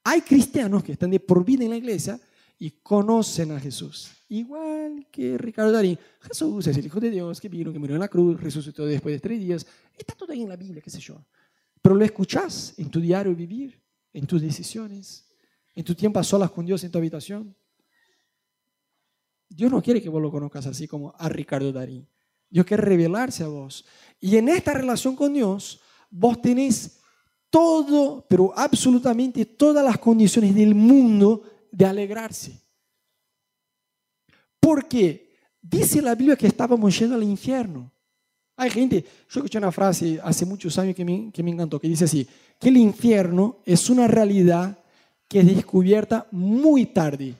Hay 0.04 0.22
cristianos 0.22 0.84
que 0.84 0.94
están 0.94 1.12
de 1.12 1.20
por 1.20 1.46
vida 1.46 1.64
en 1.64 1.70
la 1.70 1.78
iglesia 1.78 2.20
y 2.60 2.72
conocen 2.72 3.52
a 3.52 3.60
Jesús. 3.60 4.12
Igual 4.30 5.08
que 5.12 5.38
Ricardo 5.38 5.72
Darín. 5.72 5.98
Jesús 6.22 6.68
es 6.68 6.78
el 6.78 6.86
Hijo 6.86 7.00
de 7.00 7.12
Dios 7.12 7.40
que 7.40 7.50
vino, 7.50 7.72
que 7.72 7.80
murió 7.80 7.96
en 7.96 8.02
la 8.02 8.08
cruz, 8.08 8.40
resucitó 8.40 8.86
después 8.86 9.16
de 9.16 9.20
tres 9.20 9.40
días. 9.40 9.66
Está 9.98 10.16
todo 10.16 10.32
ahí 10.32 10.42
en 10.42 10.50
la 10.50 10.56
Biblia, 10.56 10.82
qué 10.82 10.90
sé 10.90 11.00
yo. 11.00 11.24
Pero 11.82 11.96
lo 11.96 12.04
escuchás 12.04 12.74
en 12.78 12.90
tu 12.90 13.00
diario 13.00 13.34
vivir, 13.36 13.80
en 14.12 14.26
tus 14.26 14.42
decisiones, 14.42 15.28
en 15.76 15.84
tu 15.84 15.94
tiempo 15.94 16.20
a 16.20 16.24
solas 16.24 16.52
con 16.52 16.66
Dios 16.66 16.84
en 16.84 16.92
tu 16.92 16.98
habitación. 16.98 17.56
Dios 19.50 19.72
no 19.72 19.82
quiere 19.82 20.02
que 20.02 20.10
vos 20.10 20.22
lo 20.22 20.32
conozcas 20.32 20.66
así 20.66 20.88
como 20.88 21.14
a 21.18 21.30
Ricardo 21.30 21.72
Darín. 21.72 22.08
Dios 22.50 22.66
quiere 22.66 22.84
revelarse 22.84 23.44
a 23.44 23.48
vos. 23.48 23.86
Y 24.20 24.36
en 24.38 24.50
esta 24.50 24.74
relación 24.74 25.16
con 25.16 25.34
Dios, 25.34 25.80
vos 26.10 26.42
tenés 26.42 27.00
todo, 27.50 28.26
pero 28.28 28.52
absolutamente 28.58 29.46
todas 29.46 29.84
las 29.86 29.98
condiciones 30.00 30.54
del 30.56 30.76
mundo 30.76 31.44
de 31.78 31.86
alegrarse. 31.86 32.60
Porque 34.60 35.30
dice 35.62 36.02
la 36.02 36.16
Biblia 36.16 36.36
que 36.36 36.48
estábamos 36.48 36.98
yendo 36.98 37.16
al 37.16 37.22
infierno. 37.22 37.92
Hay 38.56 38.72
gente, 38.72 39.06
yo 39.30 39.40
escuché 39.40 39.60
una 39.60 39.72
frase 39.72 40.20
hace 40.24 40.44
muchos 40.44 40.76
años 40.80 40.96
que 40.96 41.06
me, 41.06 41.32
que 41.32 41.44
me 41.44 41.52
encantó, 41.52 41.80
que 41.80 41.88
dice 41.88 42.06
así, 42.06 42.28
que 42.60 42.70
el 42.70 42.78
infierno 42.78 43.60
es 43.64 43.92
una 43.92 44.08
realidad 44.08 44.76
que 45.28 45.42
es 45.42 45.46
descubierta 45.46 46.28
muy 46.32 46.88
tarde. 46.88 47.36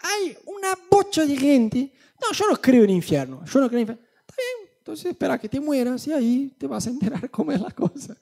Hay 0.00 0.36
una 0.46 0.76
bocha 0.90 1.24
de 1.24 1.36
gente, 1.36 1.92
no, 2.20 2.36
yo 2.36 2.50
no 2.50 2.60
creo 2.60 2.82
en 2.82 2.90
infierno, 2.90 3.44
yo 3.44 3.60
no 3.60 3.68
creo 3.68 3.78
en 3.78 3.82
infierno. 3.82 4.04
Está 4.18 4.34
bien, 4.36 4.70
entonces 4.78 5.06
espera 5.06 5.38
que 5.38 5.48
te 5.48 5.60
mueras 5.60 6.04
y 6.08 6.12
ahí 6.12 6.56
te 6.58 6.66
vas 6.66 6.88
a 6.88 6.90
enterar 6.90 7.30
cómo 7.30 7.52
es 7.52 7.60
la 7.60 7.70
cosa. 7.70 8.16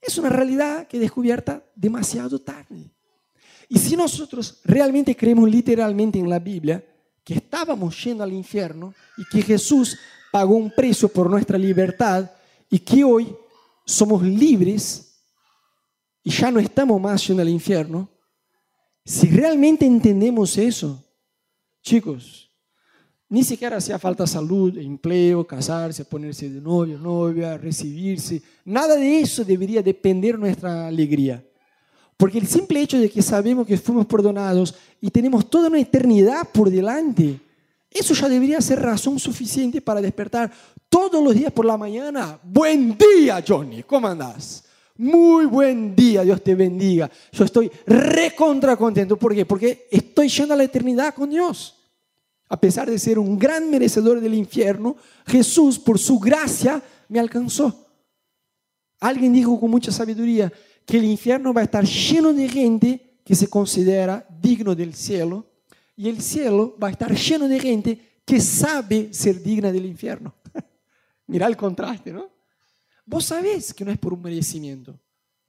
Es 0.00 0.16
una 0.16 0.30
realidad 0.30 0.86
que 0.86 0.98
descubierta 0.98 1.62
demasiado 1.74 2.38
tarde. 2.40 2.93
Y 3.68 3.78
si 3.78 3.96
nosotros 3.96 4.60
realmente 4.64 5.16
creemos 5.16 5.48
literalmente 5.48 6.18
en 6.18 6.28
la 6.28 6.38
Biblia, 6.38 6.84
que 7.24 7.34
estábamos 7.34 8.02
yendo 8.04 8.22
al 8.22 8.32
infierno 8.32 8.94
y 9.16 9.24
que 9.24 9.42
Jesús 9.42 9.96
pagó 10.30 10.56
un 10.56 10.70
precio 10.70 11.08
por 11.08 11.30
nuestra 11.30 11.56
libertad 11.56 12.30
y 12.68 12.78
que 12.78 13.02
hoy 13.02 13.34
somos 13.86 14.22
libres 14.22 15.22
y 16.22 16.30
ya 16.30 16.50
no 16.50 16.60
estamos 16.60 17.00
más 17.00 17.26
yendo 17.26 17.42
al 17.42 17.48
infierno, 17.48 18.08
si 19.04 19.28
realmente 19.28 19.84
entendemos 19.84 20.56
eso, 20.56 21.04
chicos, 21.82 22.50
ni 23.28 23.42
siquiera 23.42 23.76
hacía 23.76 23.98
falta 23.98 24.26
salud, 24.26 24.78
empleo, 24.78 25.46
casarse, 25.46 26.04
ponerse 26.04 26.48
de 26.48 26.60
novio, 26.60 26.98
novia, 26.98 27.58
recibirse. 27.58 28.42
Nada 28.64 28.96
de 28.96 29.20
eso 29.20 29.44
debería 29.44 29.82
depender 29.82 30.38
nuestra 30.38 30.86
alegría. 30.86 31.44
Porque 32.16 32.38
el 32.38 32.46
simple 32.46 32.80
hecho 32.80 32.98
de 32.98 33.10
que 33.10 33.22
sabemos 33.22 33.66
que 33.66 33.76
fuimos 33.76 34.06
perdonados 34.06 34.74
y 35.00 35.10
tenemos 35.10 35.48
toda 35.50 35.68
una 35.68 35.80
eternidad 35.80 36.48
por 36.52 36.70
delante, 36.70 37.40
eso 37.90 38.14
ya 38.14 38.28
debería 38.28 38.60
ser 38.60 38.80
razón 38.80 39.18
suficiente 39.18 39.80
para 39.80 40.00
despertar 40.00 40.50
todos 40.88 41.22
los 41.22 41.34
días 41.34 41.52
por 41.52 41.64
la 41.64 41.76
mañana. 41.76 42.38
Buen 42.42 42.96
día, 42.96 43.42
Johnny, 43.46 43.82
¿cómo 43.82 44.06
andás? 44.06 44.64
Muy 44.96 45.46
buen 45.46 45.96
día, 45.96 46.22
Dios 46.22 46.42
te 46.42 46.54
bendiga. 46.54 47.10
Yo 47.32 47.44
estoy 47.44 47.70
recontra 47.86 48.76
contento. 48.76 49.16
¿Por 49.16 49.34
qué? 49.34 49.44
Porque 49.44 49.88
estoy 49.90 50.28
yendo 50.28 50.54
a 50.54 50.56
la 50.56 50.64
eternidad 50.64 51.14
con 51.14 51.30
Dios. 51.30 51.74
A 52.48 52.60
pesar 52.60 52.88
de 52.88 52.98
ser 52.98 53.18
un 53.18 53.36
gran 53.36 53.70
merecedor 53.70 54.20
del 54.20 54.34
infierno, 54.34 54.96
Jesús, 55.26 55.80
por 55.80 55.98
su 55.98 56.20
gracia, 56.20 56.80
me 57.08 57.18
alcanzó. 57.18 57.88
Alguien 59.00 59.32
dijo 59.32 59.58
con 59.58 59.70
mucha 59.70 59.90
sabiduría 59.90 60.52
que 60.84 60.98
el 60.98 61.04
infierno 61.04 61.52
va 61.52 61.62
a 61.62 61.64
estar 61.64 61.84
lleno 61.84 62.32
de 62.32 62.48
gente 62.48 63.18
que 63.24 63.34
se 63.34 63.48
considera 63.48 64.26
digno 64.40 64.74
del 64.74 64.94
cielo 64.94 65.46
y 65.96 66.08
el 66.08 66.20
cielo 66.20 66.76
va 66.82 66.88
a 66.88 66.90
estar 66.90 67.14
lleno 67.14 67.48
de 67.48 67.60
gente 67.60 68.00
que 68.24 68.40
sabe 68.40 69.12
ser 69.12 69.42
digna 69.42 69.72
del 69.72 69.86
infierno. 69.86 70.34
Mira 71.26 71.46
el 71.46 71.56
contraste, 71.56 72.12
¿no? 72.12 72.30
Vos 73.06 73.24
sabés 73.26 73.72
que 73.72 73.84
no 73.84 73.92
es 73.92 73.98
por 73.98 74.12
un 74.12 74.22
merecimiento. 74.22 74.98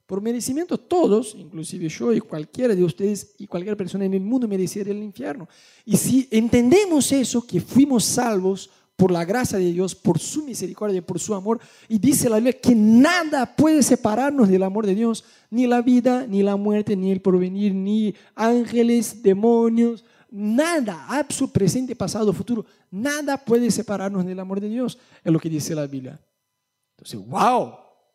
Por 0.06 0.20
merecimiento 0.20 0.78
todos, 0.78 1.34
inclusive 1.34 1.88
yo 1.88 2.12
y 2.12 2.20
cualquiera 2.20 2.74
de 2.74 2.84
ustedes 2.84 3.34
y 3.38 3.46
cualquier 3.46 3.76
persona 3.76 4.04
en 4.04 4.14
el 4.14 4.20
mundo 4.20 4.46
merecería 4.46 4.92
el 4.92 5.02
infierno. 5.02 5.48
Y 5.84 5.96
si 5.96 6.28
entendemos 6.30 7.10
eso, 7.10 7.44
que 7.44 7.60
fuimos 7.60 8.04
salvos 8.04 8.70
por 8.96 9.10
la 9.10 9.24
gracia 9.24 9.58
de 9.58 9.72
Dios, 9.72 9.94
por 9.94 10.18
su 10.18 10.42
misericordia, 10.44 11.02
por 11.02 11.20
su 11.20 11.34
amor, 11.34 11.60
y 11.86 11.98
dice 11.98 12.30
la 12.30 12.36
Biblia 12.36 12.58
que 12.58 12.74
nada 12.74 13.54
puede 13.54 13.82
separarnos 13.82 14.48
del 14.48 14.62
amor 14.62 14.86
de 14.86 14.94
Dios, 14.94 15.24
ni 15.50 15.66
la 15.66 15.82
vida, 15.82 16.26
ni 16.26 16.42
la 16.42 16.56
muerte, 16.56 16.96
ni 16.96 17.12
el 17.12 17.20
porvenir, 17.20 17.74
ni 17.74 18.14
ángeles, 18.34 19.22
demonios, 19.22 20.04
nada, 20.30 21.06
absoluto, 21.08 21.52
presente, 21.52 21.94
pasado, 21.94 22.32
futuro, 22.32 22.64
nada 22.90 23.36
puede 23.36 23.70
separarnos 23.70 24.24
del 24.24 24.40
amor 24.40 24.60
de 24.60 24.70
Dios, 24.70 24.98
es 25.22 25.32
lo 25.32 25.38
que 25.38 25.50
dice 25.50 25.74
la 25.74 25.86
Biblia. 25.86 26.18
Entonces, 26.96 27.20
wow, 27.28 27.74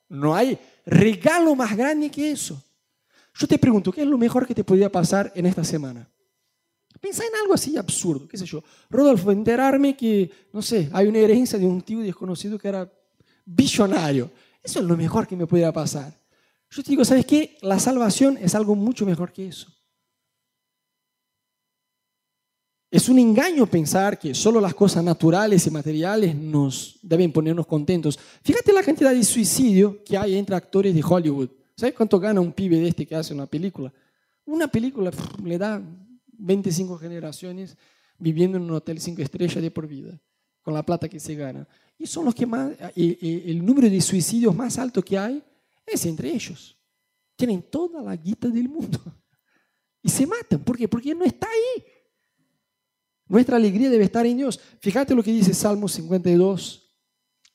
no 0.09 0.35
hay 0.35 0.57
regalo 0.85 1.55
más 1.55 1.77
grande 1.77 2.09
que 2.09 2.31
eso. 2.31 2.61
Yo 3.35 3.47
te 3.47 3.57
pregunto, 3.57 3.91
¿qué 3.91 4.01
es 4.01 4.07
lo 4.07 4.17
mejor 4.17 4.47
que 4.47 4.55
te 4.55 4.63
podría 4.63 4.91
pasar 4.91 5.31
en 5.35 5.45
esta 5.45 5.63
semana? 5.63 6.09
Piensa 7.01 7.23
en 7.25 7.35
algo 7.41 7.55
así 7.55 7.75
absurdo, 7.77 8.27
qué 8.27 8.37
sé 8.37 8.45
yo. 8.45 8.63
Rodolfo, 8.89 9.31
enterarme 9.31 9.97
que, 9.97 10.29
no 10.53 10.61
sé, 10.61 10.87
hay 10.93 11.07
una 11.07 11.17
herencia 11.17 11.57
de 11.57 11.65
un 11.65 11.81
tío 11.81 11.99
desconocido 11.99 12.59
que 12.59 12.67
era 12.67 12.89
visionario. 13.43 14.29
Eso 14.61 14.79
es 14.79 14.85
lo 14.85 14.95
mejor 14.95 15.27
que 15.27 15.35
me 15.35 15.47
podría 15.47 15.73
pasar. 15.73 16.15
Yo 16.69 16.83
te 16.83 16.91
digo, 16.91 17.03
¿sabes 17.03 17.25
qué? 17.25 17.57
La 17.61 17.79
salvación 17.79 18.37
es 18.39 18.53
algo 18.53 18.75
mucho 18.75 19.05
mejor 19.05 19.33
que 19.33 19.47
eso. 19.47 19.67
Es 22.91 23.09
un 23.09 23.17
engaño 23.17 23.65
pensar 23.65 24.19
que 24.19 24.35
solo 24.35 24.61
las 24.61 24.75
cosas 24.75 25.03
naturales 25.03 25.65
y 25.65 25.71
materiales 25.71 26.35
nos 26.35 26.99
deben 27.01 27.31
ponernos 27.31 27.65
contentos. 27.65 28.19
Fíjate 28.43 28.71
la 28.73 28.83
cantidad 28.83 29.13
de 29.13 29.23
suicidio 29.23 30.03
que 30.03 30.17
hay 30.17 30.37
entre 30.37 30.55
actores 30.55 30.93
de 30.93 31.03
Hollywood. 31.03 31.49
¿Sabes 31.75 31.95
cuánto 31.95 32.19
gana 32.19 32.41
un 32.41 32.51
pibe 32.51 32.77
de 32.77 32.89
este 32.89 33.07
que 33.07 33.15
hace 33.15 33.33
una 33.33 33.47
película? 33.47 33.91
Una 34.45 34.67
película 34.67 35.09
le 35.43 35.57
da 35.57 35.81
25 36.41 36.97
generaciones 36.97 37.77
viviendo 38.17 38.57
en 38.57 38.63
un 38.63 38.71
hotel 38.71 38.99
cinco 38.99 39.21
estrellas 39.21 39.61
de 39.61 39.71
por 39.71 39.87
vida, 39.87 40.19
con 40.61 40.73
la 40.73 40.85
plata 40.85 41.07
que 41.07 41.19
se 41.19 41.35
gana. 41.35 41.67
Y 41.97 42.07
son 42.07 42.25
los 42.25 42.35
que 42.35 42.45
más, 42.45 42.71
el 42.95 43.63
número 43.65 43.89
de 43.89 44.01
suicidios 44.01 44.55
más 44.55 44.77
alto 44.77 45.01
que 45.01 45.17
hay 45.17 45.43
es 45.85 46.05
entre 46.05 46.31
ellos. 46.31 46.77
Tienen 47.35 47.61
toda 47.63 48.01
la 48.01 48.15
guita 48.15 48.47
del 48.47 48.69
mundo. 48.69 48.99
Y 50.03 50.09
se 50.09 50.25
matan. 50.25 50.63
¿Por 50.63 50.75
qué? 50.75 50.87
Porque 50.87 51.13
no 51.13 51.23
está 51.23 51.47
ahí. 51.47 51.83
Nuestra 53.27 53.57
alegría 53.57 53.87
debe 53.87 54.05
estar 54.05 54.25
en 54.25 54.35
Dios. 54.35 54.59
Fíjate 54.79 55.13
lo 55.13 55.21
que 55.21 55.31
dice 55.31 55.53
Salmo 55.53 55.87
52, 55.87 56.91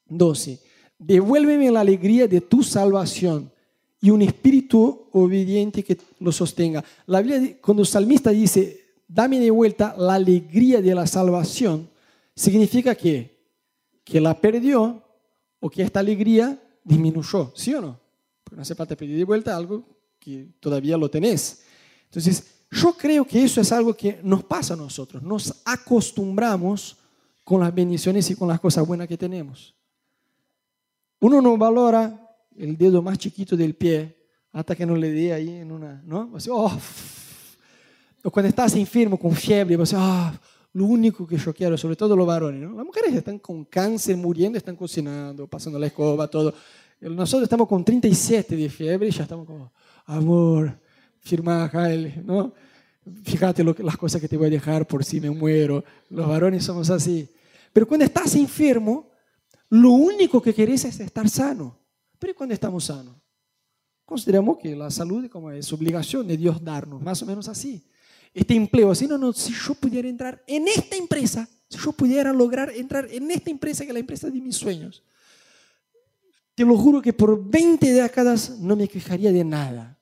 12. 0.05 0.61
Devuélveme 0.96 1.72
la 1.72 1.81
alegría 1.81 2.29
de 2.29 2.40
tu 2.40 2.62
salvación 2.62 3.53
y 4.06 4.10
un 4.10 4.22
espíritu 4.22 5.08
obediente 5.10 5.82
que 5.82 5.98
lo 6.20 6.30
sostenga. 6.30 6.84
La 7.06 7.20
Biblia, 7.20 7.58
cuando 7.60 7.82
el 7.82 7.88
salmista 7.88 8.30
dice, 8.30 8.94
dame 9.08 9.40
de 9.40 9.50
vuelta 9.50 9.96
la 9.98 10.14
alegría 10.14 10.80
de 10.80 10.94
la 10.94 11.08
salvación, 11.08 11.90
significa 12.32 12.94
que, 12.94 13.36
que 14.04 14.20
la 14.20 14.40
perdió 14.40 15.02
o 15.58 15.68
que 15.68 15.82
esta 15.82 15.98
alegría 15.98 16.56
disminuyó, 16.84 17.50
¿sí 17.56 17.74
o 17.74 17.80
no? 17.80 17.98
Porque 18.44 18.54
no 18.54 18.62
hace 18.62 18.76
falta 18.76 18.94
pedir 18.94 19.16
de 19.18 19.24
vuelta 19.24 19.56
algo 19.56 19.82
que 20.20 20.50
todavía 20.60 20.96
lo 20.96 21.10
tenés. 21.10 21.64
Entonces, 22.04 22.46
yo 22.70 22.92
creo 22.92 23.24
que 23.24 23.42
eso 23.42 23.60
es 23.60 23.72
algo 23.72 23.92
que 23.92 24.20
nos 24.22 24.44
pasa 24.44 24.74
a 24.74 24.76
nosotros. 24.76 25.20
Nos 25.20 25.52
acostumbramos 25.64 26.96
con 27.42 27.60
las 27.60 27.74
bendiciones 27.74 28.30
y 28.30 28.36
con 28.36 28.46
las 28.46 28.60
cosas 28.60 28.86
buenas 28.86 29.08
que 29.08 29.18
tenemos. 29.18 29.74
Uno 31.18 31.42
no 31.42 31.58
valora 31.58 32.22
el 32.58 32.76
dedo 32.76 33.02
más 33.02 33.18
chiquito 33.18 33.56
del 33.56 33.74
pie 33.74 34.16
hasta 34.52 34.74
que 34.74 34.86
no 34.86 34.96
le 34.96 35.10
dé 35.10 35.32
ahí 35.32 35.50
en 35.50 35.70
una, 35.70 36.02
¿no? 36.04 36.32
oh, 36.50 36.78
o 38.22 38.30
cuando 38.30 38.48
estás 38.48 38.74
enfermo 38.74 39.18
con 39.18 39.32
fiebre, 39.32 39.76
você, 39.76 39.94
ah, 39.96 40.32
lo 40.72 40.84
único 40.84 41.26
que 41.26 41.38
yo 41.38 41.54
quiero, 41.54 41.76
sobre 41.78 41.96
todo 41.96 42.16
los 42.16 42.26
varones, 42.26 42.60
¿no? 42.60 42.76
Las 42.76 42.84
mujeres 42.84 43.14
están 43.14 43.38
con 43.38 43.64
cáncer, 43.64 44.16
muriendo, 44.16 44.58
están 44.58 44.76
cocinando, 44.76 45.46
pasando 45.46 45.78
la 45.78 45.86
escoba, 45.86 46.28
todo. 46.28 46.52
Nosotros 47.00 47.44
estamos 47.44 47.68
con 47.68 47.84
37 47.84 48.56
de 48.56 48.68
fiebre 48.68 49.08
y 49.08 49.10
ya 49.10 49.22
estamos 49.22 49.46
como, 49.46 49.72
amor, 50.06 50.78
firma 51.20 51.64
acá, 51.64 51.88
¿no? 52.24 52.52
Fíjate 53.22 53.62
lo, 53.62 53.74
las 53.78 53.96
cosas 53.96 54.20
que 54.20 54.28
te 54.28 54.36
voy 54.36 54.48
a 54.48 54.50
dejar 54.50 54.86
por 54.86 55.04
si 55.04 55.20
me 55.20 55.30
muero. 55.30 55.84
Los 56.10 56.28
varones 56.28 56.64
somos 56.64 56.90
así. 56.90 57.28
Pero 57.72 57.86
cuando 57.86 58.04
estás 58.04 58.34
enfermo, 58.34 59.10
lo 59.70 59.90
único 59.90 60.42
que 60.42 60.52
querés 60.52 60.84
es 60.84 60.98
estar 60.98 61.28
sano. 61.28 61.78
Pero 62.18 62.35
cuando 62.35 62.55
estamos 62.55 62.85
sanos? 62.85 63.16
Consideramos 64.05 64.59
que 64.59 64.74
la 64.76 64.90
salud 64.90 65.29
como 65.29 65.50
es 65.50 65.72
obligación 65.72 66.26
de 66.26 66.37
Dios 66.37 66.62
darnos, 66.62 67.02
más 67.02 67.20
o 67.22 67.26
menos 67.26 67.48
así. 67.48 67.85
Este 68.33 68.55
empleo, 68.55 68.90
así 68.90 69.07
no, 69.07 69.18
no, 69.18 69.33
si 69.33 69.52
yo 69.52 69.74
pudiera 69.74 70.09
entrar 70.09 70.42
en 70.46 70.68
esta 70.68 70.96
empresa, 70.96 71.48
si 71.68 71.79
yo 71.79 71.92
pudiera 71.92 72.33
lograr 72.33 72.70
entrar 72.70 73.09
en 73.11 73.31
esta 73.31 73.50
empresa 73.50 73.85
que 73.85 73.90
es 73.90 73.94
la 73.94 74.00
empresa 74.00 74.31
de 74.31 74.40
mis 74.40 74.57
sueños, 74.57 75.02
te 76.55 76.64
lo 76.64 76.76
juro 76.76 77.02
que 77.02 77.12
por 77.12 77.44
20 77.44 77.92
décadas 77.92 78.59
no 78.61 78.76
me 78.76 78.88
quejaría 78.88 79.33
de 79.33 79.44
nada. 79.44 79.98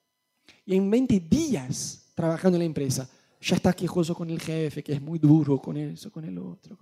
Y 0.66 0.77
en 0.77 0.90
20 0.90 1.20
días 1.20 2.12
trabajando 2.14 2.57
en 2.57 2.61
la 2.61 2.66
empresa, 2.66 3.09
ya 3.40 3.57
está 3.57 3.72
quejoso 3.72 4.14
con 4.14 4.31
el 4.31 4.40
jefe, 4.40 4.83
que 4.83 4.92
es 4.92 5.00
muy 5.00 5.18
duro 5.18 5.61
con 5.61 5.77
eso, 5.77 6.11
con 6.11 6.24
el 6.24 6.38
otro. 6.38 6.77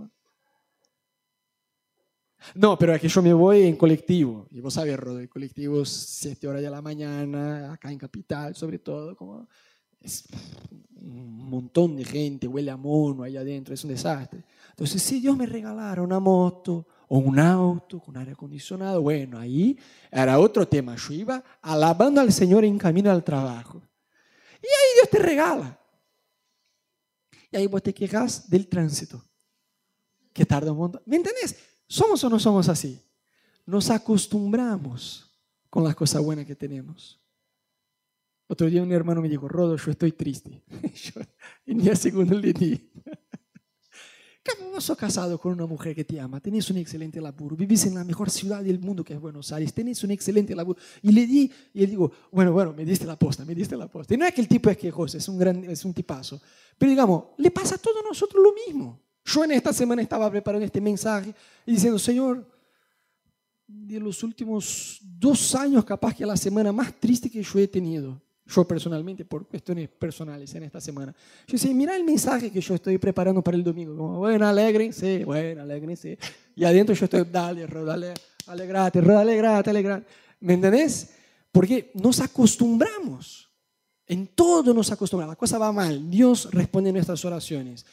No, 2.55 2.79
pero 2.79 2.99
que 2.99 3.09
yo 3.09 3.23
me 3.23 3.33
voy 3.33 3.63
en 3.63 3.77
colectivo. 3.77 4.47
Y 4.51 4.61
vos 4.61 4.75
sabés, 4.75 4.99
Rodo, 4.99 5.21
el 5.21 5.29
colectivo 5.29 5.85
7 5.85 6.49
horas 6.49 6.63
de 6.63 6.71
la 6.71 6.83
mañana, 6.83 7.73
acá 7.73 7.91
en 7.91 7.99
Capital, 7.99 8.55
sobre 8.55 8.79
todo, 8.79 9.17
como 9.17 9.49
es 10.01 10.25
un 10.97 11.49
montón 11.49 11.97
de 11.97 12.05
gente, 12.05 12.47
huele 12.47 12.71
a 12.71 12.77
mono 12.77 13.23
ahí 13.23 13.37
adentro, 13.37 13.75
es 13.75 13.85
un 13.85 13.91
desastre. 13.91 14.45
Entonces, 14.71 15.03
si 15.03 15.21
Dios 15.21 15.37
me 15.37 15.47
regalara 15.47 16.03
una 16.03 16.19
moto 16.19 16.87
o 17.09 17.19
un 17.19 17.39
auto 17.39 18.01
con 18.01 18.17
aire 18.17 18.33
acondicionado, 18.33 19.03
bueno, 19.03 19.39
ahí 19.39 19.79
era 20.11 20.39
otro 20.39 20.67
tema. 20.67 20.97
Yo 20.97 21.13
iba 21.13 21.43
alabando 21.61 22.21
al 22.21 22.33
Señor 22.33 22.65
en 22.65 22.79
camino 22.79 23.11
al 23.11 23.23
trabajo. 23.23 23.83
Y 24.63 24.67
ahí 24.67 24.95
Dios 24.97 25.11
te 25.11 25.19
regala. 25.19 25.79
Y 27.51 27.57
ahí 27.57 27.67
vos 27.67 27.83
te 27.83 27.93
quejas 27.93 28.49
del 28.49 28.67
tránsito, 28.67 29.23
que 30.33 30.47
tarda 30.47 30.73
un 30.73 30.79
montón. 30.79 31.03
¿Me 31.05 31.17
entendés? 31.17 31.55
¿Somos 31.93 32.25
o 32.25 32.31
no 32.31 32.41
somos 32.41 32.71
así? 32.71 32.99
Nos 33.67 33.91
acostumbramos 33.91 35.31
con 35.69 35.85
las 35.85 35.95
cosas 35.95 36.23
buenas 36.23 36.47
que 36.47 36.57
tenemos. 36.57 37.21
Otro 38.47 38.67
día 38.67 38.83
un 38.83 38.91
hermano 38.93 39.21
me 39.21 39.29
dijo, 39.29 39.47
Rodo, 39.47 39.77
yo 39.77 39.91
estoy 39.91 40.13
triste. 40.13 40.63
yo, 40.95 41.21
en 41.67 41.79
día 41.81 41.95
segundo 41.95 42.39
le 42.39 42.55
di. 42.55 42.91
Vos 44.73 44.85
sos 44.85 44.97
casado 44.97 45.39
con 45.39 45.53
una 45.53 45.67
mujer 45.67 45.95
que 45.95 46.03
te 46.03 46.19
ama, 46.19 46.41
tenés 46.41 46.71
un 46.71 46.79
excelente 46.79 47.21
laburo, 47.21 47.55
vivís 47.55 47.85
en 47.85 47.95
la 47.97 48.05
mejor 48.05 48.31
ciudad 48.31 48.65
del 48.65 48.79
mundo 48.79 49.05
que 49.05 49.13
es 49.13 49.21
Buenos 49.21 49.53
Aires, 49.53 49.75
tenés 49.75 50.03
un 50.03 50.13
excelente 50.13 50.55
laburo. 50.55 50.81
Y 51.03 51.13
le 51.13 51.27
di, 51.27 51.53
y 51.75 51.85
él 51.85 51.91
digo, 51.91 52.11
bueno, 52.31 52.53
bueno, 52.53 52.73
me 52.73 52.87
diste 52.87 53.05
la 53.05 53.19
posta, 53.19 53.45
me 53.45 53.55
diste 53.55 53.77
la 53.77 53.87
posta. 53.89 54.15
Y 54.15 54.17
no 54.17 54.25
es 54.25 54.33
que 54.33 54.41
el 54.41 54.49
tipo 54.49 54.71
es 54.71 54.79
quejoso, 54.79 55.19
es 55.19 55.29
un, 55.29 55.39
gran, 55.39 55.63
es 55.65 55.85
un 55.85 55.93
tipazo. 55.93 56.41
Pero 56.79 56.89
digamos, 56.89 57.25
le 57.37 57.51
pasa 57.51 57.75
a 57.75 57.79
todos 57.79 58.03
nosotros 58.03 58.43
lo 58.43 58.55
mismo. 58.67 59.12
Yo 59.25 59.45
en 59.45 59.53
esta 59.53 59.73
semana 59.73 60.03
estaba 60.03 60.31
preparando 60.31 60.65
este 60.67 60.81
mensaje 60.81 61.35
y 61.65 61.73
diciendo, 61.73 61.99
Señor, 61.99 62.47
de 63.67 64.01
los 64.01 64.23
últimos 64.23 64.99
dos 65.01 65.55
años, 65.55 65.85
capaz 65.85 66.15
que 66.15 66.27
la 66.27 66.37
semana 66.37 66.73
más 66.73 66.93
triste 66.95 67.31
que 67.31 67.43
yo 67.43 67.59
he 67.59 67.69
tenido, 67.69 68.21
yo 68.45 68.67
personalmente, 68.67 69.25
por 69.25 69.47
cuestiones 69.47 69.89
personales 69.89 70.53
en 70.55 70.65
esta 70.65 70.81
semana. 70.81 71.15
Yo 71.47 71.53
decía, 71.53 71.73
mira 71.73 71.97
el 71.97 72.05
mensaje 72.05 72.51
que 72.51 72.61
yo 72.61 72.75
estoy 72.75 72.99
preparando 72.99 73.43
para 73.43 73.57
el 73.57 73.65
domingo, 73.65 73.97
como, 73.97 74.19
bueno, 74.19 74.47
alegrense, 74.47 75.25
bueno, 75.25 75.63
alegrense. 75.63 76.19
Y 76.55 76.65
adentro 76.65 76.95
yo 76.95 77.05
estoy, 77.05 77.25
dale, 77.31 77.67
dale, 77.67 78.15
alegrate, 78.47 78.99
alegrate, 78.99 79.71
alegrate. 79.71 80.07
¿Me 80.41 80.55
entendés? 80.55 81.11
Porque 81.53 81.93
nos 81.95 82.21
acostumbramos, 82.21 83.49
en 84.07 84.27
todo 84.27 84.75
nos 84.75 84.91
acostumbramos, 84.91 85.33
la 85.33 85.39
cosa 85.39 85.59
va 85.59 85.71
mal, 85.73 86.11
Dios 86.11 86.49
responde 86.51 86.93
nuestras 86.93 87.25
oraciones 87.25 87.87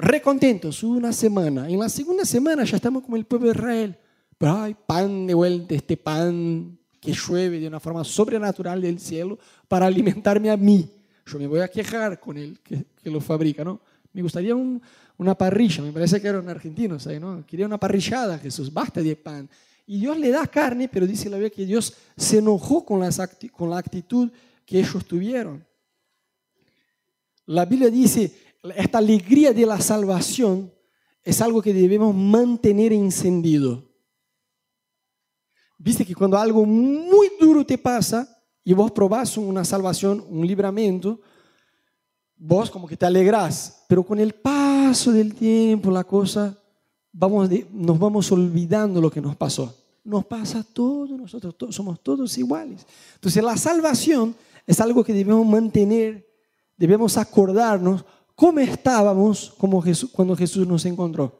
recontentos 0.00 0.82
una 0.82 1.12
semana. 1.12 1.68
En 1.68 1.78
la 1.78 1.88
segunda 1.88 2.24
semana 2.24 2.64
ya 2.64 2.76
estamos 2.76 3.02
como 3.02 3.16
el 3.16 3.24
pueblo 3.24 3.48
de 3.48 3.54
Israel. 3.54 3.98
Pero 4.38 4.56
hay 4.56 4.74
pan 4.74 5.26
de 5.26 5.34
vuelta, 5.34 5.74
este 5.74 5.96
pan 5.96 6.78
que 6.98 7.12
llueve 7.12 7.60
de 7.60 7.68
una 7.68 7.80
forma 7.80 8.04
sobrenatural 8.04 8.80
del 8.80 8.98
cielo 8.98 9.38
para 9.68 9.86
alimentarme 9.86 10.50
a 10.50 10.56
mí. 10.56 10.88
Yo 11.26 11.38
me 11.38 11.46
voy 11.46 11.60
a 11.60 11.68
quejar 11.68 12.18
con 12.18 12.36
el 12.36 12.58
que, 12.60 12.84
lo 13.04 13.20
fabrica, 13.20 13.64
¿no? 13.64 13.80
Me 14.12 14.22
gustaría 14.22 14.54
una 14.54 15.34
parrilla, 15.34 15.82
me 15.82 15.92
parece 15.92 16.20
que 16.20 16.28
eran 16.28 16.48
argentinos 16.48 17.06
ahí, 17.06 17.20
¿no? 17.20 17.44
Quería 17.46 17.66
una 17.66 17.78
parrillada, 17.78 18.38
Jesús, 18.38 18.72
basta 18.72 19.02
de 19.02 19.14
pan. 19.14 19.48
Y 19.86 20.00
Dios 20.00 20.18
le 20.18 20.30
da 20.30 20.46
carne, 20.46 20.88
pero 20.88 21.06
dice 21.06 21.28
la 21.28 21.36
Biblia 21.36 21.50
que 21.50 21.66
Dios 21.66 21.94
se 22.16 22.38
enojó 22.38 22.84
con, 22.84 23.06
con 23.52 23.70
la 23.70 23.78
actitud 23.78 24.30
que 24.64 24.78
ellos 24.80 25.04
tuvieron. 25.04 25.64
La 27.46 27.64
Biblia 27.64 27.90
dice, 27.90 28.32
esta 28.76 28.98
alegría 28.98 29.52
de 29.52 29.66
la 29.66 29.80
salvación 29.80 30.72
es 31.22 31.40
algo 31.40 31.62
que 31.62 31.72
debemos 31.72 32.14
mantener 32.14 32.92
encendido. 32.92 33.84
Viste 35.78 36.04
que 36.04 36.14
cuando 36.14 36.36
algo 36.36 36.66
muy 36.66 37.30
duro 37.40 37.64
te 37.64 37.78
pasa 37.78 38.28
y 38.62 38.74
vos 38.74 38.90
probás 38.92 39.36
una 39.38 39.64
salvación, 39.64 40.24
un 40.28 40.46
libramiento, 40.46 41.20
vos 42.36 42.70
como 42.70 42.86
que 42.86 42.96
te 42.96 43.06
alegrás, 43.06 43.84
pero 43.88 44.02
con 44.02 44.18
el 44.18 44.34
paso 44.34 45.12
del 45.12 45.34
tiempo 45.34 45.90
la 45.90 46.04
cosa, 46.04 46.56
vamos 47.12 47.48
nos 47.72 47.98
vamos 47.98 48.30
olvidando 48.30 49.00
lo 49.00 49.10
que 49.10 49.20
nos 49.20 49.36
pasó. 49.36 49.74
Nos 50.04 50.24
pasa 50.24 50.64
todo, 50.64 51.16
nosotros 51.16 51.74
somos 51.74 52.00
todos 52.02 52.36
iguales. 52.38 52.86
Entonces 53.14 53.42
la 53.42 53.56
salvación 53.56 54.34
es 54.66 54.80
algo 54.80 55.04
que 55.04 55.12
debemos 55.12 55.46
mantener, 55.46 56.26
debemos 56.76 57.16
acordarnos 57.16 58.04
cómo 58.40 58.58
estábamos 58.60 59.52
como 59.58 59.82
Jesús, 59.82 60.08
cuando 60.10 60.34
Jesús 60.34 60.66
nos 60.66 60.86
encontró. 60.86 61.38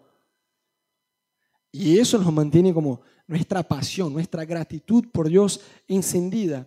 Y 1.72 1.98
eso 1.98 2.18
nos 2.18 2.30
mantiene 2.30 2.74
como 2.74 3.00
nuestra 3.26 3.62
pasión, 3.62 4.12
nuestra 4.12 4.44
gratitud 4.44 5.06
por 5.10 5.26
Dios 5.26 5.62
encendida. 5.88 6.66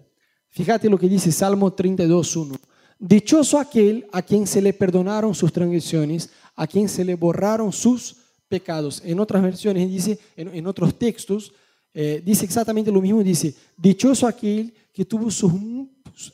Fíjate 0.50 0.90
lo 0.90 0.98
que 0.98 1.08
dice 1.08 1.32
Salmo 1.32 1.72
32.1. 1.76 2.58
Dichoso 2.98 3.60
aquel 3.60 4.08
a 4.12 4.24
quien 4.24 4.48
se 4.48 4.60
le 4.60 4.74
perdonaron 4.74 5.36
sus 5.36 5.54
transgresiones, 5.54 6.32
a 6.56 6.66
quien 6.66 6.90
se 6.90 7.06
le 7.06 7.14
borraron 7.14 7.72
sus 7.72 8.16
pecados. 8.48 9.04
En 9.06 9.20
otras 9.20 9.44
versiones 9.44 9.88
dice, 9.88 10.18
en, 10.36 10.66
otros 10.66 10.98
textos, 10.98 11.54
eh, 11.94 12.24
dice 12.26 12.44
exactamente 12.44 12.92
lo 12.92 13.02
mismo. 13.02 13.22
Dice, 13.22 13.54
dichoso 13.78 14.26
aquel 14.26 14.74
que 14.92 15.06
tuvo 15.06 15.30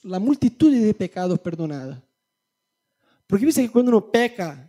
la 0.04 0.20
multitud 0.20 0.72
de 0.72 0.94
pecados 0.94 1.38
perdonadas. 1.40 2.00
Porque 3.30 3.46
dice 3.46 3.62
que 3.62 3.70
cuando 3.70 3.92
uno 3.92 4.12
peca, 4.12 4.68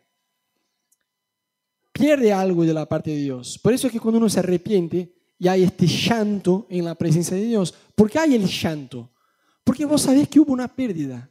pierde 1.90 2.30
algo 2.30 2.62
de 2.62 2.74
la 2.74 2.86
parte 2.86 3.10
de 3.10 3.16
Dios. 3.16 3.58
Por 3.58 3.72
eso 3.72 3.86
es 3.86 3.92
que 3.94 3.98
cuando 3.98 4.18
uno 4.18 4.28
se 4.28 4.38
arrepiente 4.38 5.14
y 5.38 5.48
hay 5.48 5.62
este 5.62 5.86
llanto 5.86 6.66
en 6.68 6.84
la 6.84 6.94
presencia 6.94 7.34
de 7.38 7.44
Dios, 7.44 7.72
¿por 7.94 8.10
qué 8.10 8.18
hay 8.18 8.34
el 8.34 8.46
llanto? 8.46 9.08
Porque 9.64 9.86
vos 9.86 10.02
sabés 10.02 10.28
que 10.28 10.38
hubo 10.38 10.52
una 10.52 10.68
pérdida. 10.68 11.30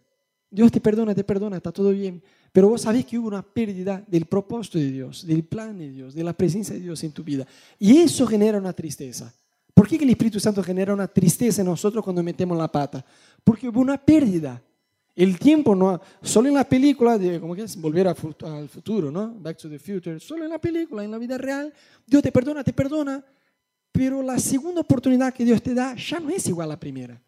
Dios 0.50 0.72
te 0.72 0.82
perdona, 0.82 1.14
te 1.14 1.24
perdona, 1.24 1.58
está 1.58 1.72
todo 1.72 1.92
bien. 1.92 2.24
Pero 2.52 2.70
vos 2.70 2.82
sabés 2.82 3.06
que 3.06 3.20
hubo 3.20 3.28
una 3.28 3.44
pérdida 3.44 4.04
del 4.08 4.26
propósito 4.26 4.80
de 4.80 4.92
Dios, 4.92 5.24
del 5.28 5.44
plan 5.44 5.78
de 5.78 5.92
Dios, 5.92 6.16
de 6.16 6.24
la 6.24 6.34
presencia 6.34 6.74
de 6.74 6.82
Dios 6.82 7.04
en 7.04 7.12
tu 7.12 7.24
vida. 7.24 7.46
Y 7.78 7.98
eso 7.98 8.26
genera 8.26 8.58
una 8.58 8.74
tristeza. 8.74 9.32
¿Por 9.76 9.88
qué 9.88 9.98
el 9.98 10.10
Espíritu 10.10 10.40
Santo 10.40 10.64
genera 10.64 10.96
una 10.96 11.08
tristeza 11.08 11.62
en 11.62 11.68
nosotros 11.68 12.04
cuando 12.04 12.24
metemos 12.24 12.58
la 12.58 12.72
pata? 12.72 13.06
Porque 13.44 13.70
hubo 13.70 13.82
una 13.82 14.04
pérdida. 14.04 14.60
El 15.20 15.38
tiempo 15.38 15.76
no, 15.76 16.00
solo 16.22 16.48
en 16.48 16.54
la 16.54 16.64
película 16.64 17.18
de, 17.18 17.42
¿cómo 17.42 17.54
que 17.54 17.64
es? 17.64 17.76
Volver 17.76 18.08
al 18.08 18.16
futuro, 18.70 19.12
¿no? 19.12 19.36
Back 19.38 19.58
to 19.58 19.70
the 19.70 19.78
Future, 19.78 20.18
solo 20.18 20.46
en 20.46 20.50
la 20.50 20.60
película, 20.60 21.04
en 21.04 21.12
la 21.12 21.18
vida 21.18 21.38
real, 21.38 21.74
Dios 22.08 22.24
te 22.24 22.32
perdona, 22.32 22.64
te 22.64 22.72
perdona, 22.72 23.22
pero 23.92 24.22
la 24.22 24.40
segunda 24.40 24.80
oportunidad 24.80 25.34
que 25.34 25.44
Dios 25.44 25.62
te 25.62 25.74
da 25.74 25.94
ya 25.94 26.22
no 26.22 26.30
es 26.30 26.48
igual 26.48 26.70
a 26.70 26.76
la 26.76 26.80
primera, 26.80 27.22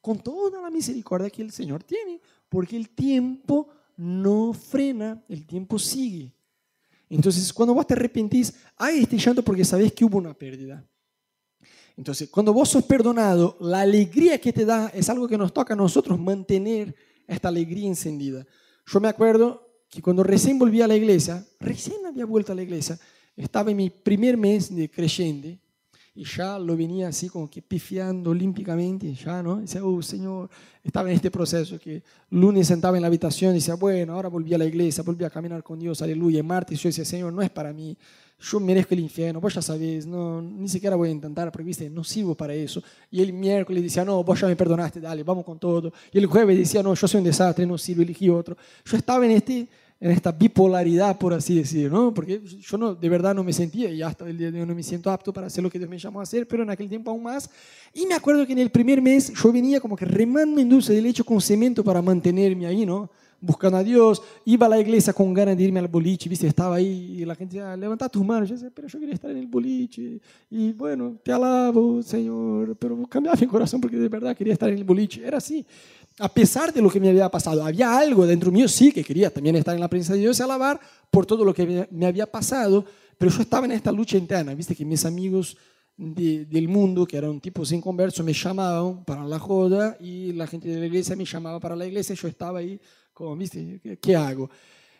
con 0.00 0.18
toda 0.18 0.60
la 0.60 0.70
misericordia 0.70 1.30
que 1.30 1.40
el 1.40 1.52
Señor 1.52 1.84
tiene, 1.84 2.20
porque 2.48 2.76
el 2.76 2.88
tiempo 2.88 3.68
no 3.96 4.52
frena, 4.52 5.22
el 5.28 5.46
tiempo 5.46 5.78
sigue. 5.78 6.32
Entonces, 7.08 7.52
cuando 7.52 7.74
vos 7.74 7.86
te 7.86 7.94
arrepentís, 7.94 8.54
hay 8.76 9.04
este 9.04 9.18
llanto 9.18 9.44
porque 9.44 9.64
sabés 9.64 9.92
que 9.92 10.04
hubo 10.04 10.18
una 10.18 10.34
pérdida. 10.34 10.84
Entonces, 11.96 12.28
cuando 12.28 12.52
vos 12.52 12.70
sos 12.70 12.82
perdonado, 12.82 13.56
la 13.60 13.82
alegría 13.82 14.40
que 14.40 14.52
te 14.52 14.64
da 14.64 14.88
es 14.88 15.08
algo 15.08 15.28
que 15.28 15.38
nos 15.38 15.52
toca 15.52 15.74
a 15.74 15.76
nosotros 15.76 16.18
mantener 16.18 16.92
esta 17.26 17.48
alegría 17.48 17.88
encendida. 17.88 18.46
Yo 18.86 19.00
me 19.00 19.08
acuerdo 19.08 19.66
que 19.88 20.02
cuando 20.02 20.22
recién 20.22 20.58
volví 20.58 20.80
a 20.82 20.88
la 20.88 20.96
iglesia, 20.96 21.44
recién 21.60 22.04
había 22.06 22.26
vuelto 22.26 22.52
a 22.52 22.54
la 22.54 22.62
iglesia, 22.62 22.98
estaba 23.36 23.70
en 23.70 23.76
mi 23.76 23.90
primer 23.90 24.36
mes 24.36 24.74
de 24.74 24.90
creyente, 24.90 25.60
y 26.16 26.24
ya 26.24 26.58
lo 26.58 26.74
venía 26.74 27.08
así 27.08 27.28
como 27.28 27.50
que 27.50 27.60
pifiando 27.60 28.30
olímpicamente, 28.30 29.12
ya, 29.12 29.42
¿no? 29.42 29.56
decía, 29.56 29.84
oh, 29.84 30.00
Señor, 30.00 30.48
estaba 30.82 31.10
en 31.10 31.16
este 31.16 31.30
proceso 31.30 31.78
que 31.78 32.02
lunes 32.30 32.66
sentaba 32.66 32.96
en 32.96 33.02
la 33.02 33.08
habitación 33.08 33.50
y 33.50 33.56
decía, 33.56 33.74
bueno, 33.74 34.14
ahora 34.14 34.30
volví 34.30 34.54
a 34.54 34.58
la 34.58 34.64
iglesia, 34.64 35.04
volví 35.04 35.24
a 35.24 35.30
caminar 35.30 35.62
con 35.62 35.78
Dios, 35.78 36.00
aleluya. 36.00 36.38
Y 36.38 36.42
martes 36.42 36.80
yo 36.80 36.88
decía, 36.88 37.04
Señor, 37.04 37.34
no 37.34 37.42
es 37.42 37.50
para 37.50 37.70
mí, 37.74 37.98
yo 38.38 38.60
merezco 38.60 38.94
el 38.94 39.00
infierno, 39.00 39.40
vos 39.40 39.54
ya 39.54 39.62
sabés, 39.62 40.06
no, 40.06 40.42
ni 40.42 40.68
siquiera 40.68 40.96
voy 40.96 41.08
a 41.08 41.12
intentar, 41.12 41.50
porque 41.50 41.64
viste, 41.64 41.88
no 41.88 42.04
sirvo 42.04 42.34
para 42.34 42.54
eso. 42.54 42.82
Y 43.10 43.22
el 43.22 43.32
miércoles 43.32 43.82
decía, 43.82 44.04
no, 44.04 44.22
vos 44.22 44.40
ya 44.40 44.46
me 44.46 44.56
perdonaste, 44.56 45.00
dale, 45.00 45.22
vamos 45.22 45.44
con 45.44 45.58
todo. 45.58 45.92
Y 46.12 46.18
el 46.18 46.26
jueves 46.26 46.58
decía, 46.58 46.82
no, 46.82 46.94
yo 46.94 47.08
soy 47.08 47.18
un 47.18 47.24
desastre, 47.24 47.66
no 47.66 47.78
sirvo, 47.78 48.02
elegí 48.02 48.28
otro. 48.28 48.56
Yo 48.84 48.96
estaba 48.96 49.24
en 49.24 49.32
este 49.32 49.68
en 49.98 50.10
esta 50.10 50.30
bipolaridad, 50.30 51.16
por 51.18 51.32
así 51.32 51.56
decir, 51.56 51.90
¿no? 51.90 52.12
Porque 52.12 52.42
yo 52.42 52.76
no, 52.76 52.94
de 52.94 53.08
verdad 53.08 53.34
no 53.34 53.42
me 53.42 53.52
sentía, 53.52 53.90
y 53.90 54.02
hasta 54.02 54.28
el 54.28 54.36
día 54.36 54.50
de 54.50 54.60
hoy 54.60 54.66
no 54.66 54.74
me 54.74 54.82
siento 54.82 55.10
apto 55.10 55.32
para 55.32 55.46
hacer 55.46 55.64
lo 55.64 55.70
que 55.70 55.78
Dios 55.78 55.88
me 55.88 55.98
llamó 55.98 56.20
a 56.20 56.24
hacer, 56.24 56.46
pero 56.46 56.62
en 56.62 56.70
aquel 56.70 56.88
tiempo 56.88 57.10
aún 57.10 57.22
más. 57.22 57.48
Y 57.94 58.04
me 58.04 58.14
acuerdo 58.14 58.46
que 58.46 58.52
en 58.52 58.58
el 58.58 58.70
primer 58.70 59.00
mes 59.00 59.32
yo 59.32 59.50
venía 59.50 59.80
como 59.80 59.96
que 59.96 60.04
remando 60.04 60.60
en 60.60 60.68
dulce 60.68 60.92
de 60.92 61.00
leche 61.00 61.24
con 61.24 61.40
cemento 61.40 61.82
para 61.82 62.02
mantenerme 62.02 62.66
ahí, 62.66 62.84
¿no? 62.84 63.10
Buscando 63.40 63.78
a 63.78 63.84
Dios, 63.84 64.22
iba 64.44 64.66
a 64.66 64.68
la 64.68 64.80
iglesia 64.80 65.12
con 65.12 65.32
ganas 65.34 65.56
de 65.56 65.64
irme 65.64 65.80
al 65.80 65.88
boliche, 65.88 66.28
¿viste? 66.28 66.46
Estaba 66.46 66.76
ahí 66.76 67.16
y 67.20 67.24
la 67.24 67.34
gente 67.34 67.56
decía, 67.56 67.76
levanta 67.76 68.08
tus 68.08 68.24
manos. 68.24 68.48
Yo 68.48 68.54
decía, 68.54 68.70
pero 68.74 68.88
yo 68.88 68.98
quería 68.98 69.14
estar 69.14 69.30
en 69.30 69.36
el 69.38 69.46
boliche. 69.46 70.20
Y 70.50 70.72
bueno, 70.72 71.18
te 71.22 71.32
alabo, 71.32 72.02
Señor, 72.02 72.76
pero 72.76 73.02
cambiaba 73.06 73.38
mi 73.40 73.46
corazón 73.46 73.80
porque 73.80 73.96
de 73.96 74.08
verdad 74.08 74.36
quería 74.36 74.54
estar 74.54 74.68
en 74.68 74.78
el 74.78 74.84
boliche. 74.84 75.26
Era 75.26 75.38
así 75.38 75.64
a 76.18 76.28
pesar 76.28 76.72
de 76.72 76.80
lo 76.80 76.90
que 76.90 76.98
me 76.98 77.10
había 77.10 77.28
pasado, 77.28 77.64
había 77.64 77.96
algo 77.98 78.26
dentro 78.26 78.50
mío, 78.50 78.68
sí, 78.68 78.90
que 78.90 79.04
quería 79.04 79.30
también 79.30 79.56
estar 79.56 79.74
en 79.74 79.80
la 79.80 79.88
presencia 79.88 80.14
de 80.14 80.22
Dios 80.22 80.38
y 80.38 80.42
alabar 80.42 80.80
por 81.10 81.26
todo 81.26 81.44
lo 81.44 81.52
que 81.52 81.86
me 81.90 82.06
había 82.06 82.26
pasado, 82.26 82.84
pero 83.18 83.30
yo 83.30 83.42
estaba 83.42 83.66
en 83.66 83.72
esta 83.72 83.92
lucha 83.92 84.16
interna, 84.16 84.54
viste 84.54 84.74
que 84.74 84.84
mis 84.84 85.04
amigos 85.04 85.56
del 85.96 86.68
mundo, 86.68 87.06
que 87.06 87.16
eran 87.16 87.40
tipos 87.40 87.68
sin 87.68 87.80
converso, 87.80 88.22
me 88.22 88.32
llamaban 88.32 89.04
para 89.04 89.24
la 89.24 89.38
joda 89.38 89.96
y 90.00 90.32
la 90.32 90.46
gente 90.46 90.68
de 90.68 90.80
la 90.80 90.86
iglesia 90.86 91.16
me 91.16 91.24
llamaba 91.24 91.60
para 91.60 91.76
la 91.76 91.86
iglesia, 91.86 92.14
yo 92.14 92.28
estaba 92.28 92.58
ahí 92.58 92.80
como, 93.16 93.34
viste, 93.34 93.80
¿qué, 93.98 94.14
hago? 94.14 94.50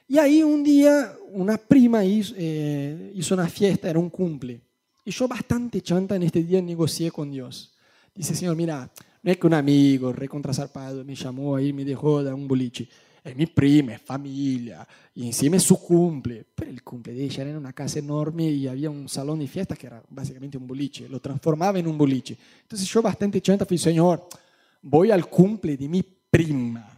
Y 0.09 0.17
ahí 0.17 0.43
un 0.43 0.65
día 0.65 1.15
una 1.33 1.59
prima 1.59 2.03
hizo, 2.03 2.33
eh, 2.39 3.13
hizo 3.15 3.35
una 3.35 3.47
fiesta, 3.47 3.91
era 3.91 3.99
un 3.99 4.09
cumple, 4.09 4.59
y 5.05 5.11
yo 5.11 5.29
bastante 5.29 5.83
chanta 5.83 6.17
en 6.17 6.23
este 6.23 6.43
día 6.43 6.63
negocié 6.63 7.11
con 7.11 7.31
Dios. 7.31 7.75
Dice, 8.15 8.35
Señor, 8.35 8.57
mira, 8.57 8.91
no 9.23 9.31
es 9.31 9.37
que 9.37 9.47
un 9.47 9.53
amigo 9.53 10.15
recontrasarpado 10.15 11.05
me 11.05 11.15
llamó 11.15 11.57
ahí, 11.57 11.75
me 11.75 11.85
dejó 11.85 12.23
dar 12.23 12.33
un 12.33 12.49
boliche. 12.49 12.89
Es 13.23 13.37
mi 13.37 13.45
prima, 13.45 13.93
es 13.93 14.01
familia, 14.01 14.89
y 15.15 15.27
encima 15.27 15.57
es 15.57 15.65
su 15.65 15.79
cumple. 15.79 16.47
Pero 16.55 16.71
el 16.71 16.83
cumple 16.83 17.13
de 17.13 17.25
ella 17.25 17.45
era 17.45 17.59
una 17.59 17.75
casa 17.75 17.99
enorme 17.99 18.49
y 18.49 18.67
había 18.67 18.89
un 18.89 19.11
salón 19.11 19.41
de 19.41 19.47
fiestas 19.47 19.77
que 19.77 19.89
era 19.89 20.03
básicamente 20.09 20.57
un 20.57 20.67
boliche, 20.67 21.07
lo 21.07 21.21
transformaba 21.21 21.79
en 21.79 21.87
un 21.87 21.99
boliche. 21.99 22.39
Entonces 22.63 22.89
yo 22.89 23.03
bastante 23.03 23.43
chanta 23.43 23.67
fui, 23.67 23.77
Señor, 23.77 24.27
voy 24.81 25.11
al 25.11 25.27
cumple 25.27 25.77
de 25.77 25.87
mi 25.87 26.03
prima. 26.03 26.96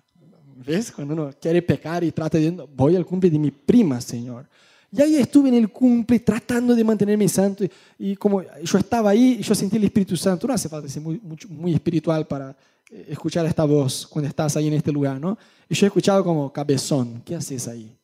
¿Ves? 0.67 0.91
Cuando 0.91 1.15
uno 1.15 1.31
quiere 1.41 1.63
pecar 1.63 2.03
y 2.03 2.11
trata 2.11 2.39
de, 2.39 2.51
voy 2.75 2.97
al 2.97 3.07
cumple 3.07 3.31
de 3.31 3.39
mi 3.39 3.51
prima, 3.51 4.01
Señor. 4.01 4.47
Y 4.91 5.03
ahí 5.03 5.17
estuve 5.17 5.49
en 5.51 5.55
el 5.55 5.69
cumple 5.69 6.19
tratando 6.21 6.75
de 6.75 6.83
mantenerme 6.83 7.29
santo 7.29 7.65
y, 7.99 8.17
como 8.17 8.43
yo 8.43 8.79
estaba 8.79 9.11
ahí, 9.11 9.39
yo 9.43 9.55
sentí 9.55 9.77
el 9.77 9.85
Espíritu 9.85 10.17
Santo. 10.17 10.47
No 10.47 10.55
hace 10.55 10.69
falta 10.69 10.89
ser 10.89 11.03
muy, 11.03 11.21
muy, 11.49 11.75
espiritual 11.75 12.27
para 12.27 12.57
eh, 12.91 13.07
escuchar 13.11 13.45
esta 13.47 13.65
voz 13.65 14.07
cuando 14.07 14.29
estás 14.29 14.57
ahí 14.57 14.67
en 14.67 14.75
este 14.75 14.91
lugar, 14.91 15.21
¿no? 15.21 15.37
Y 15.69 15.75
yo 15.75 15.87
he 15.87 15.89
escuchado 15.89 16.25
como, 16.25 16.51
cabezón, 16.53 17.23
¿qué 17.25 17.35
haces 17.35 17.69
ahí? 17.69 17.95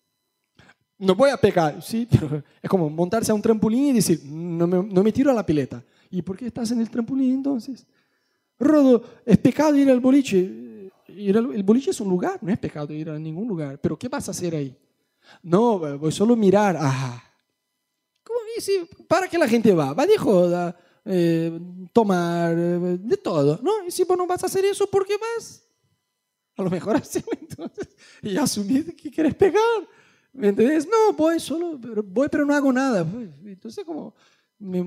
No 0.98 1.14
voy 1.14 1.30
a 1.30 1.38
pecar, 1.38 1.82
sí, 1.82 2.06
es 2.62 2.70
como 2.70 2.88
montarse 2.90 3.32
a 3.32 3.34
un 3.34 3.42
trampolín 3.42 3.86
y 3.86 3.92
decir, 3.94 4.20
no 4.24 4.66
me, 4.66 4.82
no 4.82 5.02
me 5.02 5.10
tiro 5.10 5.30
a 5.30 5.34
la 5.34 5.44
pileta. 5.44 5.82
¿Y 6.10 6.22
por 6.22 6.36
qué 6.36 6.46
estás 6.46 6.70
en 6.70 6.80
el 6.80 6.90
trampolín 6.90 7.34
entonces? 7.34 7.86
Rodo, 8.58 9.02
es 9.24 9.38
pecado 9.38 9.74
ir 9.76 9.90
al 9.90 10.00
boliche. 10.00 10.63
Ir 11.16 11.36
al, 11.38 11.54
el 11.54 11.62
boliche 11.62 11.90
es 11.90 12.00
un 12.00 12.08
lugar, 12.08 12.38
no 12.42 12.52
es 12.52 12.58
pecado 12.58 12.92
ir 12.92 13.10
a 13.10 13.18
ningún 13.18 13.48
lugar. 13.48 13.78
Pero 13.80 13.98
¿qué 13.98 14.08
vas 14.08 14.28
a 14.28 14.30
hacer 14.30 14.54
ahí? 14.54 14.76
No, 15.42 15.78
voy 15.98 16.12
solo 16.12 16.34
a 16.34 16.36
mirar. 16.36 16.76
Ah, 16.78 17.22
¿Cómo 18.22 18.38
dice? 18.54 18.88
¿Para 19.08 19.28
qué 19.28 19.38
la 19.38 19.48
gente 19.48 19.72
va? 19.72 19.92
Va 19.92 20.06
de 20.06 20.16
joda, 20.18 20.76
eh, 21.04 21.58
tomar, 21.92 22.52
eh, 22.52 22.98
de 23.00 23.16
todo. 23.16 23.58
¿no? 23.62 23.86
Y 23.86 23.90
si 23.90 24.04
vos 24.04 24.16
no 24.16 24.26
vas 24.26 24.42
a 24.42 24.46
hacer 24.46 24.64
eso, 24.64 24.86
¿por 24.86 25.06
qué 25.06 25.14
vas? 25.16 25.62
A 26.56 26.62
lo 26.62 26.70
mejor 26.70 26.96
así, 26.96 27.22
entonces, 27.40 27.88
y 28.22 28.36
asumir 28.36 28.94
que 28.96 29.10
quieres 29.10 29.34
pegar. 29.34 29.88
¿Me 30.32 30.48
entendés? 30.48 30.86
No, 30.86 31.12
voy 31.16 31.38
solo, 31.38 31.78
voy 31.78 32.28
pero 32.28 32.44
no 32.44 32.54
hago 32.54 32.72
nada. 32.72 33.06
Entonces, 33.44 33.84
como 33.84 34.14
me, 34.58 34.82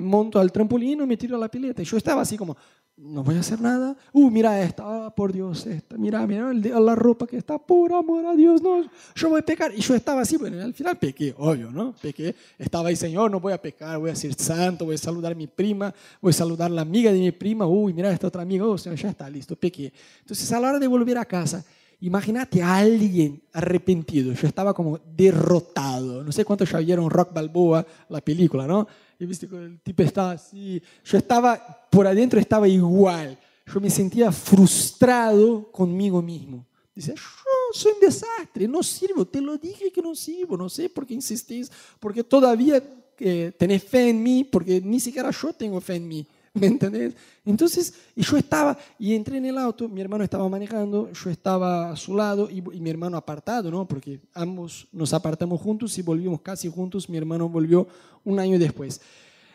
monto 0.00 0.38
al 0.38 0.52
trampolín 0.52 1.02
y 1.02 1.06
me 1.06 1.16
tiro 1.16 1.36
a 1.36 1.38
la 1.38 1.50
pileta. 1.50 1.82
Yo 1.82 1.96
estaba 1.96 2.22
así 2.22 2.36
como, 2.36 2.56
no 2.98 3.22
voy 3.22 3.36
a 3.36 3.40
hacer 3.40 3.60
nada. 3.60 3.96
Uh, 4.12 4.30
mira 4.30 4.60
esta, 4.60 5.06
ah, 5.06 5.14
por 5.14 5.32
Dios, 5.32 5.66
esta, 5.66 5.96
mira, 5.96 6.26
mira 6.26 6.52
la 6.52 6.94
ropa 6.94 7.26
que 7.26 7.36
está, 7.36 7.58
por 7.58 7.92
amor 7.92 8.26
a 8.26 8.34
Dios, 8.34 8.60
no, 8.60 8.82
yo 9.14 9.30
voy 9.30 9.40
a 9.40 9.44
pecar. 9.44 9.72
Y 9.74 9.80
yo 9.80 9.94
estaba 9.94 10.22
así, 10.22 10.36
bueno, 10.36 10.62
al 10.62 10.74
final 10.74 10.96
pequé, 10.98 11.34
obvio, 11.38 11.70
¿no? 11.70 11.94
Pequé, 12.00 12.34
estaba 12.58 12.88
ahí, 12.88 12.96
Señor, 12.96 13.30
no 13.30 13.40
voy 13.40 13.52
a 13.52 13.62
pecar, 13.62 13.98
voy 13.98 14.10
a 14.10 14.16
ser 14.16 14.34
santo, 14.34 14.84
voy 14.84 14.96
a 14.96 14.98
saludar 14.98 15.32
a 15.32 15.34
mi 15.34 15.46
prima, 15.46 15.94
voy 16.20 16.30
a 16.30 16.34
saludar 16.34 16.70
a 16.70 16.74
la 16.74 16.82
amiga 16.82 17.12
de 17.12 17.20
mi 17.20 17.30
prima, 17.30 17.66
uy, 17.66 17.92
mira 17.92 18.10
esta 18.10 18.26
otra 18.26 18.42
amiga, 18.42 18.66
oh, 18.66 18.76
Señor, 18.76 18.98
ya 18.98 19.10
está, 19.10 19.30
listo, 19.30 19.54
pequé. 19.54 19.92
Entonces, 20.20 20.50
a 20.52 20.60
la 20.60 20.70
hora 20.70 20.78
de 20.78 20.86
volver 20.86 21.18
a 21.18 21.24
casa, 21.24 21.64
imagínate 22.00 22.62
a 22.62 22.76
alguien 22.76 23.42
arrepentido, 23.52 24.32
yo 24.32 24.46
estaba 24.46 24.74
como 24.74 24.98
derrotado, 25.16 26.24
no 26.24 26.32
sé 26.32 26.44
cuántos 26.44 26.70
ya 26.70 26.78
vieron 26.78 27.08
Rock 27.10 27.32
Balboa, 27.32 27.86
la 28.08 28.20
película, 28.20 28.66
¿no? 28.66 28.86
Y 29.18 29.26
viste, 29.26 29.46
el 29.46 29.80
tipo 29.80 30.02
estaba 30.02 30.32
así. 30.32 30.80
Yo 31.04 31.18
estaba, 31.18 31.86
por 31.90 32.06
adentro 32.06 32.38
estaba 32.38 32.68
igual. 32.68 33.38
Yo 33.66 33.80
me 33.80 33.90
sentía 33.90 34.30
frustrado 34.30 35.70
conmigo 35.72 36.22
mismo. 36.22 36.64
Dice, 36.94 37.14
yo 37.14 37.50
soy 37.72 37.92
un 37.92 38.00
desastre, 38.00 38.66
no 38.66 38.82
sirvo, 38.82 39.24
te 39.24 39.40
lo 39.40 39.56
dije 39.56 39.92
que 39.92 40.02
no 40.02 40.14
sirvo, 40.14 40.56
no 40.56 40.68
sé 40.68 40.88
por 40.88 41.06
qué 41.06 41.14
insistís, 41.14 41.70
porque 42.00 42.24
todavía 42.24 42.82
eh, 43.18 43.52
tenés 43.56 43.84
fe 43.84 44.08
en 44.08 44.22
mí, 44.22 44.42
porque 44.44 44.80
ni 44.80 44.98
siquiera 44.98 45.30
yo 45.30 45.52
tengo 45.52 45.80
fe 45.80 45.96
en 45.96 46.08
mí. 46.08 46.26
¿Me 46.60 46.66
entendés? 46.66 47.14
Entonces, 47.44 47.94
y 48.14 48.22
yo 48.22 48.36
estaba, 48.36 48.76
y 48.98 49.14
entré 49.14 49.38
en 49.38 49.46
el 49.46 49.58
auto, 49.58 49.88
mi 49.88 50.00
hermano 50.00 50.24
estaba 50.24 50.48
manejando, 50.48 51.10
yo 51.12 51.30
estaba 51.30 51.90
a 51.90 51.96
su 51.96 52.16
lado 52.16 52.48
y, 52.50 52.60
mi 52.60 52.90
hermano 52.90 53.16
apartado, 53.16 53.70
¿no? 53.70 53.86
Porque 53.86 54.20
ambos 54.34 54.86
nos 54.92 55.12
apartamos 55.14 55.60
juntos 55.60 55.96
y 55.98 56.02
volvimos 56.02 56.40
casi 56.40 56.68
juntos, 56.68 57.08
mi 57.08 57.16
hermano 57.16 57.48
volvió 57.48 57.86
un 58.24 58.38
año 58.38 58.58
después. 58.58 59.00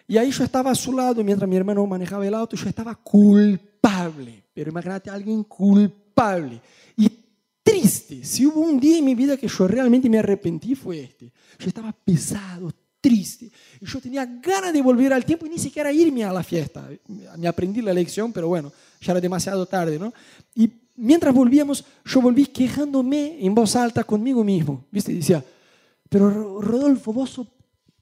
Y 0.07 0.17
ahí 0.17 0.31
yo 0.31 0.43
estaba 0.43 0.71
a 0.71 0.75
su 0.75 0.91
lado 0.93 1.23
mientras 1.23 1.49
mi 1.49 1.55
hermano 1.55 1.85
manejaba 1.85 2.27
el 2.27 2.33
auto, 2.33 2.55
yo 2.55 2.67
estaba 2.67 2.95
culpable, 2.95 4.43
pero 4.53 4.71
imagínate 4.71 5.09
alguien 5.09 5.43
culpable 5.43 6.61
y 6.97 7.09
triste. 7.61 8.23
Si 8.23 8.45
hubo 8.45 8.59
un 8.59 8.79
día 8.79 8.97
en 8.97 9.05
mi 9.05 9.15
vida 9.15 9.37
que 9.37 9.47
yo 9.47 9.67
realmente 9.67 10.09
me 10.09 10.19
arrepentí 10.19 10.75
fue 10.75 11.01
este. 11.01 11.31
Yo 11.59 11.67
estaba 11.67 11.91
pesado, 11.91 12.71
triste. 13.03 13.51
Yo 13.81 13.99
tenía 13.99 14.25
ganas 14.25 14.71
de 14.71 14.81
volver 14.81 15.11
al 15.11 15.25
tiempo 15.25 15.45
y 15.45 15.49
ni 15.49 15.59
siquiera 15.59 15.91
irme 15.91 16.23
a 16.23 16.31
la 16.31 16.41
fiesta. 16.41 16.89
Me 17.37 17.49
aprendí 17.49 17.81
la 17.81 17.93
lección, 17.93 18.31
pero 18.31 18.47
bueno, 18.47 18.71
ya 19.01 19.11
era 19.11 19.19
demasiado 19.19 19.65
tarde, 19.65 19.99
¿no? 19.99 20.13
Y 20.55 20.71
mientras 20.95 21.35
volvíamos, 21.35 21.83
yo 22.05 22.21
volví 22.21 22.45
quejándome 22.45 23.45
en 23.45 23.53
voz 23.53 23.75
alta 23.75 24.05
conmigo 24.05 24.41
mismo. 24.41 24.85
¿Viste? 24.89 25.11
Y 25.11 25.15
decía, 25.17 25.43
pero 26.07 26.61
Rodolfo, 26.61 27.11
vos 27.11 27.41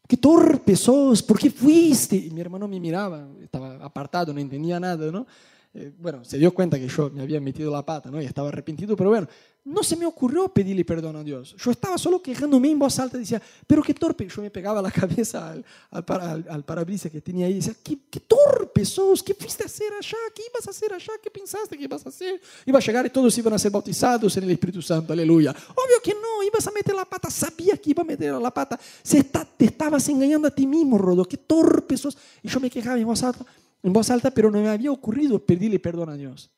qué 0.08 0.18
torpe 0.18 0.76
sos, 0.76 1.24
¿por 1.24 1.40
qué 1.40 1.50
fuiste? 1.50 2.18
Y 2.18 2.30
mi 2.30 2.42
hermano 2.42 2.68
me 2.68 2.80
miraba, 2.80 3.28
estaba 3.42 3.84
apartado, 3.84 4.32
no 4.32 4.40
entendía 4.40 4.80
nada, 4.80 5.12
¿no? 5.12 5.26
Eh, 5.74 5.90
bueno, 5.98 6.26
se 6.26 6.38
dio 6.38 6.54
cuenta 6.54 6.78
que 6.78 6.88
yo 6.90 7.10
me 7.12 7.22
había 7.22 7.40
metido 7.40 7.72
la 7.72 7.86
pata, 7.86 8.12
¿no? 8.12 8.22
Y 8.22 8.26
estaba 8.26 8.50
arrepentido, 8.50 8.98
pero 8.98 9.10
bueno, 9.10 9.28
no 9.64 9.84
se 9.84 9.96
me 9.96 10.06
ocurrió 10.06 10.50
pedirle 10.50 10.84
perdón 10.84 11.16
a 11.16 11.24
Dios. 11.24 11.56
Yo 11.58 11.72
estaba 11.72 11.98
solo 11.98 12.22
quejándome 12.22 12.70
en 12.72 12.78
voz 12.78 13.00
alta, 13.00 13.18
decía, 13.18 13.42
pero 13.68 13.82
qué 13.82 13.94
torpe. 13.94 14.28
Yo 14.28 14.42
me 14.42 14.52
pegaba 14.52 14.82
la 14.82 14.92
cabeza 14.92 15.52
al, 15.52 15.66
al, 15.92 16.46
al, 16.50 16.66
parabrisas 16.66 17.10
que 17.10 17.22
tenía 17.22 17.46
ahí, 17.46 17.54
decía, 17.54 17.76
¿Qué, 17.82 17.96
torpe 18.20 18.84
sos, 18.84 19.24
¿qué 19.24 19.34
fuiste 19.34 19.64
a 19.64 19.68
hacer 19.68 19.94
allá? 19.94 20.18
¿Qué 20.36 20.42
ibas 20.50 20.68
a 20.68 20.72
hacer 20.72 20.92
allá? 20.92 21.14
¿Qué 21.24 21.32
pensaste 21.32 21.78
que 21.78 21.84
ibas 21.86 22.06
a 22.06 22.10
hacer? 22.10 22.42
Iba 22.66 22.80
a 22.80 22.82
llegar 22.82 23.06
y 23.06 23.10
todos 23.10 23.38
iban 23.38 23.54
a 23.54 23.60
ser 23.60 23.72
bautizados 23.72 24.36
en 24.36 24.44
el 24.44 24.52
Espíritu 24.52 24.82
Santo, 24.82 25.14
aleluya. 25.14 25.52
Obvio 25.52 26.02
que 26.04 26.14
no, 26.16 26.44
ibas 26.44 26.68
a 26.68 26.72
meter 26.72 26.96
la 26.96 27.06
pata, 27.06 27.30
sabías 27.30 27.80
que 27.80 27.92
iba 27.92 28.02
a 28.02 28.06
meter 28.06 28.34
la 28.34 28.52
pata. 28.52 28.78
Se 29.02 29.20
está, 29.20 29.46
te 29.46 29.66
estabas 29.66 30.08
engañando 30.10 30.50
a 30.50 30.52
ti 30.52 30.68
mismo, 30.68 30.98
Rodo, 30.98 31.24
qué 31.24 31.38
torpe 31.38 31.96
sos. 31.96 32.18
Y 32.44 32.50
yo 32.50 32.60
me 32.60 32.70
quejaba 32.70 33.00
en 33.00 33.06
voz 33.06 33.24
alta 33.24 33.46
en 33.84 33.94
voz 33.94 34.10
alta, 34.10 34.32
pero 34.32 34.52
no 34.52 34.62
me 34.62 34.70
había 34.70 34.92
ocurrido 34.92 35.44
pedirle 35.44 35.80
perdón 35.80 36.10
a 36.10 36.16
Dios. 36.16 36.52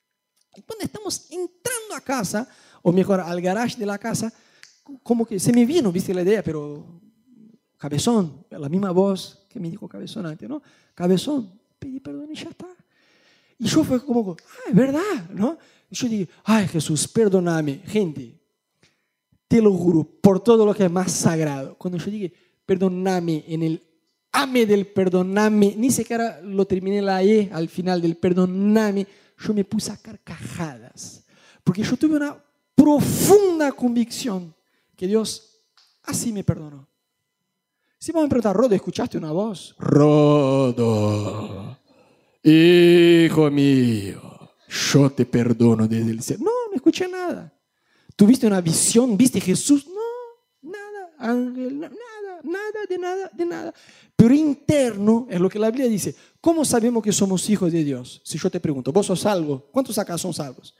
Y 0.55 0.61
cuando 0.61 0.85
estamos 0.85 1.27
entrando 1.31 1.95
a 1.95 2.01
casa, 2.01 2.47
o 2.81 2.91
mejor 2.91 3.21
al 3.21 3.41
garage 3.41 3.77
de 3.77 3.85
la 3.85 3.97
casa, 3.97 4.31
como 5.01 5.25
que 5.25 5.39
se 5.39 5.53
me 5.53 5.65
vino, 5.65 5.91
viste 5.91 6.13
la 6.13 6.21
idea, 6.21 6.43
pero 6.43 7.01
cabezón, 7.77 8.45
la 8.49 8.69
misma 8.69 8.91
voz 8.91 9.45
que 9.49 9.59
me 9.59 9.69
dijo 9.69 9.87
cabezón 9.87 10.25
antes, 10.25 10.47
¿no? 10.47 10.61
Cabezón, 10.93 11.59
pedí 11.79 11.99
perdón 11.99 12.29
y 12.31 12.35
ya 12.35 12.49
está. 12.49 12.67
Y 13.57 13.65
yo 13.65 13.83
fue 13.83 14.03
como, 14.03 14.31
ah, 14.31 14.69
es 14.69 14.75
verdad, 14.75 15.29
¿no? 15.31 15.57
Y 15.89 15.95
yo 15.95 16.09
dije, 16.09 16.29
ay 16.43 16.67
Jesús, 16.67 17.07
perdóname. 17.07 17.81
Gente, 17.85 18.39
te 19.47 19.61
lo 19.61 19.73
juro, 19.73 20.03
por 20.03 20.43
todo 20.43 20.65
lo 20.65 20.73
que 20.73 20.85
es 20.85 20.91
más 20.91 21.11
sagrado. 21.11 21.77
Cuando 21.77 21.97
yo 21.97 22.11
dije, 22.11 22.33
perdóname 22.65 23.45
en 23.47 23.63
el 23.63 23.92
ame 24.33 24.65
del 24.65 24.87
perdoname, 24.87 25.75
ni 25.77 25.91
siquiera 25.91 26.41
lo 26.41 26.65
terminé 26.65 27.01
la 27.01 27.23
E 27.23 27.49
al 27.53 27.69
final 27.69 28.01
del 28.01 28.17
perdoname, 28.17 29.07
yo 29.37 29.53
me 29.53 29.63
puse 29.63 29.91
a 29.91 29.97
carcajadas, 29.97 31.25
porque 31.63 31.83
yo 31.83 31.95
tuve 31.95 32.17
una 32.17 32.43
profunda 32.75 33.71
convicción 33.71 34.53
que 34.95 35.07
Dios 35.07 35.61
así 36.03 36.33
me 36.33 36.43
perdonó. 36.43 36.89
Si 37.97 38.11
vamos 38.11 38.25
a 38.25 38.29
preguntar, 38.29 38.55
Rodo, 38.55 38.75
¿escuchaste 38.75 39.17
una 39.17 39.31
voz? 39.31 39.75
Rodo, 39.77 41.79
hijo 42.43 43.49
mío, 43.49 44.51
yo 44.67 45.09
te 45.11 45.25
perdono 45.25 45.87
desde 45.87 46.11
el 46.11 46.21
cielo. 46.21 46.43
No, 46.45 46.51
no 46.69 46.75
escuché 46.75 47.07
nada. 47.07 47.53
¿Tuviste 48.15 48.45
una 48.45 48.61
visión? 48.61 49.15
¿Viste 49.15 49.39
Jesús? 49.39 49.87
No, 49.87 50.69
nada, 50.69 51.11
ángel, 51.17 51.79
nada, 51.79 51.95
nada, 52.43 52.85
de 52.87 52.97
nada, 52.97 53.31
de 53.33 53.45
nada. 53.45 53.73
Pero 54.15 54.33
interno 54.33 55.27
es 55.29 55.39
lo 55.39 55.49
que 55.49 55.59
la 55.59 55.71
Biblia 55.71 55.89
dice. 55.89 56.15
¿Cómo 56.39 56.63
sabemos 56.63 57.03
que 57.03 57.11
somos 57.11 57.49
hijos 57.49 57.71
de 57.71 57.83
Dios? 57.83 58.21
Si 58.23 58.37
yo 58.37 58.49
te 58.49 58.59
pregunto, 58.59 58.91
¿vos 58.91 59.05
sos 59.05 59.21
salvo? 59.21 59.67
¿Cuántos 59.71 59.97
acá 59.97 60.17
son 60.17 60.33
salvos? 60.33 60.75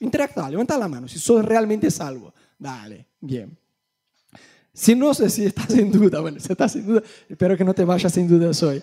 Interactúa, 0.00 0.50
levanta 0.50 0.76
la 0.76 0.88
mano. 0.88 1.08
Si 1.08 1.18
sos 1.18 1.44
realmente 1.44 1.90
salvo, 1.90 2.34
dale, 2.58 3.06
bien. 3.20 3.56
Si 4.72 4.94
no 4.94 5.14
sé 5.14 5.30
si 5.30 5.46
estás 5.46 5.70
en 5.70 5.90
duda, 5.90 6.20
bueno, 6.20 6.38
si 6.38 6.52
estás 6.52 6.76
en 6.76 6.86
duda, 6.86 7.02
espero 7.28 7.56
que 7.56 7.64
no 7.64 7.72
te 7.72 7.84
vayas 7.84 8.12
sin 8.12 8.28
duda 8.28 8.50
hoy. 8.68 8.82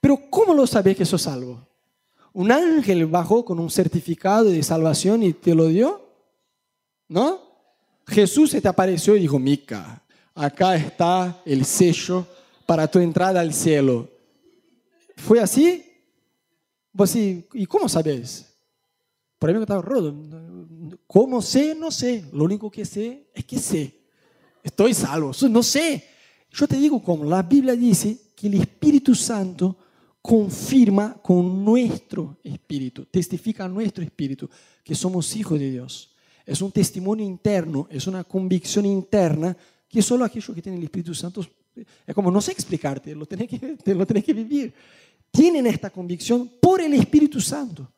Pero 0.00 0.20
¿cómo 0.30 0.54
lo 0.54 0.64
sabes 0.64 0.96
que 0.96 1.04
sos 1.04 1.22
salvo? 1.22 1.66
¿Un 2.32 2.52
ángel 2.52 3.06
bajó 3.06 3.44
con 3.44 3.58
un 3.58 3.68
certificado 3.68 4.44
de 4.44 4.62
salvación 4.62 5.24
y 5.24 5.32
te 5.32 5.54
lo 5.54 5.66
dio? 5.66 6.08
¿No? 7.08 7.40
Jesús 8.06 8.50
se 8.50 8.60
te 8.60 8.68
apareció 8.68 9.16
y 9.16 9.20
dijo, 9.20 9.40
Mica, 9.40 10.03
acá 10.34 10.76
está 10.76 11.42
el 11.44 11.64
sello 11.64 12.26
para 12.66 12.88
tu 12.88 12.98
entrada 12.98 13.40
al 13.40 13.52
cielo. 13.52 14.08
¿Fue 15.16 15.40
así? 15.40 15.84
Sí, 17.06 17.46
¿y 17.54 17.66
cómo 17.66 17.88
sabes? 17.88 18.54
Por 19.38 19.50
ahí 19.50 19.56
me 19.56 19.62
estaba 19.62 19.82
rodo. 19.82 20.14
¿Cómo 21.06 21.42
sé? 21.42 21.74
No 21.74 21.90
sé. 21.90 22.24
Lo 22.32 22.44
único 22.44 22.70
que 22.70 22.84
sé 22.84 23.28
es 23.34 23.44
que 23.44 23.58
sé. 23.58 23.94
Estoy 24.62 24.94
salvo. 24.94 25.32
No 25.50 25.62
sé. 25.62 26.04
Yo 26.50 26.68
te 26.68 26.76
digo 26.76 27.02
como 27.02 27.24
la 27.24 27.42
Biblia 27.42 27.74
dice 27.74 28.16
que 28.36 28.46
el 28.46 28.54
Espíritu 28.54 29.14
Santo 29.14 29.76
confirma 30.22 31.20
con 31.20 31.62
nuestro 31.62 32.38
espíritu, 32.42 33.04
testifica 33.04 33.68
nuestro 33.68 34.02
espíritu 34.02 34.48
que 34.82 34.94
somos 34.94 35.36
hijos 35.36 35.58
de 35.58 35.70
Dios. 35.70 36.14
Es 36.46 36.62
un 36.62 36.72
testimonio 36.72 37.26
interno, 37.26 37.86
es 37.90 38.06
una 38.06 38.24
convicción 38.24 38.86
interna 38.86 39.54
que 39.88 40.02
solo 40.02 40.24
aquellos 40.24 40.54
que 40.54 40.62
tienen 40.62 40.80
el 40.80 40.84
Espíritu 40.84 41.14
Santo, 41.14 41.46
es 42.06 42.14
como, 42.14 42.30
no 42.30 42.40
sé 42.40 42.52
explicarte, 42.52 43.14
lo 43.14 43.26
tenés 43.26 43.48
que, 43.48 43.94
lo 43.94 44.06
tenés 44.06 44.24
que 44.24 44.32
vivir. 44.32 44.74
Tienen 45.30 45.66
esta 45.66 45.90
convicción 45.90 46.50
por 46.60 46.80
el 46.80 46.94
Espíritu 46.94 47.40
Santo. 47.40 47.92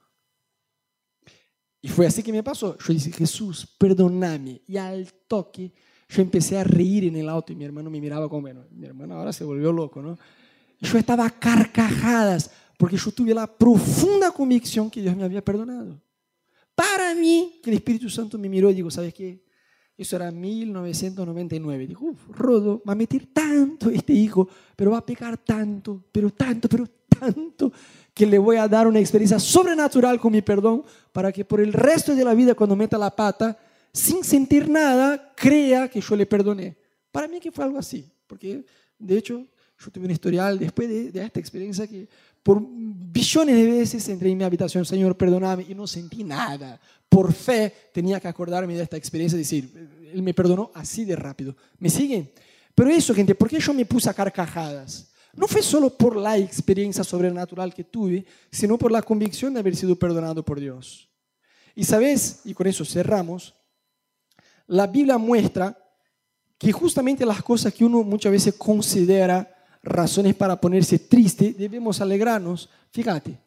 Y 1.83 1.89
fue 1.89 2.07
así 2.07 2.23
que 2.23 2.33
me 2.33 2.43
pasó. 2.43 2.77
Yo 2.79 2.93
dije, 2.93 3.13
Jesús, 3.13 3.67
perdóname. 3.79 4.63
Y 4.67 4.77
al 4.77 5.13
toque 5.29 5.73
yo 6.09 6.23
empecé 6.23 6.59
a 6.59 6.65
reír 6.65 7.05
en 7.05 7.17
el 7.17 7.29
auto 7.29 7.53
y 7.53 7.57
mi 7.57 7.65
hermano 7.65 7.91
me 7.91 8.01
miraba 8.01 8.29
como, 8.29 8.43
bueno, 8.43 8.65
mi 8.71 8.87
hermano 8.87 9.15
ahora 9.15 9.33
se 9.33 9.45
volvió 9.45 9.73
loco, 9.73 10.01
¿no? 10.01 10.19
Yo 10.81 10.99
estaba 10.99 11.27
a 11.27 11.31
carcajadas 11.31 12.51
porque 12.79 12.97
yo 12.97 13.11
tuve 13.11 13.35
la 13.35 13.47
profunda 13.47 14.31
convicción 14.31 14.91
que 14.91 15.01
Dios 15.01 15.17
me 15.17 15.25
había 15.25 15.45
perdonado. 15.45 16.01
Para 16.75 17.15
mí, 17.15 17.61
que 17.63 17.71
el 17.71 17.77
Espíritu 17.77 18.11
Santo 18.11 18.39
me 18.39 18.49
miró 18.49 18.71
y 18.71 18.75
dijo, 18.75 18.91
¿sabes 18.91 19.15
qué? 19.15 19.46
Eso 19.97 20.17
era 20.17 20.31
1999. 20.31 21.87
Dijo, 21.87 22.05
uff, 22.07 22.29
Rodo, 22.31 22.83
va 22.87 22.93
a 22.93 22.97
meter 22.97 23.27
tanto 23.33 23.89
este 23.91 24.13
hijo, 24.13 24.49
pero 24.75 24.91
va 24.91 24.99
a 24.99 25.07
pecar 25.07 25.39
tanto, 25.39 26.05
pero 26.13 26.31
tanto, 26.31 26.69
pero 26.69 26.87
tanto, 27.09 27.73
que 28.13 28.27
le 28.27 28.39
voy 28.39 28.57
a 28.57 28.69
dar 28.69 28.87
una 28.87 29.01
experiencia 29.01 29.39
sobrenatural 29.39 30.21
con 30.21 30.33
mi 30.33 30.43
perdón 30.43 30.85
para 31.13 31.33
que 31.33 31.45
por 31.45 31.61
el 31.61 31.73
resto 31.73 32.15
de 32.15 32.25
la 32.25 32.35
vida, 32.35 32.55
cuando 32.55 32.77
meta 32.77 32.99
la 32.99 33.15
pata, 33.15 33.59
sin 33.93 34.23
sentir 34.23 34.69
nada, 34.69 35.33
crea 35.35 35.89
que 35.89 36.01
yo 36.01 36.15
le 36.15 36.27
perdoné. 36.27 36.77
Para 37.11 37.29
mí 37.29 37.41
que 37.41 37.51
fue 37.51 37.65
algo 37.65 37.79
así, 37.79 38.07
porque 38.27 38.65
de 38.99 39.17
hecho 39.17 39.47
yo 39.79 39.91
tuve 39.91 40.05
un 40.05 40.11
historial 40.11 40.59
después 40.59 40.89
de, 40.89 41.23
esta 41.23 41.41
experiencia 41.41 41.87
que 41.87 42.09
por 42.43 42.63
billones 42.63 43.57
de 43.57 43.67
veces 43.67 44.09
entré 44.09 44.31
en 44.31 44.39
mi 44.39 44.45
habitación, 44.45 44.85
Señor, 44.85 45.17
perdóname, 45.17 45.65
y 45.69 45.75
no 45.75 45.87
sentí 45.87 46.23
nada. 46.23 46.81
Por 47.09 47.33
fe 47.33 47.73
tenía 47.93 48.21
que 48.21 48.29
acordarme 48.29 48.75
de 48.75 48.83
esta 48.83 48.97
experiencia 48.97 49.37
y 49.37 49.41
decir, 49.41 50.09
Él 50.13 50.23
me 50.23 50.35
perdonó 50.35 50.71
así 50.75 51.05
de 51.05 51.17
rápido. 51.17 51.57
¿Me 51.79 51.91
siguen? 51.91 52.31
Pero 52.75 52.91
eso, 52.91 53.15
gente, 53.15 53.35
¿por 53.35 53.49
qué 53.49 53.59
yo 53.59 53.73
me 53.73 53.87
puse 53.87 54.11
a 54.11 54.15
carcajadas? 54.15 55.11
No 55.35 55.47
fue 55.47 55.63
solo 55.63 55.91
por 55.91 56.17
la 56.17 56.37
experiencia 56.39 57.05
sobrenatural 57.05 57.73
que 57.75 57.85
tuve, 57.85 58.25
sino 58.51 58.79
por 58.79 58.91
la 58.91 59.03
convicción 59.03 59.53
de 59.55 59.61
haber 59.61 59.77
sido 59.77 59.97
perdonado 59.97 60.43
por 60.43 60.59
Dios. 60.59 61.09
Y 61.75 61.85
sabes, 61.85 62.41
y 62.45 62.55
con 62.55 62.67
eso 62.67 62.85
cerramos, 62.85 63.55
la 64.67 64.87
Biblia 64.87 65.19
muestra 65.19 65.77
que 66.59 66.73
justamente 66.73 67.27
las 67.27 67.43
cosas 67.43 67.73
que 67.73 67.85
uno 67.85 68.03
muchas 68.03 68.33
veces 68.33 68.55
considera 68.55 69.55
razones 69.83 70.35
para 70.35 70.61
ponerse 70.61 70.99
triste, 70.99 71.53
debemos 71.53 72.01
alegrarnos. 72.01 72.69
Fíjate, 72.91 73.39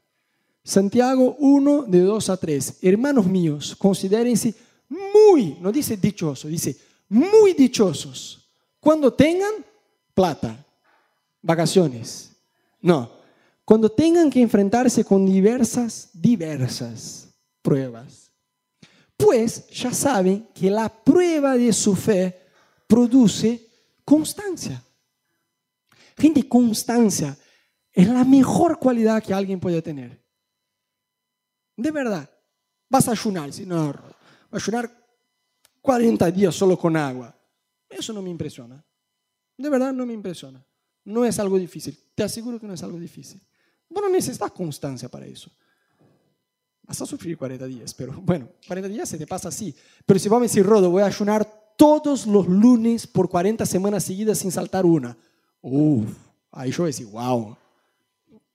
Santiago 0.70 1.36
1, 1.39 1.84
de 1.84 2.01
2 2.01 2.30
a 2.30 2.38
3. 2.38 2.78
Hermanos 2.82 3.26
míos, 3.26 3.76
considérense 3.76 4.53
muy, 4.88 5.57
no 5.59 5.72
dice 5.72 5.97
dichoso, 5.97 6.47
dice 6.47 6.78
muy 7.09 7.53
dichosos 7.53 8.47
cuando 8.80 9.11
tengan 9.11 9.65
plata, 10.13 10.65
vacaciones. 11.41 12.32
No, 12.82 13.11
cuando 13.65 13.89
tengan 13.89 14.30
que 14.30 14.41
enfrentarse 14.41 15.03
con 15.03 15.26
diversas, 15.26 16.09
diversas 16.13 17.28
pruebas 17.61 18.30
pues 19.20 19.67
ya 19.67 19.93
saben 19.93 20.47
que 20.55 20.72
la 20.72 20.88
prueba 20.88 21.57
de 21.57 21.74
su 21.74 21.93
fe 21.93 22.39
produce 22.88 23.67
constancia. 24.05 24.82
Gente, 26.17 26.47
constancia 26.47 27.38
es 27.91 28.07
la 28.07 28.24
mejor 28.24 28.80
cualidad 28.80 29.22
que 29.22 29.34
alguien 29.34 29.59
puede 29.59 29.82
tener. 29.82 30.24
De 31.80 31.91
verdad. 31.91 32.30
Vas 32.89 33.07
a 33.07 33.11
ayunar, 33.11 33.53
si 33.53 33.65
no, 33.65 33.89
a 34.51 34.55
ayunar 34.55 34.91
40 35.82 36.32
días 36.32 36.53
solo 36.53 36.77
con 36.77 36.97
agua. 36.97 37.34
Eso 37.88 38.11
no 38.11 38.21
me 38.21 38.30
impresiona. 38.30 38.84
De 39.57 39.69
verdad 39.69 39.93
no 39.93 40.05
me 40.05 40.13
impresiona. 40.13 40.63
No 41.05 41.23
es 41.23 41.39
algo 41.39 41.57
difícil. 41.57 41.97
Te 42.15 42.23
aseguro 42.23 42.59
que 42.59 42.67
no 42.67 42.73
es 42.73 42.84
algo 42.84 42.99
difícil. 42.99 43.41
Vos 43.89 44.03
necesitas 44.11 44.51
constancia 44.51 45.07
para 45.09 45.25
eso. 45.25 45.49
Vas 46.84 47.01
a 47.01 47.05
sufrir 47.05 47.38
40 47.38 47.65
días, 47.67 47.93
pero 47.93 48.13
bueno, 48.13 48.49
40 48.67 48.89
días 48.89 49.07
se 49.07 49.17
te 49.17 49.25
pasa 49.25 49.49
así. 49.49 49.73
Pero 50.05 50.19
si 50.19 50.27
vos 50.27 50.41
me 50.41 50.47
decís, 50.47 50.65
Rodo, 50.65 50.89
voy 50.89 51.03
a 51.03 51.05
ayunar 51.05 51.45
todos 51.77 52.27
los 52.27 52.47
lunes 52.47 53.07
por 53.07 53.30
40 53.30 53.65
semanas 53.65 54.03
seguidas 54.03 54.39
sin 54.39 54.51
saltar 54.51 54.86
una. 54.86 55.15
Uf, 55.61 56.09
ahí 56.51 56.71
yo 56.71 56.80
voy 56.80 56.88
a 56.88 56.88
decir, 56.88 57.07
wow, 57.07 57.55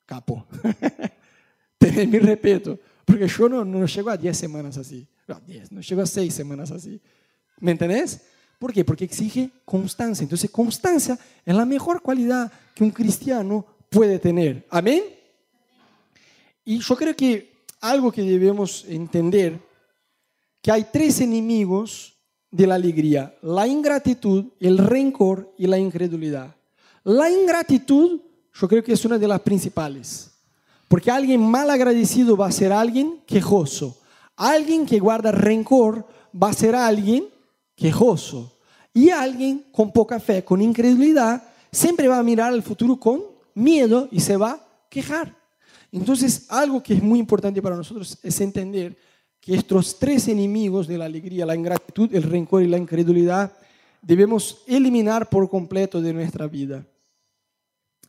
capo. 0.04 0.46
Tenés 1.78 2.08
mi 2.08 2.18
respeto, 2.18 2.78
porque 3.04 3.28
yo 3.28 3.48
no, 3.48 3.64
no 3.64 3.86
llego 3.86 4.10
a 4.10 4.16
10 4.16 4.36
semanas 4.36 4.78
así. 4.78 5.06
No, 5.26 5.40
10, 5.46 5.72
no 5.72 5.80
llego 5.80 6.02
a 6.02 6.06
6 6.06 6.32
semanas 6.32 6.70
así. 6.70 7.00
¿Me 7.60 7.72
entendés? 7.72 8.22
¿Por 8.58 8.72
qué? 8.72 8.84
Porque 8.84 9.04
exige 9.04 9.50
constancia. 9.64 10.22
Entonces, 10.22 10.50
constancia 10.50 11.18
es 11.44 11.54
la 11.54 11.64
mejor 11.64 12.02
cualidad 12.02 12.50
que 12.74 12.84
un 12.84 12.90
cristiano 12.90 13.66
puede 13.90 14.18
tener. 14.18 14.66
Amén. 14.70 15.02
Y 16.64 16.78
yo 16.78 16.96
creo 16.96 17.14
que 17.14 17.64
algo 17.80 18.10
que 18.10 18.22
debemos 18.22 18.84
entender, 18.88 19.60
que 20.62 20.70
hay 20.70 20.86
tres 20.90 21.20
enemigos 21.20 22.16
de 22.50 22.66
la 22.66 22.76
alegría, 22.76 23.36
la 23.42 23.66
ingratitud, 23.66 24.46
el 24.60 24.78
rencor 24.78 25.52
y 25.58 25.66
la 25.66 25.78
incredulidad. 25.78 26.54
La 27.02 27.30
ingratitud 27.30 28.20
yo 28.54 28.68
creo 28.68 28.82
que 28.82 28.92
es 28.92 29.04
una 29.04 29.18
de 29.18 29.28
las 29.28 29.40
principales, 29.40 30.30
porque 30.94 31.10
alguien 31.10 31.40
mal 31.40 31.68
agradecido 31.70 32.36
va 32.36 32.46
a 32.46 32.52
ser 32.52 32.70
alguien 32.70 33.20
quejoso, 33.26 33.98
alguien 34.36 34.86
que 34.86 35.00
guarda 35.00 35.32
rencor 35.32 36.06
va 36.40 36.50
a 36.50 36.52
ser 36.52 36.76
alguien 36.76 37.26
quejoso 37.74 38.56
y 38.92 39.10
alguien 39.10 39.64
con 39.72 39.90
poca 39.90 40.20
fe, 40.20 40.44
con 40.44 40.62
incredulidad, 40.62 41.42
siempre 41.72 42.06
va 42.06 42.20
a 42.20 42.22
mirar 42.22 42.52
al 42.52 42.62
futuro 42.62 42.94
con 42.94 43.24
miedo 43.54 44.06
y 44.12 44.20
se 44.20 44.36
va 44.36 44.52
a 44.52 44.66
quejar. 44.88 45.36
Entonces, 45.90 46.46
algo 46.48 46.80
que 46.80 46.94
es 46.94 47.02
muy 47.02 47.18
importante 47.18 47.60
para 47.60 47.74
nosotros 47.74 48.16
es 48.22 48.40
entender 48.40 48.96
que 49.40 49.56
estos 49.56 49.98
tres 49.98 50.28
enemigos 50.28 50.86
de 50.86 50.96
la 50.96 51.06
alegría, 51.06 51.44
la 51.44 51.56
ingratitud, 51.56 52.14
el 52.14 52.22
rencor 52.22 52.62
y 52.62 52.68
la 52.68 52.78
incredulidad, 52.78 53.52
debemos 54.00 54.62
eliminar 54.68 55.28
por 55.28 55.50
completo 55.50 56.00
de 56.00 56.12
nuestra 56.12 56.46
vida. 56.46 56.86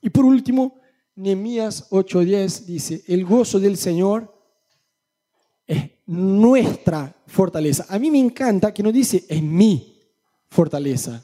Y 0.04 0.12
por 0.12 0.24
último, 0.24 0.85
Nehemías 1.16 1.89
8:10 1.89 2.66
dice, 2.66 3.03
el 3.07 3.26
gozo 3.26 3.59
del 3.59 3.78
Señor 3.78 4.34
es 5.66 5.91
nuestra 6.05 7.16
fortaleza. 7.26 7.86
A 7.89 7.97
mí 7.97 8.11
me 8.11 8.20
encanta 8.20 8.74
que 8.74 8.84
no 8.84 8.91
dice 8.91 9.26
es 9.28 9.41
mi 9.41 9.95
fortaleza, 10.49 11.24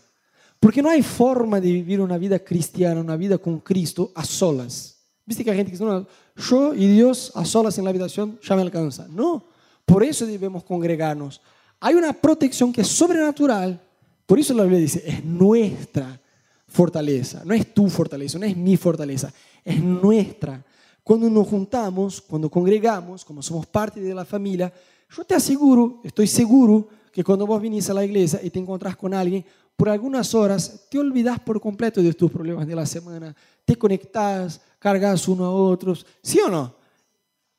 Porque 0.59 0.81
no 0.81 0.89
hay 0.89 1.01
forma 1.01 1.59
de 1.59 1.71
vivir 1.71 2.01
una 2.01 2.19
vida 2.19 2.37
cristiana, 2.37 3.01
una 3.01 3.17
vida 3.17 3.39
con 3.39 3.59
Cristo 3.61 4.11
a 4.13 4.23
solas. 4.23 4.97
Viste 5.25 5.43
que 5.43 5.49
hay 5.49 5.57
gente 5.57 5.71
que 5.71 5.77
dice, 5.77 6.05
yo 6.35 6.75
y 6.75 6.87
Dios 6.87 7.31
a 7.33 7.45
solas 7.45 7.77
en 7.77 7.83
la 7.83 7.89
habitación 7.89 8.39
ya 8.43 8.55
me 8.55 8.61
alcanza. 8.61 9.07
No, 9.09 9.43
por 9.85 10.03
eso 10.03 10.25
debemos 10.25 10.63
congregarnos. 10.63 11.41
Hay 11.79 11.95
una 11.95 12.13
protección 12.13 12.71
que 12.71 12.81
es 12.81 12.87
sobrenatural. 12.87 13.81
Por 14.27 14.37
eso 14.39 14.53
la 14.53 14.63
Biblia 14.63 14.79
dice, 14.79 15.03
es 15.05 15.25
nuestra 15.25 16.21
fortaleza. 16.67 17.41
No 17.43 17.55
es 17.55 17.73
tu 17.73 17.89
fortaleza, 17.89 18.37
no 18.37 18.45
es 18.45 18.55
mi 18.55 18.77
fortaleza, 18.77 19.33
es 19.64 19.82
nuestra. 19.84 20.64
Cuando 21.03 21.30
nos 21.30 21.47
juntamos, 21.47 22.22
cuando 22.22 22.49
congregamos, 22.49 23.26
como 23.26 23.41
somos 23.41 23.66
parte 23.66 23.99
de 23.99 24.14
la 24.14 24.26
familia, 24.26 24.72
yo 25.16 25.24
te 25.24 25.36
aseguro, 25.36 25.99
estoy 26.03 26.28
seguro 26.28 26.88
que 27.12 27.24
cuando 27.24 27.45
vos 27.45 27.62
vinís 27.62 27.89
a 27.89 27.93
la 27.93 28.05
iglesia 28.05 28.39
y 28.41 28.49
te 28.49 28.59
encontrás 28.59 28.95
con 28.95 29.14
alguien, 29.14 29.43
por 29.76 29.89
algunas 29.89 30.34
horas 30.36 30.88
te 30.89 30.99
olvidas 30.99 31.39
por 31.39 31.59
completo 31.59 32.01
de 32.01 32.14
tus 32.14 32.32
problemas 32.32 32.68
de 32.68 32.76
la 32.76 32.86
semana, 32.86 33.36
te 33.66 33.76
conectás, 33.76 34.62
cargas 34.80 35.28
uno 35.28 35.45
a 35.45 35.51
otros, 35.51 36.05
¿sí 36.22 36.39
o 36.39 36.49
no? 36.49 36.76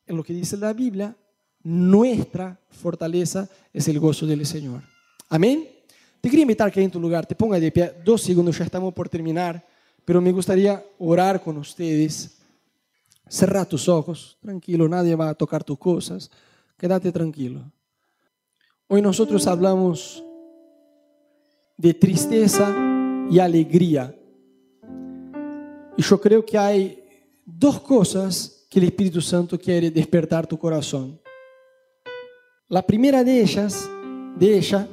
En 0.07 0.17
lo 0.17 0.23
que 0.23 0.33
dice 0.33 0.57
la 0.57 0.73
Biblia, 0.73 1.15
nuestra 1.63 2.59
fortaleza 2.71 3.49
es 3.73 3.87
el 3.89 3.99
gozo 3.99 4.27
del 4.27 4.45
Señor. 4.47 4.83
Amén. 5.29 5.69
Te 6.21 6.31
quería 6.31 6.43
invitar 6.43 6.71
que 6.71 6.81
en 6.81 6.91
tu 6.91 7.01
lugar 7.01 7.27
te 7.27 7.35
ponga 7.35 7.59
de 7.59 7.73
pie. 7.73 7.93
Dos 8.05 8.23
segundos, 8.23 8.57
ya 8.57 8.65
estamos 8.65 8.95
por 8.95 9.09
terminar, 9.09 9.67
pero 10.05 10.21
me 10.21 10.33
gustaría 10.33 10.85
orar 10.99 11.43
con 11.43 11.57
ustedes. 11.59 12.39
Cerra 13.29 13.65
tus 13.65 13.89
ojos, 13.89 14.37
tranquilo, 14.41 14.89
nadie 14.89 15.15
va 15.15 15.31
a 15.31 15.35
tocar 15.35 15.65
tus 15.65 15.79
cosas. 15.79 16.31
Quédate 16.77 17.13
tranquilo. 17.13 17.63
Hoy 18.89 19.01
nosotros 19.01 19.47
hablamos 19.47 20.23
de 21.77 21.95
tristeza 21.95 22.75
y 23.31 23.39
alegría. 23.39 24.15
Y 25.97 26.03
yo 26.03 26.21
creo 26.21 26.45
que 26.45 26.59
hay 26.59 27.03
dos 27.45 27.81
cosas 27.81 28.67
que 28.69 28.79
el 28.79 28.87
Espíritu 28.87 29.21
Santo 29.21 29.59
quiere 29.59 29.91
despertar 29.91 30.47
tu 30.47 30.59
corazón. 30.59 31.21
La 32.69 32.83
primera 32.83 33.23
de 33.23 33.41
ellas, 33.41 33.89
de 34.39 34.57
ella, 34.57 34.89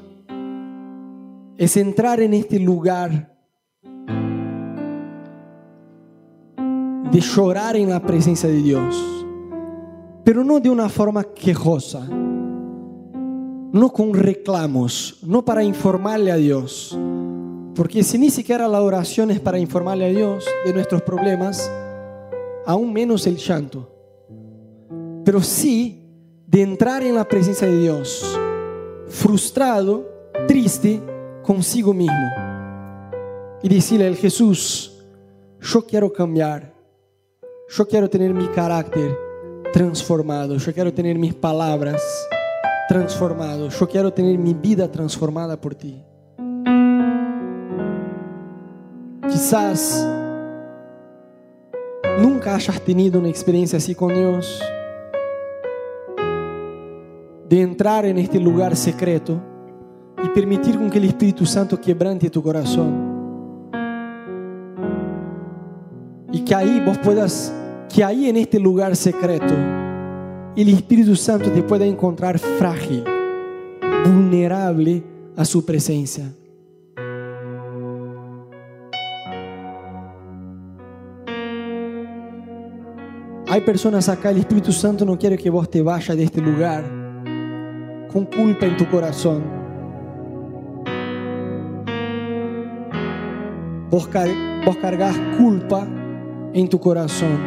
es 1.58 1.78
entrar 1.78 2.22
en 2.22 2.34
este 2.34 2.60
lugar 2.60 3.39
de 7.12 7.20
llorar 7.22 7.76
en 7.76 7.90
la 7.90 8.00
presencia 8.02 8.48
de 8.48 8.62
Dios, 8.62 9.26
pero 10.24 10.44
no 10.44 10.60
de 10.60 10.70
una 10.70 10.90
forma 10.90 11.24
quejosa, 11.24 12.08
no 13.72 13.90
con 13.92 14.14
reclamos, 14.14 15.20
no 15.24 15.44
para 15.44 15.64
informarle 15.64 16.32
a 16.32 16.36
Dios, 16.36 16.98
porque 17.76 18.04
si 18.04 18.18
ni 18.18 18.30
siquiera 18.30 18.68
la 18.68 18.82
oración 18.82 19.32
es 19.32 19.40
para 19.40 19.58
informarle 19.58 20.06
a 20.06 20.10
Dios 20.10 20.46
de 20.66 20.74
nuestros 20.74 21.02
problemas, 21.02 21.72
aún 22.66 22.94
menos 22.94 23.26
el 23.26 23.38
llanto, 23.38 23.90
pero 25.24 25.42
sí 25.42 26.06
de 26.46 26.62
entrar 26.62 27.04
en 27.04 27.16
la 27.16 27.28
presencia 27.28 27.68
de 27.68 27.80
Dios, 27.80 28.38
frustrado, 29.08 30.32
triste, 30.48 31.02
consigo 31.44 31.94
mismo 31.94 32.30
y 33.64 33.70
decirle 33.70 34.08
al 34.08 34.16
Jesús, 34.16 35.04
yo 35.62 35.86
quiero 35.86 36.12
cambiar, 36.14 36.79
yo 37.70 37.88
quiero 37.88 38.10
tener 38.10 38.34
mi 38.34 38.48
carácter 38.48 39.16
transformado, 39.72 40.58
yo 40.58 40.74
quiero 40.74 40.92
tener 40.92 41.18
mis 41.20 41.36
palabras 41.36 42.02
transformadas, 42.88 43.80
yo 43.80 43.88
quiero 43.88 44.12
tener 44.12 44.38
mi 44.40 44.56
vida 44.56 44.92
transformada 44.92 45.60
por 45.60 45.76
ti. 45.76 46.04
Quizás 49.30 50.08
nunca 52.20 52.56
hayas 52.56 52.82
tenido 52.82 53.20
una 53.20 53.30
experiencia 53.30 53.78
así 53.78 53.94
con 53.94 54.16
Dios, 54.16 54.60
de 57.48 57.62
entrar 57.62 58.06
en 58.06 58.18
este 58.18 58.40
lugar 58.40 58.76
secreto 58.76 59.40
y 60.24 60.30
permitir 60.30 60.78
con 60.78 60.90
que 60.90 60.98
el 60.98 61.06
Espíritu 61.06 61.46
Santo 61.46 61.80
quebrante 61.80 62.30
tu 62.30 62.42
corazón. 62.42 63.09
Y 66.32 66.42
que 66.42 66.56
ahí 66.56 66.82
vos 66.86 66.98
puedas, 66.98 67.54
que 67.94 68.04
ahí 68.04 68.30
en 68.30 68.38
este 68.38 68.60
lugar 68.60 68.96
secreto, 68.96 69.54
el 70.56 70.70
Espíritu 70.70 71.16
Santo 71.16 71.52
te 71.52 71.64
pueda 71.64 71.86
encontrar 71.86 72.38
frágil, 72.38 73.04
vulnerable 74.06 75.04
a 75.36 75.46
su 75.46 75.66
presencia. 75.66 76.26
Hay 83.48 83.62
personas 83.62 84.08
acá, 84.10 84.30
el 84.30 84.38
Espíritu 84.38 84.72
Santo 84.72 85.06
no 85.06 85.18
quiere 85.18 85.38
que 85.38 85.50
vos 85.50 85.70
te 85.70 85.82
vayas 85.82 86.16
de 86.16 86.24
este 86.24 86.40
lugar 86.40 86.84
con 88.12 88.26
culpa 88.26 88.66
en 88.66 88.78
tu 88.78 88.88
corazón 88.88 89.60
Vos, 93.90 94.08
cargas 94.08 95.16
culpa 95.38 95.88
en 96.54 96.68
tu 96.68 96.80
corazón. 96.80 97.40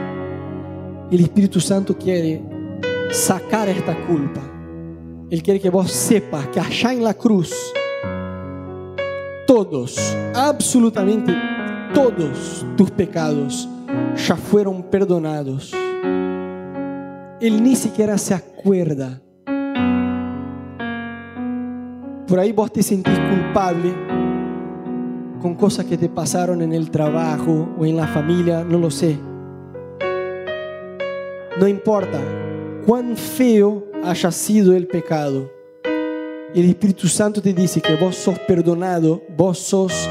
El 1.10 1.20
Espíritu 1.20 1.60
Santo 1.60 1.96
quiere 1.96 2.42
sacar 3.10 3.68
esta 3.68 3.94
culpa. 4.06 4.40
Él 5.30 5.42
quiere 5.42 5.60
que 5.60 5.70
vos 5.70 5.90
sepas 5.90 6.48
que 6.48 6.60
allá 6.60 6.92
en 6.92 7.04
la 7.04 7.14
cruz, 7.14 7.54
todos, 9.46 10.16
absolutamente 10.34 11.34
todos 11.94 12.64
tus 12.76 12.90
pecados 12.90 13.68
ya 14.16 14.36
fueron 14.36 14.82
perdonados. 14.82 15.72
Él 17.40 17.62
ni 17.62 17.74
siquiera 17.76 18.16
se 18.18 18.34
acuerda. 18.34 19.20
Por 22.26 22.38
ahí 22.38 22.52
vos 22.52 22.72
te 22.72 22.82
sentís 22.82 23.18
culpable 23.18 23.92
con 25.42 25.56
cosas 25.56 25.84
que 25.84 25.98
te 25.98 26.08
pasaron 26.08 26.62
en 26.62 26.72
el 26.72 26.90
trabajo 26.90 27.68
o 27.76 27.84
en 27.84 27.96
la 27.96 28.06
familia, 28.06 28.64
no 28.64 28.78
lo 28.78 28.90
sé. 28.90 29.18
No 31.58 31.66
importa 31.66 32.20
cuán 32.86 33.16
feo 33.16 33.84
haya 34.04 34.30
sido 34.30 34.72
el 34.72 34.86
pecado. 34.86 35.50
El 36.54 36.66
Espíritu 36.66 37.08
Santo 37.08 37.42
te 37.42 37.52
dice 37.52 37.80
que 37.80 37.96
vos 37.96 38.14
sos 38.14 38.38
perdonado, 38.40 39.22
vos 39.36 39.58
sos 39.58 40.08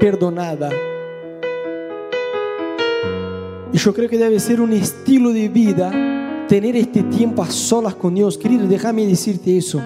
perdonada. 0.00 0.70
Y 3.72 3.78
yo 3.78 3.94
creo 3.94 4.08
que 4.08 4.18
debe 4.18 4.40
ser 4.40 4.60
un 4.60 4.72
estilo 4.72 5.32
de 5.32 5.48
vida 5.48 6.46
tener 6.48 6.76
este 6.76 7.04
tiempo 7.04 7.42
a 7.42 7.50
solas 7.50 7.94
con 7.94 8.14
Dios. 8.14 8.36
Querido, 8.36 8.66
déjame 8.66 9.06
decirte 9.06 9.56
eso. 9.56 9.80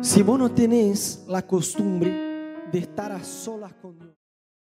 Si 0.00 0.22
vos 0.22 0.38
no 0.38 0.50
tenés 0.50 1.24
la 1.28 1.42
costumbre 1.42 2.27
de 2.72 2.78
estar 2.80 3.12
a 3.12 3.22
solas 3.24 3.72
con 3.74 3.98
Dios. 3.98 4.17